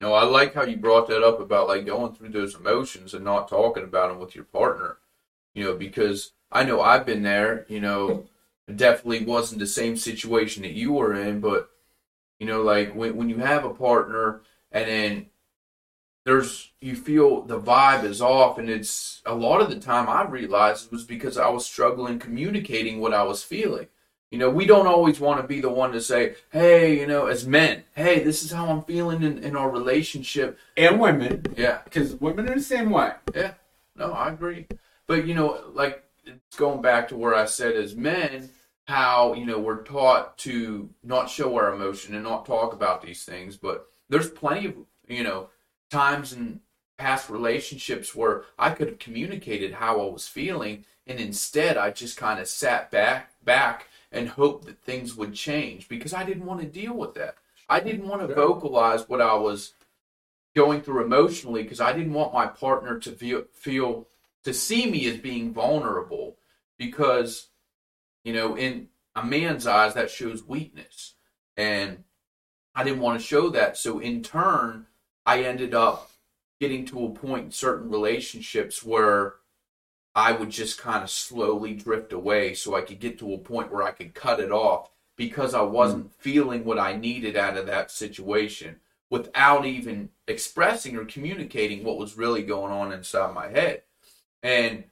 No, 0.00 0.14
I 0.14 0.24
like 0.24 0.54
how 0.54 0.62
you 0.62 0.76
brought 0.76 1.08
that 1.08 1.24
up 1.24 1.40
about 1.40 1.68
like 1.68 1.84
going 1.84 2.14
through 2.14 2.30
those 2.30 2.54
emotions 2.54 3.14
and 3.14 3.24
not 3.24 3.48
talking 3.48 3.84
about 3.84 4.10
them 4.10 4.20
with 4.20 4.34
your 4.34 4.44
partner. 4.44 4.98
You 5.54 5.64
know, 5.64 5.74
because 5.74 6.32
I 6.52 6.64
know 6.64 6.80
I've 6.80 7.04
been 7.04 7.22
there, 7.22 7.66
you 7.68 7.80
know, 7.80 8.26
definitely 8.76 9.24
wasn't 9.24 9.60
the 9.60 9.66
same 9.66 9.96
situation 9.96 10.62
that 10.62 10.72
you 10.72 10.92
were 10.92 11.14
in, 11.14 11.40
but 11.40 11.70
you 12.38 12.46
know, 12.46 12.62
like 12.62 12.94
when 12.94 13.16
when 13.16 13.28
you 13.28 13.38
have 13.38 13.64
a 13.64 13.74
partner 13.74 14.42
and 14.70 14.88
then 14.88 15.26
there's 16.24 16.72
you 16.80 16.94
feel 16.94 17.42
the 17.42 17.60
vibe 17.60 18.04
is 18.04 18.20
off 18.20 18.58
and 18.58 18.68
it's 18.68 19.22
a 19.24 19.34
lot 19.34 19.60
of 19.60 19.70
the 19.70 19.80
time 19.80 20.08
I 20.08 20.24
realized 20.24 20.86
it 20.86 20.92
was 20.92 21.04
because 21.04 21.38
I 21.38 21.48
was 21.48 21.64
struggling 21.64 22.18
communicating 22.18 23.00
what 23.00 23.14
I 23.14 23.22
was 23.22 23.42
feeling. 23.42 23.88
You 24.30 24.36
know, 24.36 24.50
we 24.50 24.66
don't 24.66 24.86
always 24.86 25.20
want 25.20 25.40
to 25.40 25.46
be 25.46 25.62
the 25.62 25.70
one 25.70 25.92
to 25.92 26.02
say, 26.02 26.34
hey, 26.52 27.00
you 27.00 27.06
know, 27.06 27.26
as 27.26 27.46
men, 27.46 27.84
hey, 27.94 28.22
this 28.22 28.42
is 28.42 28.52
how 28.52 28.66
I'm 28.66 28.82
feeling 28.82 29.22
in, 29.22 29.38
in 29.38 29.56
our 29.56 29.70
relationship. 29.70 30.58
And 30.76 31.00
women. 31.00 31.46
Yeah. 31.56 31.78
Because 31.84 32.14
women 32.16 32.46
are 32.46 32.54
the 32.54 32.60
same 32.60 32.90
way. 32.90 33.12
Yeah. 33.34 33.54
No, 33.96 34.12
I 34.12 34.28
agree. 34.28 34.66
But, 35.06 35.26
you 35.26 35.32
know, 35.32 35.62
like 35.72 36.04
it's 36.26 36.58
going 36.58 36.82
back 36.82 37.08
to 37.08 37.16
where 37.16 37.34
I 37.34 37.46
said 37.46 37.74
as 37.74 37.96
men, 37.96 38.50
how 38.88 39.34
you 39.34 39.44
know 39.44 39.58
we're 39.58 39.82
taught 39.82 40.38
to 40.38 40.88
not 41.04 41.28
show 41.28 41.54
our 41.56 41.74
emotion 41.74 42.14
and 42.14 42.24
not 42.24 42.46
talk 42.46 42.72
about 42.72 43.02
these 43.02 43.22
things. 43.22 43.56
But 43.56 43.86
there's 44.08 44.30
plenty 44.30 44.66
of 44.66 44.74
you 45.06 45.22
know 45.22 45.50
times 45.90 46.32
in 46.32 46.60
past 46.96 47.28
relationships 47.28 48.14
where 48.14 48.44
I 48.58 48.70
could 48.70 48.88
have 48.88 48.98
communicated 48.98 49.74
how 49.74 50.00
I 50.00 50.10
was 50.10 50.26
feeling, 50.26 50.86
and 51.06 51.20
instead 51.20 51.76
I 51.76 51.90
just 51.90 52.16
kind 52.16 52.40
of 52.40 52.48
sat 52.48 52.90
back 52.90 53.30
back 53.44 53.88
and 54.10 54.26
hoped 54.26 54.64
that 54.64 54.80
things 54.80 55.14
would 55.14 55.34
change 55.34 55.86
because 55.86 56.14
I 56.14 56.24
didn't 56.24 56.46
want 56.46 56.62
to 56.62 56.66
deal 56.66 56.94
with 56.94 57.12
that. 57.14 57.34
I 57.68 57.80
didn't 57.80 58.08
want 58.08 58.26
to 58.26 58.34
vocalize 58.34 59.06
what 59.06 59.20
I 59.20 59.34
was 59.34 59.74
going 60.56 60.80
through 60.80 61.04
emotionally 61.04 61.62
because 61.62 61.80
I 61.80 61.92
didn't 61.92 62.14
want 62.14 62.32
my 62.32 62.46
partner 62.46 62.98
to 63.00 63.12
feel 63.12 63.44
feel 63.52 64.08
to 64.44 64.54
see 64.54 64.90
me 64.90 65.06
as 65.10 65.18
being 65.18 65.52
vulnerable 65.52 66.38
because 66.78 67.48
you 68.28 68.34
know 68.34 68.56
in 68.56 68.88
a 69.16 69.24
man's 69.24 69.66
eyes 69.66 69.94
that 69.94 70.10
shows 70.10 70.44
weakness 70.44 71.14
and 71.56 72.04
I 72.74 72.84
didn't 72.84 73.00
want 73.00 73.20
to 73.20 73.26
show 73.26 73.48
that. 73.50 73.76
So 73.76 73.98
in 73.98 74.22
turn, 74.22 74.86
I 75.26 75.42
ended 75.42 75.74
up 75.74 76.12
getting 76.60 76.86
to 76.86 77.06
a 77.06 77.10
point 77.10 77.46
in 77.46 77.50
certain 77.50 77.90
relationships 77.90 78.84
where 78.84 79.34
I 80.14 80.30
would 80.30 80.50
just 80.50 80.78
kind 80.78 81.02
of 81.02 81.10
slowly 81.10 81.74
drift 81.74 82.12
away 82.12 82.54
so 82.54 82.76
I 82.76 82.82
could 82.82 83.00
get 83.00 83.18
to 83.18 83.34
a 83.34 83.38
point 83.38 83.72
where 83.72 83.82
I 83.82 83.90
could 83.90 84.14
cut 84.14 84.38
it 84.38 84.52
off 84.52 84.90
because 85.16 85.54
I 85.54 85.62
wasn't 85.62 86.10
mm. 86.10 86.12
feeling 86.20 86.64
what 86.64 86.78
I 86.78 86.94
needed 86.94 87.36
out 87.36 87.56
of 87.56 87.66
that 87.66 87.90
situation 87.90 88.76
without 89.10 89.66
even 89.66 90.10
expressing 90.28 90.96
or 90.96 91.04
communicating 91.04 91.82
what 91.82 91.98
was 91.98 92.16
really 92.16 92.44
going 92.44 92.72
on 92.72 92.92
inside 92.92 93.34
my 93.34 93.48
head. 93.48 93.82
And, 94.42 94.84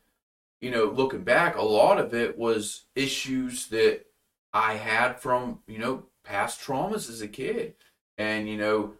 you 0.61 0.70
know, 0.70 0.84
looking 0.86 1.22
back, 1.22 1.57
a 1.57 1.62
lot 1.62 1.98
of 1.98 2.14
it 2.14 2.36
was 2.38 2.84
issues 2.94 3.68
that 3.68 4.07
I 4.52 4.74
had 4.74 5.20
from, 5.20 5.61
you 5.66 5.78
know, 5.78 6.04
past 6.24 6.61
traumas 6.61 7.11
as 7.11 7.20
a 7.20 7.28
kid. 7.28 7.74
And, 8.18 8.48
you 8.48 8.57
know, 8.57 8.94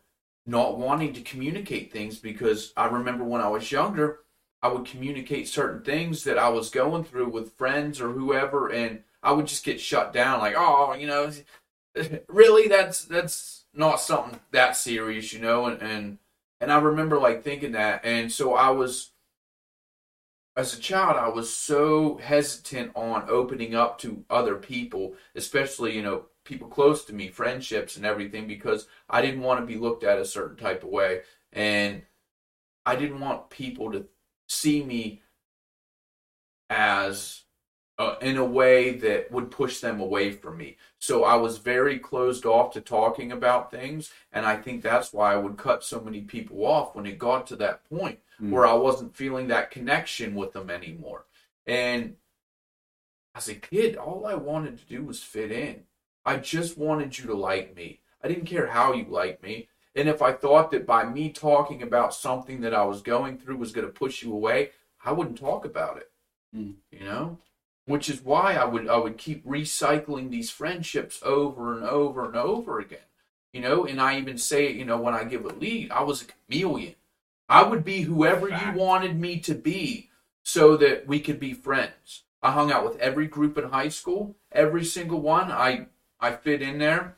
not 0.47 0.79
wanting 0.79 1.13
to 1.15 1.21
communicate 1.23 1.93
things 1.93 2.19
because 2.19 2.73
I 2.77 2.87
remember 2.87 3.25
when 3.25 3.41
I 3.41 3.49
was 3.49 3.73
younger, 3.73 4.21
I 4.63 4.69
would 4.69 4.85
communicate 4.85 5.49
certain 5.49 5.83
things 5.83 6.25
that 6.25 6.39
I 6.39 6.49
was 6.49 6.71
going 6.71 7.05
through 7.05 7.29
with 7.29 7.57
friends 7.57 8.01
or 8.01 8.13
whoever, 8.13 8.69
and 8.69 9.03
I 9.23 9.33
would 9.33 9.47
just 9.47 9.65
get 9.65 9.81
shut 9.81 10.13
down. 10.13 10.41
Like, 10.41 10.55
oh, 10.57 10.95
you 10.95 11.07
know, 11.07 11.31
really, 12.29 12.69
that's 12.69 13.05
that's 13.05 13.65
not 13.75 14.01
something 14.01 14.41
that 14.53 14.77
serious, 14.77 15.33
you 15.33 15.41
know. 15.41 15.67
And 15.67 15.83
and 15.83 16.19
and 16.61 16.73
I 16.73 16.79
remember 16.79 17.19
like 17.19 17.43
thinking 17.43 17.73
that, 17.73 18.05
and 18.05 18.31
so 18.33 18.55
I 18.55 18.71
was, 18.71 19.11
as 20.57 20.73
a 20.73 20.81
child, 20.81 21.17
I 21.17 21.29
was 21.29 21.55
so 21.55 22.17
hesitant 22.17 22.93
on 22.95 23.27
opening 23.29 23.75
up 23.75 23.99
to 23.99 24.25
other 24.31 24.57
people, 24.57 25.15
especially 25.35 25.95
you 25.95 26.03
know 26.03 26.27
people 26.45 26.69
close 26.69 27.05
to 27.05 27.13
me, 27.13 27.29
friendships 27.29 27.97
and 27.97 28.07
everything, 28.07 28.47
because 28.47 28.87
I 29.11 29.21
didn't 29.21 29.43
want 29.43 29.61
to 29.61 29.67
be 29.67 29.79
looked 29.79 30.05
at 30.05 30.19
a 30.19 30.25
certain 30.25 30.57
type 30.57 30.83
of 30.83 30.89
way. 30.89 31.23
And 31.53 32.03
I 32.87 32.97
didn't 32.97 33.21
want 33.21 33.51
people 33.51 33.93
to 33.93 34.07
see 34.49 34.83
me 34.83 35.23
as 36.71 37.43
uh, 37.99 38.17
in 38.21 38.37
a 38.37 38.45
way 38.45 38.93
that 38.93 39.31
would 39.33 39.51
push 39.51 39.81
them 39.81 40.01
away 40.01 40.31
from 40.31 40.59
me. 40.59 40.77
So 40.99 41.25
I 41.25 41.37
was 41.37 41.59
very 41.59 41.99
closed 41.99 42.45
off 42.45 42.73
to 42.75 42.81
talking 42.81 43.33
about 43.33 43.71
things. 43.71 44.13
And 44.33 44.45
I 44.45 44.57
think 44.57 44.83
that's 44.83 45.13
why 45.13 45.33
I 45.33 45.37
would 45.37 45.57
cut 45.57 45.83
so 45.83 46.01
many 46.01 46.21
people 46.21 46.67
off 46.67 46.95
when 46.95 47.07
it 47.07 47.19
got 47.19 47.47
to 47.49 47.57
that 47.57 47.89
point 47.89 48.19
mm. 48.41 48.51
where 48.51 48.67
I 48.67 48.75
wasn't 48.75 49.17
feeling 49.17 49.49
that 49.49 49.71
connection 49.71 50.35
with 50.35 50.53
them 50.53 50.69
anymore. 50.69 51.25
And 51.67 52.17
as 53.35 53.49
a 53.49 53.55
kid, 53.55 53.97
all 53.97 54.27
I 54.27 54.35
wanted 54.35 54.79
to 54.79 54.85
do 54.85 55.05
was 55.05 55.23
fit 55.23 55.51
in. 55.51 55.85
I 56.25 56.37
just 56.37 56.77
wanted 56.77 57.19
you 57.19 57.27
to 57.27 57.35
like 57.35 57.77
me. 57.77 58.01
I 58.23 58.29
didn't 58.29 58.47
care 58.47 58.67
how 58.67 58.93
you 58.93 59.07
liked 59.09 59.43
me. 59.43 59.69
And 59.95 60.09
if 60.09 60.21
I 60.21 60.33
thought 60.33 60.71
that 60.73 60.87
by 60.87 61.05
me 61.05 61.31
talking 61.31 61.83
about 61.83 62.13
something 62.13 62.61
that 62.61 62.75
I 62.75 62.85
was 62.85 63.01
going 63.01 63.39
through 63.39 63.57
was 63.57 63.73
going 63.73 63.87
to 63.87 63.93
push 63.93 64.23
you 64.23 64.33
away, 64.35 64.71
I 65.03 65.13
wouldn't 65.13 65.39
talk 65.39 65.65
about 65.65 65.97
it. 65.97 66.11
Mm. 66.55 66.75
You 66.91 67.01
know? 67.01 67.39
Which 67.87 68.09
is 68.09 68.23
why 68.23 68.55
I 68.55 68.65
would 68.65 68.89
I 68.89 68.97
would 68.97 69.17
keep 69.17 69.47
recycling 69.47 70.31
these 70.31 70.51
friendships 70.51 71.21
over 71.23 71.75
and 71.75 71.85
over 71.85 72.27
and 72.27 72.37
over 72.37 72.79
again. 72.79 72.99
You 73.53 73.61
know, 73.63 73.87
and 73.87 74.01
I 74.01 74.19
even 74.19 74.39
say, 74.39 74.71
you 74.71 74.85
know, 74.85 74.99
when 74.99 75.15
I 75.15 75.25
give 75.25 75.45
a 75.45 75.49
lead, 75.49 75.91
I 75.91 76.03
was 76.03 76.23
a 76.23 76.27
chameleon. 76.27 76.97
I 77.49 77.63
would 77.63 77.85
be 77.85 78.03
whoever 78.03 78.49
you 78.49 78.73
wanted 78.75 79.19
me 79.19 79.39
to 79.41 79.55
be 79.55 80.11
so 80.43 80.77
that 80.77 81.07
we 81.07 81.21
could 81.21 81.41
be 81.41 81.55
friends. 81.55 82.25
I 82.43 82.51
hung 82.51 82.71
out 82.71 82.85
with 82.85 82.99
every 82.99 83.29
group 83.29 83.57
in 83.57 83.71
high 83.71 83.89
school, 83.89 84.37
every 84.53 84.85
single 84.85 85.21
one. 85.21 85.51
I 85.51 85.87
I 86.21 86.33
fit 86.33 86.63
in 86.63 86.79
there. 86.79 87.17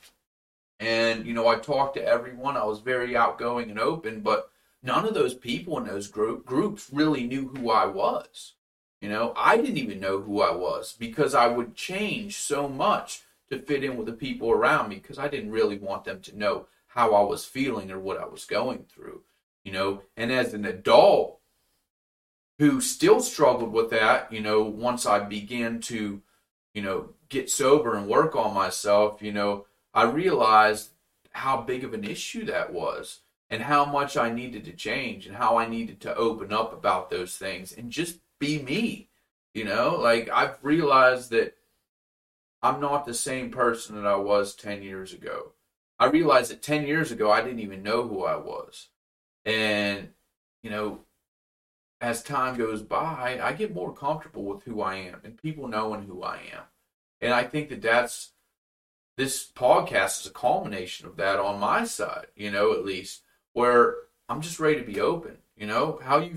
And, 0.81 1.27
you 1.27 1.35
know, 1.35 1.49
I 1.49 1.57
talked 1.57 1.97
to 1.97 2.05
everyone. 2.05 2.57
I 2.57 2.64
was 2.64 2.81
very 2.81 3.16
outgoing 3.16 3.71
and 3.71 3.81
open, 3.81 4.21
but 4.21 4.51
none 4.83 5.05
of 5.05 5.14
those 5.14 5.35
people 5.35 5.77
in 5.79 5.87
those 5.87 6.09
group, 6.09 6.47
groups 6.47 6.89
really 6.93 7.25
knew 7.25 7.49
who 7.49 7.71
I 7.71 7.87
was. 7.87 8.55
You 9.01 9.09
know, 9.09 9.33
I 9.37 9.57
didn't 9.57 9.79
even 9.79 10.01
know 10.01 10.21
who 10.21 10.43
I 10.43 10.55
was 10.55 10.95
because 10.99 11.35
I 11.35 11.47
would 11.47 11.77
change 11.77 12.37
so 12.37 12.69
much 12.69 13.23
to 13.51 13.59
fit 13.59 13.85
in 13.85 13.97
with 13.97 14.07
the 14.07 14.13
people 14.13 14.51
around 14.51 14.89
me 14.89 14.97
because 14.97 15.19
I 15.19 15.29
didn't 15.29 15.53
really 15.53 15.79
want 15.79 16.05
them 16.05 16.21
to 16.23 16.39
know 16.39 16.67
how 16.89 17.15
I 17.15 17.23
was 17.23 17.45
feeling 17.45 17.91
or 17.91 17.99
what 17.99 18.19
I 18.19 18.27
was 18.27 18.45
going 18.45 18.85
through. 18.93 19.23
You 19.65 19.73
know, 19.73 20.03
and 20.17 20.33
as 20.33 20.55
an 20.55 20.65
adult 20.65 21.39
who 22.59 22.81
still 22.81 23.21
struggled 23.21 23.73
with 23.73 23.91
that, 23.91 24.33
you 24.33 24.41
know, 24.41 24.63
once 24.63 25.07
I 25.07 25.21
began 25.21 25.81
to, 25.83 26.21
you 26.75 26.83
know, 26.83 27.11
get 27.29 27.51
sober 27.51 27.95
and 27.95 28.09
work 28.09 28.35
on 28.35 28.55
myself, 28.55 29.23
you 29.23 29.33
know, 29.33 29.67
I 29.95 30.05
realized 30.05 30.91
how 31.33 31.61
big 31.61 31.85
of 31.85 31.95
an 31.95 32.05
issue 32.05 32.45
that 32.47 32.73
was 32.73 33.21
and 33.51 33.63
how 33.63 33.85
much 33.85 34.17
I 34.17 34.31
needed 34.31 34.65
to 34.65 34.73
change 34.73 35.27
and 35.27 35.37
how 35.37 35.57
I 35.57 35.69
needed 35.69 36.01
to 36.01 36.17
open 36.17 36.53
up 36.53 36.73
about 36.73 37.11
those 37.11 37.37
things 37.37 37.73
and 37.73 37.91
just 37.91 38.19
be 38.39 38.61
me. 38.61 39.09
You 39.55 39.64
know, 39.64 39.97
like 39.97 40.28
I've 40.28 40.59
realized 40.62 41.30
that 41.30 41.57
I'm 42.62 42.80
not 42.80 43.05
the 43.05 43.14
same 43.14 43.51
person 43.51 43.97
that 43.97 44.07
I 44.07 44.16
was 44.16 44.55
10 44.55 44.82
years 44.82 45.12
ago. 45.12 45.53
I 45.99 46.07
realized 46.07 46.51
that 46.51 46.62
10 46.62 46.86
years 46.86 47.11
ago 47.11 47.30
I 47.30 47.43
didn't 47.43 47.61
even 47.61 47.82
know 47.82 48.07
who 48.07 48.24
I 48.24 48.36
was. 48.36 48.89
And, 49.45 50.11
you 50.62 50.70
know, 50.70 51.01
as 52.01 52.22
time 52.22 52.57
goes 52.57 52.82
by, 52.82 53.41
I 53.43 53.53
get 53.53 53.74
more 53.74 53.93
comfortable 53.93 54.45
with 54.45 54.62
who 54.62 54.80
I 54.80 54.97
am 54.97 55.20
and 55.24 55.41
people 55.41 55.66
knowing 55.66 56.05
who 56.05 56.22
I 56.22 56.36
am. 56.53 56.64
And 57.20 57.32
I 57.32 57.43
think 57.43 57.70
that 57.70 57.82
that's 57.82 58.32
this 59.16 59.51
podcast 59.51 60.20
is 60.20 60.26
a 60.28 60.30
culmination 60.30 61.09
of 61.09 61.16
that 61.16 61.41
on 61.41 61.59
my 61.59 61.84
side, 61.84 62.28
you 62.36 62.53
know, 62.53 62.72
at 62.72 62.84
least 62.84 63.22
where 63.53 63.97
I'm 64.28 64.41
just 64.41 64.61
ready 64.61 64.78
to 64.78 64.86
be 64.86 65.01
open. 65.01 65.39
You 65.57 65.66
know, 65.66 65.99
how 66.05 66.18
you 66.18 66.36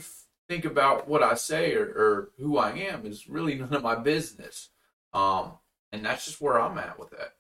think 0.52 0.66
about 0.66 1.08
what 1.08 1.24
I 1.24 1.36
say 1.36 1.76
or, 1.76 1.86
or, 1.86 2.30
who 2.38 2.58
I 2.58 2.72
am 2.72 3.06
is 3.06 3.30
really 3.30 3.56
none 3.60 3.74
of 3.74 3.84
my 3.84 3.96
business. 3.96 4.68
Um, 5.14 5.54
and 5.94 6.04
that's 6.04 6.26
just 6.26 6.42
where 6.42 6.60
I'm 6.60 6.78
at 6.78 7.00
with 7.00 7.12
that. 7.12 7.36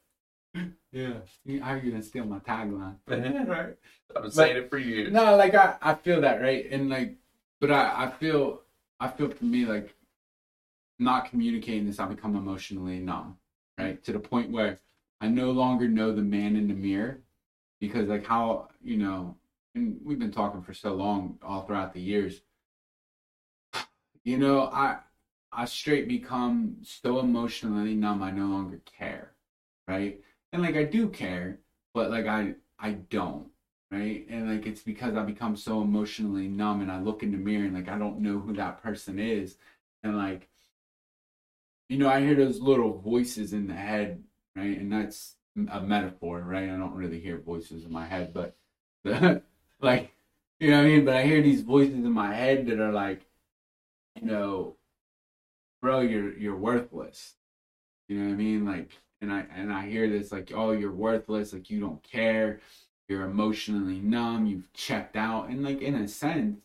Yeah, 0.93 1.13
how 1.61 1.71
are 1.71 1.77
you 1.77 1.91
gonna 1.91 2.03
steal 2.03 2.25
my 2.25 2.39
tagline? 2.39 2.97
right, 3.07 3.77
I'm 4.13 4.29
saying 4.29 4.57
it 4.57 4.69
for 4.69 4.77
you. 4.77 5.09
No, 5.09 5.37
like 5.37 5.55
I, 5.55 5.75
I 5.81 5.93
feel 5.93 6.19
that 6.19 6.41
right, 6.41 6.69
and 6.69 6.89
like, 6.89 7.15
but 7.61 7.71
I, 7.71 8.07
I 8.07 8.09
feel, 8.09 8.59
I 8.99 9.07
feel 9.07 9.29
for 9.29 9.45
me 9.45 9.63
like 9.63 9.95
not 10.99 11.29
communicating 11.29 11.85
this, 11.85 11.97
I 11.97 12.07
become 12.07 12.35
emotionally 12.35 12.99
numb, 12.99 13.37
right? 13.77 14.03
To 14.03 14.11
the 14.11 14.19
point 14.19 14.51
where 14.51 14.81
I 15.21 15.29
no 15.29 15.51
longer 15.51 15.87
know 15.87 16.11
the 16.11 16.23
man 16.23 16.57
in 16.57 16.67
the 16.67 16.73
mirror 16.73 17.21
because, 17.79 18.09
like, 18.09 18.25
how, 18.25 18.67
you 18.83 18.97
know, 18.97 19.37
and 19.75 19.97
we've 20.03 20.19
been 20.19 20.29
talking 20.29 20.61
for 20.61 20.73
so 20.73 20.93
long 20.93 21.37
all 21.41 21.61
throughout 21.61 21.93
the 21.93 22.01
years. 22.01 22.41
You 24.23 24.37
know, 24.37 24.63
I, 24.65 24.99
I 25.51 25.65
straight 25.65 26.07
become 26.07 26.77
so 26.83 27.19
emotionally 27.19 27.95
numb, 27.95 28.21
I 28.23 28.31
no 28.31 28.45
longer 28.47 28.81
care, 28.85 29.33
right? 29.87 30.19
And 30.53 30.61
like, 30.61 30.75
I 30.75 30.83
do 30.83 31.09
care, 31.09 31.59
but 31.93 32.11
like, 32.11 32.27
I, 32.27 32.55
I 32.79 32.91
don't, 32.93 33.47
right? 33.91 34.25
And 34.29 34.49
like, 34.49 34.67
it's 34.67 34.81
because 34.81 35.15
I 35.15 35.23
become 35.23 35.55
so 35.55 35.81
emotionally 35.81 36.47
numb 36.47 36.81
and 36.81 36.91
I 36.91 36.99
look 36.99 37.23
in 37.23 37.31
the 37.31 37.37
mirror 37.37 37.65
and 37.65 37.73
like, 37.75 37.89
I 37.89 37.97
don't 37.97 38.19
know 38.21 38.39
who 38.39 38.53
that 38.53 38.83
person 38.83 39.19
is. 39.19 39.57
And 40.03 40.17
like, 40.17 40.49
you 41.89 41.97
know, 41.97 42.09
I 42.09 42.21
hear 42.21 42.35
those 42.35 42.61
little 42.61 42.97
voices 42.99 43.53
in 43.53 43.67
the 43.67 43.73
head, 43.73 44.23
right? 44.55 44.77
And 44.77 44.91
that's 44.91 45.35
a 45.69 45.81
metaphor, 45.81 46.41
right? 46.41 46.69
I 46.69 46.77
don't 46.77 46.93
really 46.93 47.19
hear 47.19 47.37
voices 47.37 47.83
in 47.85 47.91
my 47.91 48.05
head, 48.05 48.33
but 48.33 48.55
the, 49.03 49.41
like, 49.81 50.13
you 50.59 50.71
know 50.71 50.77
what 50.77 50.85
I 50.85 50.89
mean? 50.89 51.05
But 51.05 51.15
I 51.15 51.23
hear 51.23 51.41
these 51.41 51.61
voices 51.61 51.95
in 51.95 52.11
my 52.11 52.33
head 52.33 52.67
that 52.67 52.79
are 52.79 52.93
like, 52.93 53.25
you 54.21 54.27
know, 54.27 54.77
bro, 55.81 56.01
you're 56.01 56.37
you're 56.37 56.55
worthless. 56.55 57.35
You 58.07 58.17
know 58.19 58.27
what 58.27 58.33
I 58.33 58.37
mean? 58.37 58.65
Like, 58.65 58.91
and 59.21 59.31
I 59.31 59.45
and 59.53 59.73
I 59.73 59.87
hear 59.87 60.09
this 60.09 60.31
like, 60.31 60.51
oh, 60.55 60.71
you're 60.71 60.91
worthless. 60.91 61.53
Like, 61.53 61.69
you 61.69 61.79
don't 61.79 62.03
care. 62.03 62.59
You're 63.09 63.23
emotionally 63.23 63.99
numb. 63.99 64.45
You've 64.45 64.71
checked 64.73 65.17
out. 65.17 65.49
And 65.49 65.63
like, 65.63 65.81
in 65.81 65.95
a 65.95 66.07
sense, 66.07 66.61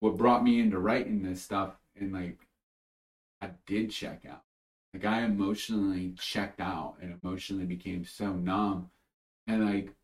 what 0.00 0.16
brought 0.16 0.44
me 0.44 0.60
into 0.60 0.78
writing 0.78 1.22
this 1.22 1.42
stuff 1.42 1.72
and 1.98 2.12
like, 2.12 2.38
I 3.40 3.50
did 3.66 3.90
check 3.90 4.22
out 4.30 4.44
like 4.94 5.04
I 5.04 5.22
emotionally 5.22 6.14
checked 6.18 6.60
out 6.60 6.96
and 7.00 7.18
emotionally 7.22 7.64
became 7.64 8.04
so 8.04 8.32
numb. 8.32 8.90
And 9.46 9.64
like 9.64 9.94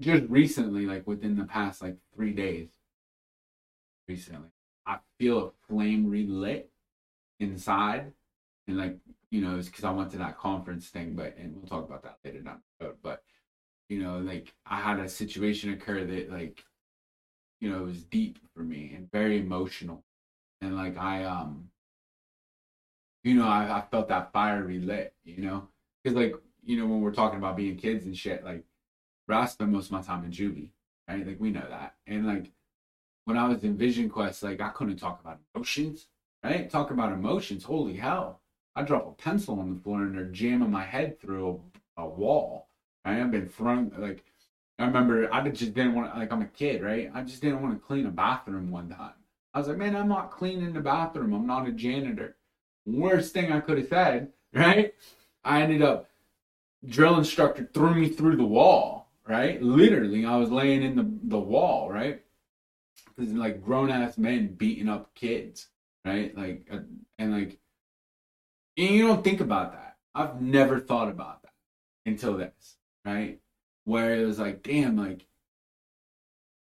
just 0.00 0.24
recently, 0.28 0.86
like 0.86 1.06
within 1.06 1.36
the 1.36 1.44
past 1.44 1.82
like 1.82 1.96
three 2.14 2.32
days, 2.32 2.68
recently, 4.08 4.50
I 4.90 4.98
feel 5.18 5.38
a 5.38 5.50
flame 5.68 6.10
relit 6.10 6.68
inside. 7.38 8.12
And 8.66 8.76
like, 8.76 8.98
you 9.30 9.40
know, 9.40 9.56
it's 9.56 9.68
because 9.68 9.84
I 9.84 9.92
went 9.92 10.10
to 10.12 10.18
that 10.18 10.36
conference 10.38 10.88
thing, 10.88 11.14
but 11.14 11.36
and 11.38 11.54
we'll 11.54 11.66
talk 11.66 11.88
about 11.88 12.02
that 12.02 12.18
later 12.24 12.40
down 12.40 12.60
the 12.80 12.86
road. 12.86 12.96
But 13.02 13.22
you 13.88 14.02
know, 14.02 14.18
like 14.18 14.52
I 14.66 14.80
had 14.80 14.98
a 14.98 15.08
situation 15.08 15.72
occur 15.72 16.04
that 16.04 16.30
like, 16.30 16.64
you 17.60 17.70
know, 17.70 17.80
it 17.80 17.86
was 17.86 18.02
deep 18.02 18.38
for 18.54 18.62
me 18.62 18.92
and 18.96 19.10
very 19.12 19.38
emotional. 19.38 20.04
And 20.60 20.76
like 20.76 20.98
I 20.98 21.24
um 21.24 21.70
you 23.22 23.34
know, 23.34 23.46
I, 23.46 23.78
I 23.78 23.84
felt 23.90 24.08
that 24.08 24.32
fire 24.32 24.64
relit, 24.64 25.14
you 25.24 25.42
know, 25.42 25.68
because 26.02 26.16
like 26.16 26.34
you 26.64 26.76
know 26.78 26.86
when 26.86 27.00
we're 27.00 27.12
talking 27.12 27.38
about 27.38 27.56
being 27.56 27.76
kids 27.76 28.06
and 28.06 28.16
shit, 28.16 28.44
like, 28.44 28.64
I 29.28 29.46
spend 29.46 29.72
most 29.72 29.86
of 29.86 29.92
my 29.92 30.02
time 30.02 30.24
in 30.24 30.32
juvie, 30.32 30.70
right? 31.08 31.24
Like 31.24 31.38
we 31.38 31.50
know 31.50 31.66
that. 31.68 31.94
And 32.08 32.26
like 32.26 32.50
when 33.24 33.36
I 33.36 33.48
was 33.48 33.62
in 33.64 33.76
Vision 33.76 34.08
Quest, 34.08 34.42
like 34.42 34.60
I 34.60 34.70
couldn't 34.70 34.96
talk 34.96 35.20
about 35.20 35.38
emotions, 35.54 36.06
right? 36.42 36.68
Talk 36.70 36.90
about 36.90 37.12
emotions. 37.12 37.64
Holy 37.64 37.96
hell. 37.96 38.40
I 38.76 38.82
drop 38.82 39.06
a 39.06 39.22
pencil 39.22 39.58
on 39.60 39.74
the 39.74 39.80
floor 39.80 40.02
and 40.02 40.16
they're 40.16 40.24
jamming 40.24 40.70
my 40.70 40.84
head 40.84 41.20
through 41.20 41.60
a, 41.96 42.02
a 42.02 42.08
wall. 42.08 42.68
I've 43.04 43.30
been 43.30 43.48
thrown 43.48 43.92
like 43.98 44.24
I 44.78 44.86
remember 44.86 45.32
I 45.32 45.46
just 45.48 45.74
didn't 45.74 45.94
want 45.94 46.12
to 46.12 46.18
like 46.18 46.32
I'm 46.32 46.42
a 46.42 46.46
kid, 46.46 46.82
right? 46.82 47.10
I 47.14 47.22
just 47.22 47.42
didn't 47.42 47.62
want 47.62 47.74
to 47.74 47.86
clean 47.86 48.06
a 48.06 48.10
bathroom 48.10 48.70
one 48.70 48.88
time. 48.88 49.12
I 49.52 49.58
was 49.58 49.68
like, 49.68 49.78
man, 49.78 49.96
I'm 49.96 50.08
not 50.08 50.30
cleaning 50.30 50.72
the 50.72 50.80
bathroom. 50.80 51.32
I'm 51.32 51.46
not 51.46 51.68
a 51.68 51.72
janitor. 51.72 52.36
Worst 52.86 53.32
thing 53.32 53.52
I 53.52 53.60
could 53.60 53.78
have 53.78 53.88
said, 53.88 54.32
right? 54.54 54.94
I 55.44 55.62
ended 55.62 55.82
up 55.82 56.08
drill 56.86 57.18
instructor 57.18 57.68
threw 57.72 57.94
me 57.94 58.08
through 58.08 58.36
the 58.36 58.44
wall, 58.44 59.10
right? 59.26 59.62
Literally, 59.62 60.24
I 60.24 60.36
was 60.36 60.50
laying 60.50 60.82
in 60.82 60.96
the, 60.96 61.10
the 61.24 61.38
wall, 61.38 61.90
right? 61.90 62.22
Like 63.28 63.62
grown 63.62 63.90
ass 63.90 64.18
men 64.18 64.48
beating 64.48 64.88
up 64.88 65.14
kids, 65.14 65.68
right? 66.04 66.36
Like, 66.36 66.66
uh, 66.72 66.78
and 67.18 67.32
like, 67.32 67.58
and 68.76 68.90
you 68.90 69.06
don't 69.06 69.24
think 69.24 69.40
about 69.40 69.72
that. 69.72 69.96
I've 70.14 70.40
never 70.40 70.80
thought 70.80 71.08
about 71.08 71.42
that 71.42 71.52
until 72.06 72.36
this, 72.36 72.76
right? 73.04 73.38
Where 73.84 74.14
it 74.14 74.24
was 74.24 74.38
like, 74.38 74.62
damn, 74.62 74.96
like, 74.96 75.26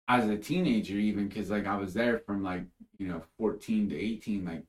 as 0.07 0.27
a 0.29 0.37
teenager, 0.37 0.95
even 0.95 1.27
because 1.27 1.49
like 1.49 1.67
I 1.67 1.77
was 1.77 1.93
there 1.93 2.19
from 2.19 2.43
like, 2.43 2.63
you 2.97 3.07
know, 3.07 3.21
14 3.37 3.89
to 3.89 3.95
18, 3.95 4.45
like, 4.45 4.63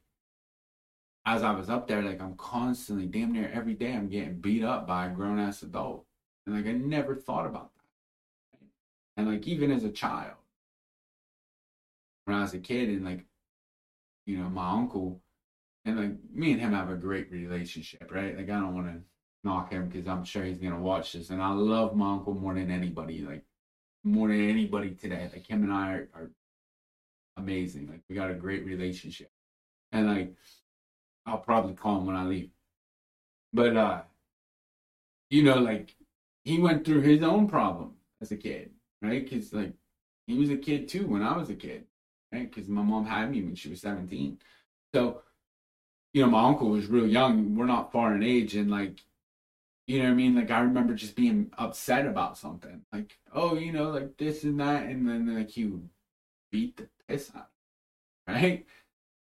as 1.25 1.43
I 1.43 1.53
was 1.53 1.71
up 1.71 1.89
there, 1.89 2.03
like 2.03 2.21
I'm 2.21 2.37
constantly, 2.37 3.07
damn 3.07 3.33
near 3.33 3.51
every 3.53 3.75
day, 3.75 3.93
I'm 3.93 4.09
getting 4.09 4.41
beat 4.41 4.65
up 4.65 4.87
by 4.87 5.07
a 5.07 5.11
grown 5.11 5.39
ass 5.39 5.63
adult. 5.63 6.05
And 6.47 6.55
like 6.55 6.67
I 6.67 6.73
never 6.73 7.15
thought 7.15 7.47
about 7.47 7.71
that. 7.75 8.67
And 9.17 9.29
like 9.29 9.47
even 9.47 9.71
as 9.71 9.85
a 9.85 9.91
child, 9.91 10.37
when 12.25 12.37
I 12.37 12.43
was 12.43 12.55
a 12.55 12.59
kid, 12.59 12.89
and 12.89 13.05
like, 13.05 13.25
you 14.27 14.39
know, 14.39 14.49
my 14.49 14.71
uncle, 14.71 15.21
and 15.85 15.99
like 15.99 16.13
me 16.33 16.53
and 16.53 16.61
him 16.61 16.73
have 16.73 16.91
a 16.91 16.97
great 16.97 17.31
relationship, 17.31 18.11
right? 18.13 18.37
Like 18.37 18.51
I 18.51 18.61
don't 18.61 18.75
want 18.75 18.87
to 18.89 19.01
knock 19.45 19.73
him 19.73 19.89
because 19.89 20.07
I'm 20.07 20.25
sure 20.25 20.45
he's 20.45 20.59
gonna 20.59 20.81
watch 20.81 21.13
this, 21.13 21.31
and 21.31 21.43
I 21.43 21.51
love 21.53 21.97
my 21.97 22.13
uncle 22.13 22.35
more 22.35 22.55
than 22.55 22.71
anybody, 22.71 23.23
like 23.23 23.45
more 24.05 24.29
than 24.29 24.49
anybody 24.49 24.91
today. 24.91 25.29
Like 25.33 25.47
him 25.47 25.63
and 25.63 25.73
I 25.73 25.93
are, 25.93 26.09
are 26.15 26.31
amazing. 27.37 27.89
Like 27.89 28.03
we 28.09 28.15
got 28.15 28.31
a 28.31 28.35
great 28.35 28.65
relationship, 28.65 29.31
and 29.93 30.07
like 30.07 30.35
I'll 31.27 31.39
probably 31.39 31.75
call 31.75 31.99
him 31.99 32.07
when 32.07 32.17
I 32.17 32.25
leave. 32.25 32.51
But 33.53 33.77
uh, 33.77 34.03
you 35.31 35.43
know, 35.43 35.59
like 35.59 35.95
he 36.45 36.61
went 36.61 36.85
through 36.85 37.03
his 37.03 37.23
own 37.23 37.49
problem 37.49 37.95
as 38.21 38.31
a 38.33 38.37
kid, 38.37 38.71
right? 39.01 39.23
Because 39.29 39.53
like 39.53 39.73
he 40.27 40.39
was 40.39 40.51
a 40.51 40.57
kid 40.57 40.89
too 40.89 41.07
when 41.07 41.23
I 41.23 41.37
was 41.37 41.51
a 41.51 41.55
kid, 41.55 41.85
right? 42.33 42.51
Because 42.51 42.69
my 42.69 42.83
mom 42.83 43.07
had 43.07 43.31
me 43.31 43.43
when 43.43 43.55
she 43.55 43.69
was 43.71 43.81
seventeen. 43.81 44.39
So, 44.95 45.23
you 46.13 46.23
know, 46.23 46.31
my 46.31 46.45
uncle 46.45 46.71
was 46.71 46.87
real 46.87 47.07
young. 47.07 47.57
We're 47.57 47.67
not 47.67 47.93
far 47.93 48.15
in 48.15 48.23
age, 48.23 48.57
and 48.57 48.71
like, 48.71 49.01
you 49.87 49.99
know 49.99 50.07
what 50.07 50.13
I 50.13 50.15
mean? 50.15 50.35
Like 50.37 50.51
I 50.51 50.61
remember 50.61 50.95
just 50.95 51.17
being 51.17 51.51
upset 51.59 52.07
about 52.07 52.39
something, 52.39 52.83
like, 52.93 53.19
oh, 53.35 53.55
you 53.57 53.73
know, 53.73 53.91
like 53.91 54.17
this 54.19 54.45
and 54.45 54.61
that, 54.61 54.85
and 54.85 55.09
then 55.09 55.35
like 55.37 55.51
he 55.51 55.67
would 55.67 55.89
beat 56.51 56.77
the 56.77 56.89
piss 57.09 57.31
out, 57.37 57.51
right? 58.29 58.67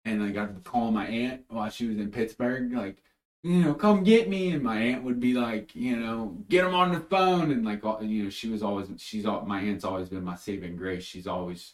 and 0.05 0.23
I 0.23 0.29
got 0.29 0.53
to 0.53 0.69
call 0.69 0.91
my 0.91 1.07
aunt 1.07 1.41
while 1.49 1.69
she 1.69 1.87
was 1.87 1.97
in 1.97 2.11
Pittsburgh, 2.11 2.71
like, 2.71 2.97
you 3.43 3.63
know, 3.63 3.73
come 3.73 4.03
get 4.03 4.29
me. 4.29 4.51
And 4.51 4.63
my 4.63 4.77
aunt 4.77 5.03
would 5.03 5.19
be 5.19 5.33
like, 5.33 5.75
you 5.75 5.97
know, 5.97 6.37
get 6.47 6.65
him 6.65 6.75
on 6.75 6.93
the 6.93 6.99
phone. 6.99 7.51
And 7.51 7.65
like, 7.65 7.83
you 8.01 8.23
know, 8.23 8.29
she 8.29 8.49
was 8.49 8.63
always, 8.63 8.87
she's 8.97 9.25
all, 9.25 9.41
my 9.45 9.61
aunt's 9.61 9.83
always 9.83 10.09
been 10.09 10.23
my 10.23 10.35
saving 10.35 10.77
grace. 10.77 11.03
She's 11.03 11.27
always, 11.27 11.73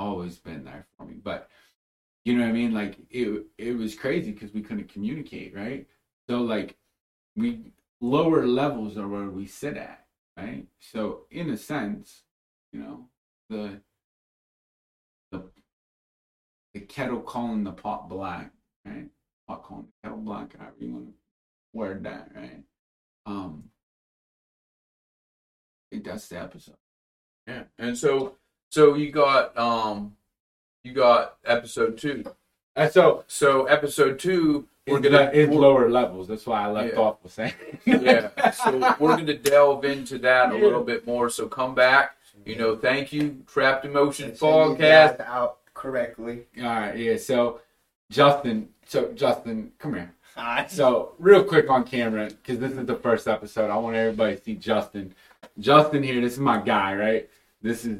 always 0.00 0.38
been 0.38 0.64
there 0.64 0.86
for 0.96 1.04
me. 1.04 1.16
But, 1.22 1.48
you 2.24 2.34
know 2.34 2.42
what 2.42 2.50
I 2.50 2.52
mean? 2.52 2.72
Like, 2.74 2.96
it, 3.10 3.46
it 3.58 3.76
was 3.76 3.94
crazy 3.94 4.32
because 4.32 4.52
we 4.52 4.62
couldn't 4.62 4.92
communicate, 4.92 5.54
right? 5.54 5.86
So, 6.28 6.40
like, 6.40 6.76
we, 7.36 7.72
lower 8.00 8.46
levels 8.46 8.96
are 8.96 9.08
where 9.08 9.28
we 9.28 9.46
sit 9.46 9.76
at, 9.76 10.06
right? 10.36 10.66
So, 10.78 11.26
in 11.30 11.50
a 11.50 11.56
sense, 11.56 12.22
you 12.72 12.80
know, 12.80 13.08
the, 13.48 13.80
the 16.74 16.80
kettle 16.80 17.20
calling 17.20 17.64
the 17.64 17.72
pot 17.72 18.08
black, 18.08 18.52
right? 18.84 19.08
Pot 19.48 19.62
calling 19.64 19.86
the 19.86 20.08
kettle 20.08 20.22
black, 20.22 20.56
however 20.58 20.74
you 20.80 20.92
want 20.92 21.06
to 21.06 21.14
word 21.72 22.04
that, 22.04 22.30
right? 22.34 22.62
Um, 23.26 23.64
I 25.86 25.96
think 25.96 26.04
that's 26.04 26.28
the 26.28 26.40
episode. 26.40 26.76
Yeah, 27.46 27.64
and 27.78 27.96
so 27.96 28.36
so 28.70 28.94
you 28.94 29.10
got 29.10 29.56
um 29.58 30.16
you 30.82 30.92
got 30.92 31.36
episode 31.44 31.98
two. 31.98 32.24
And 32.76 32.90
so 32.90 33.24
So 33.26 33.66
episode 33.66 34.18
two, 34.18 34.66
we're 34.86 35.00
gonna 35.00 35.16
le- 35.24 35.30
it's 35.32 35.52
lower 35.52 35.90
levels. 35.90 36.26
That's 36.28 36.46
why 36.46 36.62
I 36.62 36.70
left 36.70 36.94
Yeah. 36.94 37.00
off 37.00 37.16
with 37.22 37.32
saying. 37.32 37.52
yeah. 37.84 38.50
So 38.52 38.78
we're 38.98 39.16
gonna 39.16 39.36
delve 39.36 39.84
into 39.84 40.18
that 40.18 40.52
a 40.52 40.56
little 40.56 40.82
bit 40.82 41.06
more. 41.06 41.28
So 41.28 41.46
come 41.48 41.74
back. 41.74 42.16
You 42.46 42.56
know, 42.56 42.74
thank 42.76 43.12
you, 43.12 43.42
Trapped 43.46 43.84
Emotion 43.84 44.34
Send 44.34 44.78
these 44.78 44.78
Podcast. 44.80 45.20
out 45.20 45.58
correctly. 45.74 46.44
All 46.58 46.64
right, 46.64 46.96
yeah. 46.96 47.16
So 47.18 47.60
Justin, 48.10 48.70
so 48.86 49.12
Justin, 49.12 49.72
come 49.78 49.94
here. 49.94 50.14
Hi. 50.36 50.64
So 50.68 51.12
real 51.18 51.44
quick 51.44 51.68
on 51.68 51.84
camera, 51.84 52.26
because 52.30 52.58
this 52.58 52.72
is 52.72 52.86
the 52.86 52.96
first 52.96 53.28
episode. 53.28 53.68
I 53.70 53.76
want 53.76 53.96
everybody 53.96 54.36
to 54.36 54.42
see 54.42 54.54
Justin. 54.54 55.14
Justin 55.58 56.02
here. 56.02 56.20
This 56.22 56.34
is 56.34 56.38
my 56.38 56.58
guy, 56.62 56.94
right? 56.94 57.28
This 57.60 57.84
is 57.84 57.98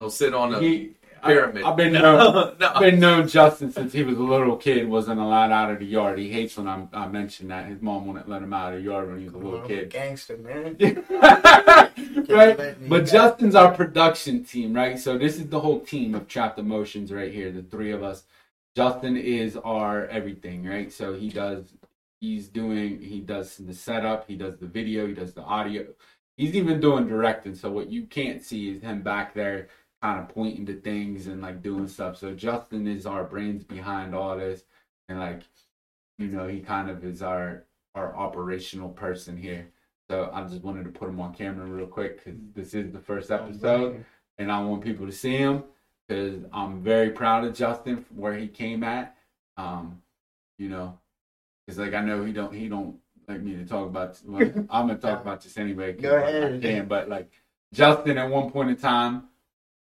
He'll 0.00 0.10
sit 0.10 0.34
on 0.34 0.54
a 0.54 0.60
he. 0.60 0.90
pyramid. 1.24 1.62
I, 1.64 1.68
have 1.68 1.76
been 1.76 1.92
known. 1.94 2.56
no. 2.60 2.72
I've 2.74 2.80
been 2.80 3.00
known 3.00 3.28
Justin 3.28 3.72
since 3.72 3.94
he 3.94 4.02
was 4.02 4.18
a 4.18 4.22
little 4.22 4.56
kid. 4.56 4.86
Wasn't 4.88 5.18
allowed 5.18 5.52
out 5.52 5.70
of 5.70 5.78
the 5.78 5.86
yard. 5.86 6.18
He 6.18 6.30
hates 6.30 6.56
when 6.58 6.68
I, 6.68 6.86
I 6.92 7.08
mention 7.08 7.48
that 7.48 7.66
his 7.66 7.80
mom 7.80 8.06
wouldn't 8.06 8.28
let 8.28 8.42
him 8.42 8.52
out 8.52 8.74
of 8.74 8.80
the 8.80 8.84
yard 8.84 9.08
when 9.08 9.20
he 9.20 9.24
was 9.24 9.34
a 9.34 9.38
little 9.38 9.66
kid. 9.66 9.88
Gangster, 9.88 10.36
man. 10.36 10.76
right? 12.28 12.88
But 12.88 13.06
Justin's 13.06 13.54
our 13.54 13.72
production 13.72 14.44
team, 14.44 14.74
right? 14.74 14.98
So 14.98 15.16
this 15.16 15.36
is 15.36 15.48
the 15.48 15.60
whole 15.60 15.80
team 15.80 16.14
of 16.14 16.28
Trapped 16.28 16.58
Emotions 16.58 17.10
right 17.10 17.32
here, 17.32 17.50
the 17.50 17.62
three 17.62 17.92
of 17.92 18.02
us. 18.02 18.24
Justin 18.76 19.16
is 19.16 19.56
our 19.56 20.06
everything, 20.08 20.62
right? 20.62 20.92
So 20.92 21.14
he 21.14 21.30
does, 21.30 21.72
he's 22.20 22.48
doing, 22.48 23.00
he 23.00 23.20
does 23.20 23.56
the 23.56 23.72
setup, 23.72 24.28
he 24.28 24.36
does 24.36 24.58
the 24.58 24.66
video, 24.66 25.06
he 25.06 25.14
does 25.14 25.32
the 25.32 25.40
audio. 25.40 25.86
He's 26.36 26.54
even 26.54 26.80
doing 26.80 27.08
directing. 27.08 27.54
So 27.54 27.70
what 27.72 27.90
you 27.90 28.04
can't 28.04 28.42
see 28.42 28.68
is 28.68 28.82
him 28.82 29.00
back 29.00 29.32
there 29.32 29.68
kind 30.02 30.20
of 30.20 30.28
pointing 30.28 30.66
to 30.66 30.74
things 30.80 31.26
and 31.26 31.40
like 31.42 31.62
doing 31.62 31.88
stuff. 31.88 32.16
So 32.16 32.34
Justin 32.34 32.86
is 32.86 33.06
our 33.06 33.24
brains 33.24 33.64
behind 33.64 34.14
all 34.14 34.36
this. 34.36 34.64
And 35.08 35.18
like, 35.18 35.42
you 36.18 36.28
know, 36.28 36.46
he 36.46 36.60
kind 36.60 36.90
of 36.90 37.04
is 37.04 37.22
our 37.22 37.64
our 37.94 38.14
operational 38.16 38.90
person 38.90 39.36
here. 39.36 39.68
So 40.10 40.30
I 40.32 40.44
just 40.44 40.62
wanted 40.62 40.84
to 40.84 40.90
put 40.90 41.08
him 41.08 41.20
on 41.20 41.34
camera 41.34 41.66
real 41.66 41.86
quick 41.86 42.22
because 42.24 42.38
this 42.54 42.74
is 42.74 42.92
the 42.92 43.00
first 43.00 43.30
episode, 43.30 44.04
and 44.38 44.52
I 44.52 44.62
want 44.62 44.84
people 44.84 45.06
to 45.06 45.12
see 45.12 45.36
him 45.36 45.64
because 46.06 46.44
I'm 46.52 46.80
very 46.80 47.10
proud 47.10 47.44
of 47.44 47.54
Justin 47.54 48.04
for 48.04 48.14
where 48.14 48.34
he 48.36 48.46
came 48.46 48.84
at. 48.84 49.16
Um, 49.56 50.02
you 50.58 50.68
know, 50.68 50.98
because 51.66 51.78
like 51.78 51.94
I 51.94 52.02
know 52.02 52.24
he 52.24 52.32
don't 52.32 52.54
he 52.54 52.68
don't 52.68 52.96
like 53.26 53.40
me 53.42 53.56
to 53.56 53.64
talk 53.64 53.86
about. 53.88 54.20
Well, 54.24 54.42
I'm 54.70 54.86
gonna 54.86 54.98
talk 54.98 55.22
about 55.22 55.40
this 55.40 55.56
anyway. 55.56 55.94
Go 55.94 56.16
I 56.16 56.28
ahead. 56.28 56.62
can, 56.62 56.86
but 56.86 57.08
like 57.08 57.32
Justin 57.72 58.18
at 58.18 58.30
one 58.30 58.50
point 58.50 58.70
in 58.70 58.76
time 58.76 59.24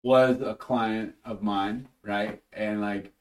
was 0.08 0.42
a 0.42 0.56
client 0.56 1.14
of 1.26 1.44
mine, 1.44 1.86
right? 2.02 2.42
And 2.54 2.80
like, 2.80 3.12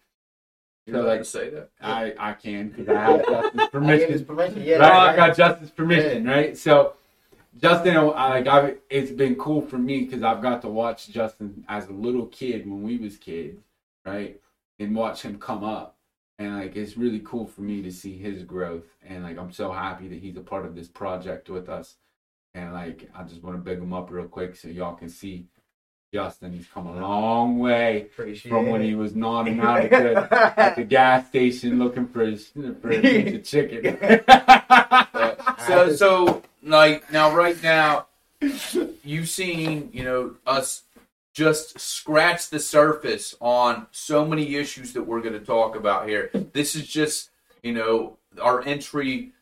You 0.87 0.93
so 0.93 1.01
allowed 1.01 1.09
like 1.09 1.19
to 1.19 1.25
say 1.25 1.51
that? 1.51 1.71
I 1.83 2.15
I 2.17 2.33
can 2.33 2.69
because 2.69 2.89
I 2.89 3.01
have 3.01 3.27
Justin's 3.27 3.63
I 3.63 3.67
permission 3.67 4.13
his 4.13 4.23
permission. 4.23 4.63
Yeah, 4.63 4.77
right? 4.77 5.13
I 5.13 5.17
got 5.17 5.37
Justin's 5.37 5.73
permission, 5.73 6.25
right? 6.25 6.57
So, 6.57 6.95
Justin, 7.61 7.97
I, 7.97 8.03
like, 8.03 8.47
I, 8.47 8.75
it's 8.89 9.11
been 9.11 9.35
cool 9.35 9.63
for 9.63 9.79
me 9.79 10.05
because 10.05 10.23
I've 10.23 10.41
got 10.43 10.63
to 10.63 10.69
watch 10.69 11.09
Justin 11.09 11.65
as 11.69 11.89
a 11.89 11.93
little 11.93 12.27
kid 12.27 12.71
when 12.71 12.83
we 12.83 12.99
was 12.99 13.17
kids, 13.17 13.59
right? 14.05 14.41
And 14.79 14.95
watch 14.95 15.23
him 15.23 15.39
come 15.41 15.65
up, 15.65 15.97
and 16.39 16.57
like, 16.57 16.77
it's 16.77 16.97
really 16.97 17.21
cool 17.21 17.47
for 17.47 17.63
me 17.63 17.83
to 17.83 17.91
see 17.91 18.17
his 18.17 18.45
growth, 18.45 18.85
and 19.05 19.25
like, 19.25 19.39
I'm 19.39 19.51
so 19.51 19.73
happy 19.73 20.07
that 20.09 20.21
he's 20.21 20.37
a 20.37 20.41
part 20.53 20.67
of 20.67 20.77
this 20.77 20.87
project 20.87 21.49
with 21.51 21.69
us, 21.69 21.97
and 22.55 22.73
like, 22.73 23.09
I 23.15 23.25
just 23.25 23.43
want 23.43 23.57
to 23.57 23.63
big 23.63 23.79
him 23.79 23.93
up 23.93 24.11
real 24.11 24.29
quick 24.29 24.55
so 24.55 24.69
y'all 24.69 24.95
can 24.95 25.09
see. 25.09 25.47
Justin, 26.13 26.53
he's 26.53 26.67
come 26.69 26.87
a 26.87 27.01
long 27.01 27.59
way 27.59 28.03
Appreciate 28.03 28.51
from 28.51 28.69
when 28.69 28.81
he 28.81 28.95
was 28.95 29.15
nodding 29.15 29.61
out 29.61 29.81
at 29.81 29.91
the, 29.91 30.59
at 30.61 30.77
the 30.77 30.85
gas 30.85 31.27
station 31.29 31.79
looking 31.79 32.07
for 32.07 32.25
his 32.25 32.49
for 32.81 32.91
a 32.91 33.01
piece 33.01 33.35
of 33.35 33.45
chicken. 33.45 33.99
So 35.67 35.93
so 35.97 36.43
like 36.63 37.11
now 37.11 37.35
right 37.35 37.61
now 37.61 38.07
you've 39.03 39.29
seen, 39.29 39.91
you 39.93 40.05
know, 40.05 40.35
us 40.47 40.83
just 41.33 41.79
scratch 41.79 42.49
the 42.51 42.61
surface 42.61 43.35
on 43.41 43.87
so 43.91 44.25
many 44.25 44.55
issues 44.57 44.93
that 44.93 45.03
we're 45.03 45.21
going 45.21 45.33
to 45.33 45.45
talk 45.45 45.77
about 45.77 46.09
here. 46.09 46.31
This 46.53 46.75
is 46.75 46.87
just, 46.87 47.31
you 47.63 47.73
know, 47.73 48.17
our 48.41 48.63
entry 48.65 49.33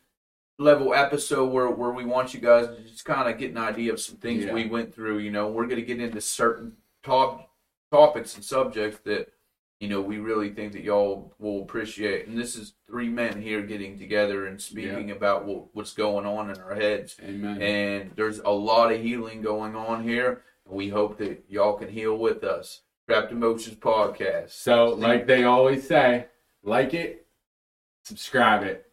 level 0.57 0.93
episode 0.93 1.51
where 1.51 1.69
where 1.69 1.91
we 1.91 2.05
want 2.05 2.33
you 2.33 2.39
guys 2.39 2.67
to 2.67 2.81
just 2.83 3.05
kind 3.05 3.29
of 3.29 3.37
get 3.37 3.51
an 3.51 3.57
idea 3.57 3.91
of 3.91 3.99
some 3.99 4.15
things 4.17 4.45
Yeah. 4.45 4.53
we 4.53 4.67
went 4.67 4.93
through. 4.93 5.19
You 5.19 5.31
know, 5.31 5.47
we're 5.49 5.65
going 5.67 5.79
to 5.79 5.85
get 5.85 5.99
into 6.01 6.21
certain 6.21 6.73
top 7.03 7.49
topics 7.91 8.35
and 8.35 8.43
subjects 8.43 8.99
that 9.05 9.31
you 9.79 9.89
know 9.89 10.01
we 10.01 10.17
really 10.17 10.49
think 10.51 10.71
that 10.73 10.83
y'all 10.83 11.33
will 11.39 11.61
appreciate. 11.61 12.27
And 12.27 12.37
this 12.37 12.55
is 12.55 12.73
three 12.87 13.09
men 13.09 13.41
here 13.41 13.61
getting 13.61 13.99
together 13.99 14.47
and 14.47 14.59
speaking 14.61 15.11
about 15.11 15.45
what, 15.45 15.65
what's 15.75 15.93
going 15.93 16.25
on 16.25 16.49
in 16.49 16.57
our 16.61 16.75
heads. 16.75 17.17
Amen. 17.23 17.61
And 17.61 18.11
there's 18.15 18.39
a 18.39 18.49
lot 18.49 18.91
of 18.93 19.01
healing 19.01 19.41
going 19.41 19.75
on 19.75 20.03
here. 20.03 20.43
And 20.65 20.75
we 20.75 20.89
hope 20.89 21.17
that 21.17 21.43
y'all 21.49 21.73
can 21.73 21.89
heal 21.89 22.17
with 22.17 22.43
us. 22.43 22.81
Trapped 23.07 23.31
Emotions 23.31 23.75
Podcast. 23.77 24.51
So, 24.51 24.89
like 24.89 25.27
they 25.27 25.43
always 25.43 25.87
say, 25.87 26.25
like 26.63 26.93
it, 26.95 27.27
subscribe 28.03 28.63
it, 28.63 28.87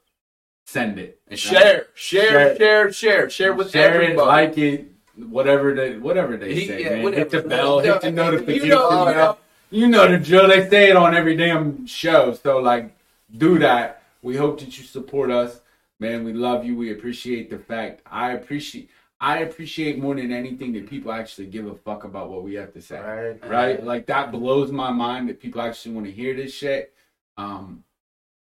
send 0.65 0.99
it, 0.99 1.21
And 1.29 1.39
share, 1.39 1.87
share, 1.95 2.29
Share. 2.55 2.57
share, 2.57 2.93
share, 2.93 3.31
share 3.31 3.53
with 3.53 3.71
share 3.71 4.01
it, 4.01 4.05
everybody. 4.05 4.27
like 4.27 4.59
it, 4.59 4.87
whatever 5.29 5.75
they 5.75 5.99
whatever 5.99 6.37
they 6.37 6.55
He- 6.55 6.67
say. 6.67 6.83
yeah, 6.83 6.91
man. 6.91 7.03
whatever. 7.03 7.21
Hit 7.21 7.31
the 7.31 7.49
bell, 7.49 7.79
hit 7.81 8.01
the 8.01 8.07
You 8.09 8.13
notification 8.13 8.69
know, 8.69 8.89
you 8.91 9.05
bell. 9.05 9.15
know. 9.15 9.39
You 9.71 9.89
know 9.89 10.11
the 10.11 10.19
drill. 10.19 10.49
They 10.49 10.69
say 10.69 10.91
it 10.91 10.97
on 10.97 11.15
every 11.15 11.35
damn 11.37 11.87
show. 11.87 12.35
So 12.35 12.59
like, 12.59 12.95
do 13.39 13.59
that. 13.61 14.03
We 14.23 14.37
hope 14.37 14.61
that 14.61 14.77
you 14.79 14.85
support 14.85 15.31
us, 15.31 15.61
man. 15.99 16.25
We 16.25 16.33
love 16.35 16.65
you. 16.65 16.77
We 16.77 16.93
appreciate 16.93 17.51
the 17.51 17.59
fact. 17.59 18.03
I 18.07 18.33
appreciate. 18.33 18.91
I 19.21 19.39
appreciate 19.39 19.99
more 19.99 20.15
than 20.17 20.33
anything 20.33 20.73
that 20.73 20.89
people 20.91 21.13
actually 21.13 21.47
give 21.47 21.67
a 21.67 21.75
fuck 21.77 22.03
about 22.05 22.29
what 22.29 22.43
we 22.43 22.55
have 22.55 22.73
to 22.75 22.83
say. 22.83 22.99
Right. 23.01 23.49
Right? 23.49 23.85
Like 23.85 24.07
that 24.07 24.33
blows 24.33 24.73
my 24.73 24.91
mind 24.91 25.29
that 25.29 25.41
people 25.41 25.63
actually 25.63 25.95
want 25.95 26.07
to 26.07 26.13
hear 26.13 26.35
this 26.35 26.53
shit. 26.53 26.93
Um, 27.37 27.85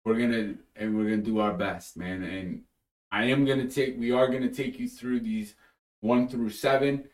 we're 0.05 0.19
gonna 0.19 0.55
and 0.75 0.95
we're 0.95 1.09
gonna 1.09 1.17
do 1.17 1.39
our 1.39 1.53
best, 1.53 1.97
man. 1.97 2.23
And 2.23 2.63
I 3.11 3.25
am 3.25 3.45
gonna 3.45 3.69
take. 3.69 3.97
We 3.97 4.11
are 4.11 4.27
gonna 4.27 4.49
take 4.49 4.79
you 4.79 4.87
through 4.87 5.21
these 5.21 5.55
one 6.01 6.27
through 6.27 6.49
seven. 6.49 7.05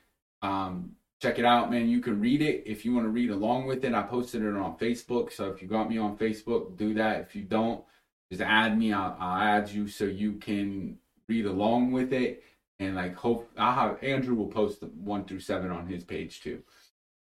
Um, 0.41 0.93
check 1.21 1.37
it 1.37 1.45
out, 1.45 1.69
man. 1.69 1.89
You 1.89 2.01
can 2.01 2.19
read 2.19 2.41
it 2.41 2.63
if 2.65 2.85
you 2.85 2.93
want 2.93 3.05
to 3.05 3.11
read 3.11 3.29
along 3.29 3.67
with 3.67 3.83
it. 3.83 3.93
I 3.93 4.03
posted 4.03 4.41
it 4.41 4.55
on 4.55 4.77
Facebook, 4.77 5.31
so 5.31 5.49
if 5.49 5.61
you 5.61 5.67
got 5.67 5.89
me 5.89 5.97
on 5.97 6.17
Facebook, 6.17 6.77
do 6.77 6.93
that. 6.95 7.21
If 7.21 7.35
you 7.35 7.43
don't, 7.43 7.83
just 8.31 8.41
add 8.41 8.77
me. 8.77 8.93
I'll, 8.93 9.15
I'll 9.19 9.41
add 9.41 9.69
you 9.69 9.87
so 9.87 10.05
you 10.05 10.33
can 10.33 10.97
read 11.27 11.45
along 11.45 11.91
with 11.91 12.13
it. 12.13 12.43
And 12.79 12.95
like, 12.95 13.15
hope 13.15 13.51
I'll 13.57 13.73
have 13.73 14.03
Andrew 14.03 14.35
will 14.35 14.47
post 14.47 14.79
the 14.79 14.87
one 14.87 15.25
through 15.25 15.41
seven 15.41 15.69
on 15.69 15.85
his 15.85 16.05
page 16.05 16.41
too, 16.41 16.63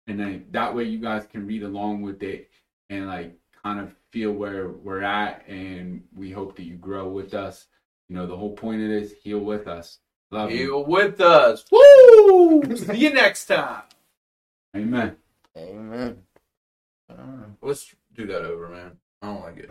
and 0.07 0.19
then 0.19 0.47
that 0.51 0.75
way 0.75 0.85
you 0.85 0.99
guys 0.99 1.27
can 1.27 1.47
read 1.47 1.63
along 1.63 2.01
with 2.01 2.23
it 2.23 2.51
and 2.93 3.07
like 3.07 3.35
kind 3.65 3.81
of 3.81 3.95
feel 4.11 4.33
where 4.33 4.69
we're 4.69 5.03
at. 5.03 5.47
And 5.49 6.05
we 6.15 6.31
hope 6.31 6.57
that 6.57 6.65
you 6.65 6.77
grow 6.77 7.09
with 7.09 7.35
us. 7.35 7.67
You 8.09 8.17
know, 8.17 8.27
the 8.27 8.37
whole 8.37 8.55
point 8.55 8.83
of 8.83 8.89
this, 8.89 9.13
heal 9.23 9.41
with 9.41 9.67
us. 9.67 9.99
Love 10.31 10.51
you. 10.51 10.59
Heal 10.59 10.85
with 10.85 11.21
us. 11.21 11.65
Woo! 11.71 12.63
See 12.77 12.97
you 12.97 13.13
next 13.13 13.47
time. 13.47 13.83
Amen. 14.77 15.17
Amen. 15.57 16.19
I 17.11 17.15
don't 17.15 17.41
know. 17.41 17.57
Let's 17.61 17.95
do 18.15 18.27
that 18.27 18.43
over, 18.43 18.69
man. 18.69 18.93
I 19.21 19.27
don't 19.27 19.43
like 19.43 19.59
it. 19.59 19.71